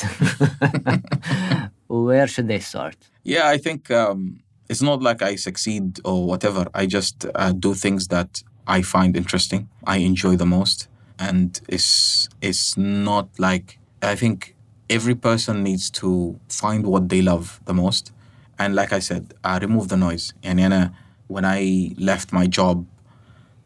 Where 1.88 2.26
should 2.26 2.48
they 2.48 2.60
start? 2.60 2.96
yeah 3.24 3.46
i 3.54 3.58
think 3.58 3.90
um, 3.90 4.40
it's 4.70 4.82
not 4.82 5.02
like 5.02 5.20
i 5.30 5.36
succeed 5.36 6.00
or 6.04 6.18
whatever 6.26 6.66
i 6.74 6.86
just 6.86 7.26
uh, 7.34 7.52
do 7.52 7.74
things 7.74 8.08
that 8.08 8.42
i 8.66 8.82
find 8.82 9.16
interesting 9.16 9.68
i 9.86 9.96
enjoy 10.10 10.34
the 10.36 10.46
most 10.46 10.88
and 11.18 11.60
it's 11.68 12.28
it's 12.40 12.76
not 12.76 13.26
like 13.38 13.78
i 14.02 14.14
think 14.14 14.54
every 14.88 15.14
person 15.14 15.62
needs 15.62 15.90
to 15.90 16.08
find 16.48 16.86
what 16.86 17.08
they 17.08 17.22
love 17.22 17.60
the 17.66 17.74
most 17.74 18.12
and 18.58 18.74
like 18.74 18.92
i 18.92 19.00
said 19.00 19.22
uh, 19.44 19.58
remove 19.60 19.88
the 19.88 19.96
noise 19.96 20.32
and 20.42 20.58
أنا, 20.60 20.92
when 21.27 21.45
i 21.45 21.91
left 21.97 22.31
my 22.33 22.47
job 22.47 22.85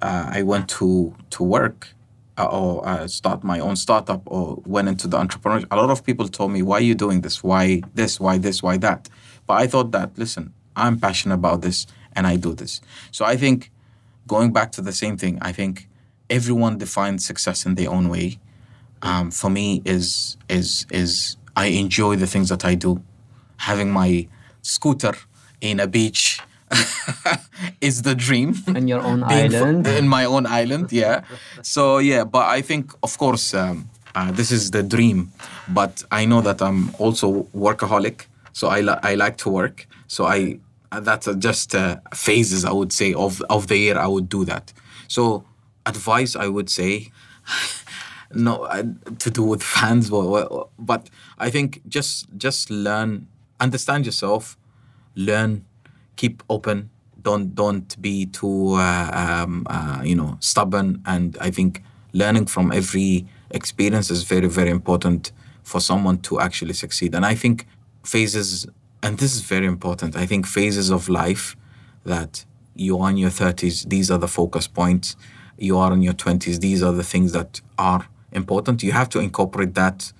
uh, 0.02 0.30
i 0.34 0.42
went 0.44 0.68
to 0.70 1.16
to 1.30 1.44
work 1.44 1.90
uh, 2.38 2.46
or 2.46 2.88
uh, 2.88 3.08
start 3.08 3.44
my 3.44 3.60
own 3.60 3.76
startup 3.76 4.22
or 4.26 4.62
went 4.66 4.88
into 4.88 5.08
the 5.08 5.18
entrepreneurship 5.18 5.66
a 5.72 5.76
lot 5.76 5.90
of 5.90 6.04
people 6.04 6.28
told 6.28 6.52
me 6.52 6.62
why 6.62 6.78
are 6.78 6.82
you 6.82 6.96
doing 6.96 7.22
this? 7.22 7.44
Why 7.44 7.82
this? 7.96 8.20
Why 8.20 8.38
this? 8.38 8.62
Why 8.62 8.78
that? 8.78 9.10
But 9.48 9.56
i 9.56 9.68
thought 9.68 9.92
that 9.92 10.18
listen 10.18 10.54
i'm 10.76 11.00
passionate 11.00 11.36
about 11.36 11.62
this 11.62 11.88
and 12.14 12.28
i 12.28 12.36
do 12.36 12.54
this. 12.54 12.82
So 13.12 13.26
i 13.26 13.36
think 13.36 13.72
going 14.28 14.54
back 14.54 14.72
to 14.74 14.82
the 14.82 14.92
same 14.92 15.18
thing 15.18 15.40
i 15.42 15.52
think 15.52 15.88
everyone 16.30 16.78
defines 16.78 17.26
success 17.26 17.66
in 17.66 17.76
their 17.76 17.90
own 17.90 18.10
way. 18.10 18.40
Um, 19.02 19.32
for 19.32 19.50
me 19.50 19.82
is 19.86 20.38
is 20.50 20.86
is 20.92 21.38
i 21.56 21.68
enjoy 21.68 22.16
the 22.16 22.28
things 22.28 22.50
that 22.50 22.66
i 22.66 22.76
do. 22.76 23.02
Having 23.58 23.92
my 23.92 24.28
scooter 24.62 25.14
in 25.62 25.80
a 25.80 25.88
beach 25.88 26.40
is 27.82 28.02
the 28.02 28.16
dream. 28.16 28.56
In 28.68 28.88
your 28.88 29.02
own 29.02 29.24
island? 29.42 29.88
in 30.00 30.08
my 30.08 30.26
own 30.26 30.46
island 30.46 30.92
yeah. 30.92 31.22
So 31.62 32.00
yeah 32.00 32.24
but 32.24 32.46
i 32.48 32.62
think 32.62 32.92
of 33.04 33.18
course 33.18 33.54
um, 33.54 33.90
uh, 34.16 34.32
this 34.32 34.52
is 34.52 34.72
the 34.72 34.84
dream. 34.84 35.32
But 35.68 36.04
i 36.12 36.26
know 36.26 36.42
that 36.42 36.62
i'm 36.62 36.94
also 37.00 37.44
workaholic 37.56 38.28
so 38.54 38.68
i, 38.70 38.82
li- 38.82 39.00
I 39.04 39.16
like 39.16 39.38
to 39.38 39.50
work. 39.50 39.88
So 40.08 40.26
i 40.26 40.60
uh, 40.92 41.00
that's 41.02 41.28
uh, 41.28 41.34
just 41.34 41.76
uh, 41.76 41.98
phases 42.16 42.64
i 42.66 42.72
would 42.72 42.92
say 42.94 43.14
of, 43.14 43.42
of 43.50 43.68
the 43.68 43.78
year 43.78 43.98
i 43.98 44.08
would 44.08 44.30
do 44.30 44.46
that. 44.46 44.74
So 45.08 45.44
advice 45.86 46.36
i 46.36 46.48
would 46.48 46.70
say 46.70 47.12
no 48.34 48.64
uh, 48.66 48.84
to 49.20 49.30
do 49.30 49.44
with 49.44 49.64
fans 49.64 50.10
but, 50.10 50.68
but 50.78 51.10
i 51.40 51.50
think 51.50 51.82
just 51.88 52.28
just 52.38 52.70
learn 52.70 53.26
understand 53.60 54.06
yourself 54.06 54.58
learn 55.16 55.64
keep 56.18 56.44
open 56.50 56.90
don't 57.22 57.56
don't 57.56 57.90
be 58.02 58.26
too 58.28 58.74
uh, 58.76 59.12
um, 59.14 59.66
uh, 59.70 60.02
you 60.04 60.16
know 60.16 60.38
stubborn. 60.40 61.02
And 61.06 61.38
i 61.42 61.50
think 61.50 61.84
learning 62.14 62.48
from 62.48 62.72
every 62.72 63.26
experience 63.52 64.12
is 64.12 64.24
very 64.24 64.50
very 64.60 64.70
important 64.70 65.32
for 65.64 65.80
someone 65.82 66.18
to 66.28 66.40
actually 66.40 66.74
succeed. 66.74 67.16
And 67.16 67.26
i 67.26 67.36
think 67.36 67.66
phases 68.04 68.68
and 69.04 69.18
this 69.18 69.36
is 69.36 69.42
very 69.42 69.68
important 69.76 70.16
i 70.16 70.26
think 70.26 70.48
phases 70.48 70.90
of 70.90 71.10
life 71.10 71.56
that 72.06 72.46
you 72.78 72.98
are 73.00 73.10
in 73.10 73.18
your 73.18 73.30
30s 73.30 73.90
these 73.90 74.10
are 74.12 74.18
the 74.18 74.28
focus 74.28 74.68
points. 74.68 75.16
You 75.58 75.78
are 75.78 75.92
in 75.94 76.02
your 76.02 76.14
20s 76.14 76.60
these 76.60 76.84
are 76.84 76.92
the 76.92 77.04
things 77.04 77.32
that 77.34 77.62
are 77.78 78.08
important. 78.32 78.84
You 78.84 78.92
have 78.92 79.10
to 79.10 79.20
incorporate 79.20 79.74
that 79.74 80.14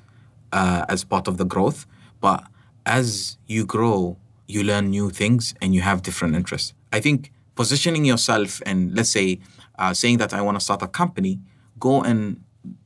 uh, 0.52 0.86
as 0.90 1.04
part 1.04 1.28
of 1.28 1.38
the 1.38 1.46
growth. 1.46 1.86
But 2.20 2.44
as 2.86 3.38
you 3.48 3.66
grow 3.66 4.18
you 4.48 4.64
learn 4.64 4.90
new 4.90 5.10
things 5.10 5.54
and 5.62 5.76
you 5.76 5.82
have 5.82 6.02
different 6.02 6.36
interests. 6.36 6.74
I 6.92 7.00
think 7.00 7.32
positioning 7.56 8.06
yourself 8.06 8.62
and 8.66 8.96
let's 8.96 9.10
say 9.10 9.40
uh, 9.80 9.94
saying 9.94 10.18
that 10.18 10.34
i 10.34 10.42
want 10.42 10.56
to 10.58 10.64
start 10.64 10.82
a 10.82 10.88
company 10.88 11.40
go 11.80 12.02
and 12.02 12.42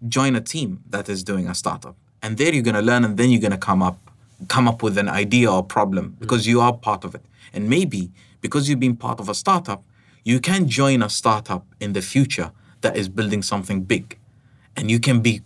join 0.08 0.36
a 0.36 0.42
team 0.42 0.82
that 0.90 1.10
is 1.10 1.24
doing 1.24 1.48
a 1.48 1.56
startup. 1.56 1.96
And 2.22 2.38
there 2.38 2.54
you're 2.54 2.64
going 2.64 2.76
to 2.76 2.82
learn 2.82 3.04
and 3.04 3.18
then 3.18 3.32
you're 3.32 3.42
going 3.42 3.52
to 3.52 3.58
come 3.58 3.82
up 3.82 3.98
come 4.48 4.68
up 4.68 4.82
with 4.82 4.98
an 4.98 5.08
idea 5.08 5.52
or 5.52 5.64
problem 5.64 6.16
because 6.20 6.48
you 6.48 6.62
are 6.62 6.74
part 6.74 7.04
of 7.04 7.14
it. 7.16 7.24
And 7.54 7.70
maybe 7.70 8.12
because 8.42 8.68
you've 8.68 8.80
been 8.80 8.96
part 8.96 9.20
of 9.20 9.30
a 9.30 9.36
startup 9.36 9.84
you 10.24 10.40
can 10.40 10.68
join 10.68 11.02
a 11.02 11.10
startup 11.10 11.66
in 11.80 11.94
the 11.94 12.02
future 12.02 12.52
that 12.82 12.96
is 12.96 13.10
building 13.10 13.42
something 13.42 13.82
big. 13.84 14.18
And 14.76 14.90
you 14.92 15.00
can 15.00 15.22
be 15.22 15.42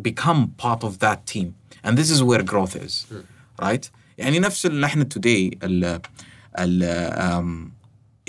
become 0.00 0.48
part 0.56 0.84
of 0.84 0.98
that 0.98 1.26
team. 1.26 1.54
And 1.82 1.96
this 1.96 2.10
is 2.10 2.22
where 2.22 2.42
growth 2.42 2.76
is 2.76 3.06
right 3.58 3.90
يعني 4.20 4.38
نفس 4.38 4.66
اللي 4.66 4.86
احنا 4.86 5.08
today 5.14 5.56
ال 5.64 6.00
ال 6.58 6.82
um, 7.16 7.70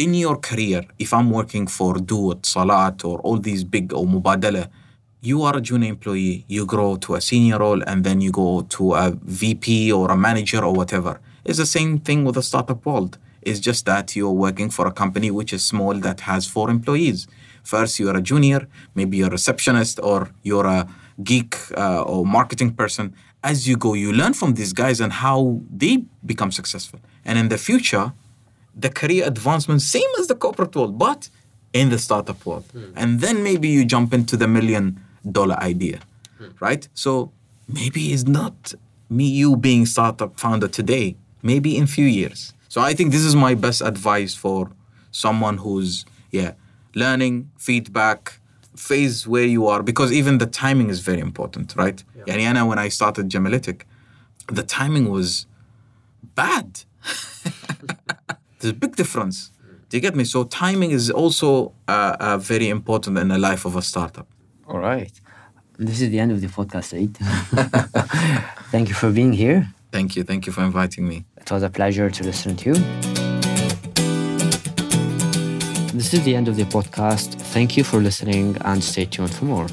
in 0.03 0.13
your 0.25 0.37
career 0.49 0.83
if 1.03 1.09
I'm 1.17 1.29
working 1.39 1.67
for 1.77 1.93
du, 2.09 2.19
Etisalat 2.33 2.97
or 3.03 3.17
all 3.27 3.37
these 3.49 3.63
big 3.73 3.93
or 3.93 4.05
Mubadala 4.07 4.63
you 5.29 5.37
are 5.47 5.57
a 5.57 5.61
junior 5.69 5.89
employee 5.95 6.45
you 6.55 6.65
grow 6.65 6.91
to 7.05 7.09
a 7.15 7.21
senior 7.29 7.57
role 7.65 7.81
and 7.89 7.97
then 8.07 8.17
you 8.25 8.31
go 8.31 8.51
to 8.75 8.83
a 9.03 9.05
VP 9.41 9.91
or 9.91 10.05
a 10.11 10.17
manager 10.27 10.61
or 10.67 10.73
whatever. 10.81 11.13
It's 11.47 11.59
the 11.65 11.71
same 11.77 11.91
thing 12.07 12.19
with 12.25 12.35
the 12.39 12.45
startup 12.51 12.81
world. 12.85 13.13
It's 13.47 13.59
just 13.69 13.81
that 13.91 14.15
you're 14.15 14.37
working 14.47 14.69
for 14.75 14.83
a 14.91 14.93
company 15.03 15.29
which 15.39 15.51
is 15.57 15.61
small 15.73 15.95
that 16.07 16.19
has 16.31 16.41
four 16.55 16.67
employees. 16.77 17.19
First 17.73 17.93
you're 17.99 18.17
a 18.23 18.25
junior 18.31 18.61
maybe 18.97 19.13
you're 19.17 19.33
a 19.33 19.37
receptionist 19.39 19.95
or 20.09 20.19
you're 20.49 20.69
a 20.77 20.81
geek 21.29 21.53
uh, 21.83 22.01
or 22.11 22.19
marketing 22.37 22.71
person 22.81 23.05
as 23.43 23.67
you 23.67 23.75
go 23.75 23.93
you 23.93 24.11
learn 24.13 24.33
from 24.33 24.53
these 24.53 24.73
guys 24.73 24.99
and 24.99 25.11
how 25.13 25.59
they 25.69 26.03
become 26.25 26.51
successful 26.51 26.99
and 27.25 27.37
in 27.37 27.49
the 27.49 27.57
future 27.57 28.13
the 28.75 28.89
career 28.89 29.25
advancement, 29.27 29.81
same 29.81 30.07
as 30.19 30.27
the 30.27 30.35
corporate 30.35 30.75
world, 30.75 30.97
but 30.97 31.29
in 31.73 31.89
the 31.89 31.97
startup 31.97 32.45
world. 32.45 32.65
Hmm. 32.71 32.93
And 32.95 33.19
then 33.19 33.43
maybe 33.43 33.67
you 33.69 33.85
jump 33.85 34.13
into 34.13 34.37
the 34.37 34.47
million 34.47 34.99
dollar 35.29 35.55
idea, 35.55 35.99
hmm. 36.37 36.49
right? 36.59 36.87
So 36.93 37.31
maybe 37.67 38.13
it's 38.13 38.23
not 38.23 38.73
me, 39.09 39.25
you 39.25 39.55
being 39.55 39.85
startup 39.85 40.39
founder 40.39 40.67
today, 40.67 41.15
maybe 41.41 41.77
in 41.77 41.87
few 41.87 42.05
years. 42.05 42.53
So 42.69 42.81
I 42.81 42.93
think 42.93 43.11
this 43.11 43.21
is 43.21 43.35
my 43.35 43.55
best 43.55 43.81
advice 43.81 44.33
for 44.33 44.71
someone 45.11 45.57
who's, 45.57 46.05
yeah, 46.31 46.53
learning, 46.95 47.51
feedback, 47.57 48.39
phase 48.81 49.27
where 49.27 49.45
you 49.45 49.67
are, 49.67 49.83
because 49.83 50.11
even 50.11 50.37
the 50.39 50.45
timing 50.47 50.89
is 50.89 50.99
very 50.99 51.19
important, 51.19 51.75
right? 51.75 52.03
Yeah. 52.25 52.37
Yani 52.37 52.67
when 52.67 52.79
I 52.79 52.89
started 52.89 53.29
Gemalitic, 53.29 53.83
the 54.47 54.63
timing 54.63 55.09
was 55.09 55.45
bad. 56.35 56.83
There's 58.59 58.71
a 58.71 58.79
big 58.85 58.95
difference. 58.95 59.51
Do 59.89 59.97
you 59.97 60.01
get 60.01 60.15
me? 60.15 60.23
So 60.23 60.43
timing 60.45 60.91
is 60.91 61.09
also 61.11 61.73
uh, 61.87 62.15
uh, 62.19 62.37
very 62.37 62.69
important 62.69 63.17
in 63.17 63.27
the 63.27 63.37
life 63.37 63.65
of 63.65 63.75
a 63.75 63.81
startup. 63.81 64.27
All 64.67 64.79
right. 64.79 65.11
This 65.77 65.99
is 66.01 66.09
the 66.11 66.19
end 66.19 66.31
of 66.31 66.39
the 66.41 66.47
podcast, 66.47 66.85
Saeed. 66.85 67.17
Thank 68.71 68.87
you 68.89 68.95
for 68.95 69.11
being 69.11 69.33
here. 69.33 69.73
Thank 69.91 70.15
you. 70.15 70.23
Thank 70.23 70.45
you 70.47 70.53
for 70.53 70.63
inviting 70.63 71.07
me. 71.07 71.25
It 71.37 71.51
was 71.51 71.63
a 71.63 71.69
pleasure 71.69 72.09
to 72.09 72.23
listen 72.23 72.55
to 72.57 72.69
you. 72.69 73.20
This 75.93 76.13
is 76.13 76.23
the 76.23 76.35
end 76.35 76.47
of 76.47 76.55
the 76.55 76.63
podcast. 76.63 77.33
Thank 77.53 77.75
you 77.75 77.83
for 77.83 77.99
listening 77.99 78.55
and 78.61 78.81
stay 78.81 79.05
tuned 79.05 79.33
for 79.33 79.43
more. 79.45 79.67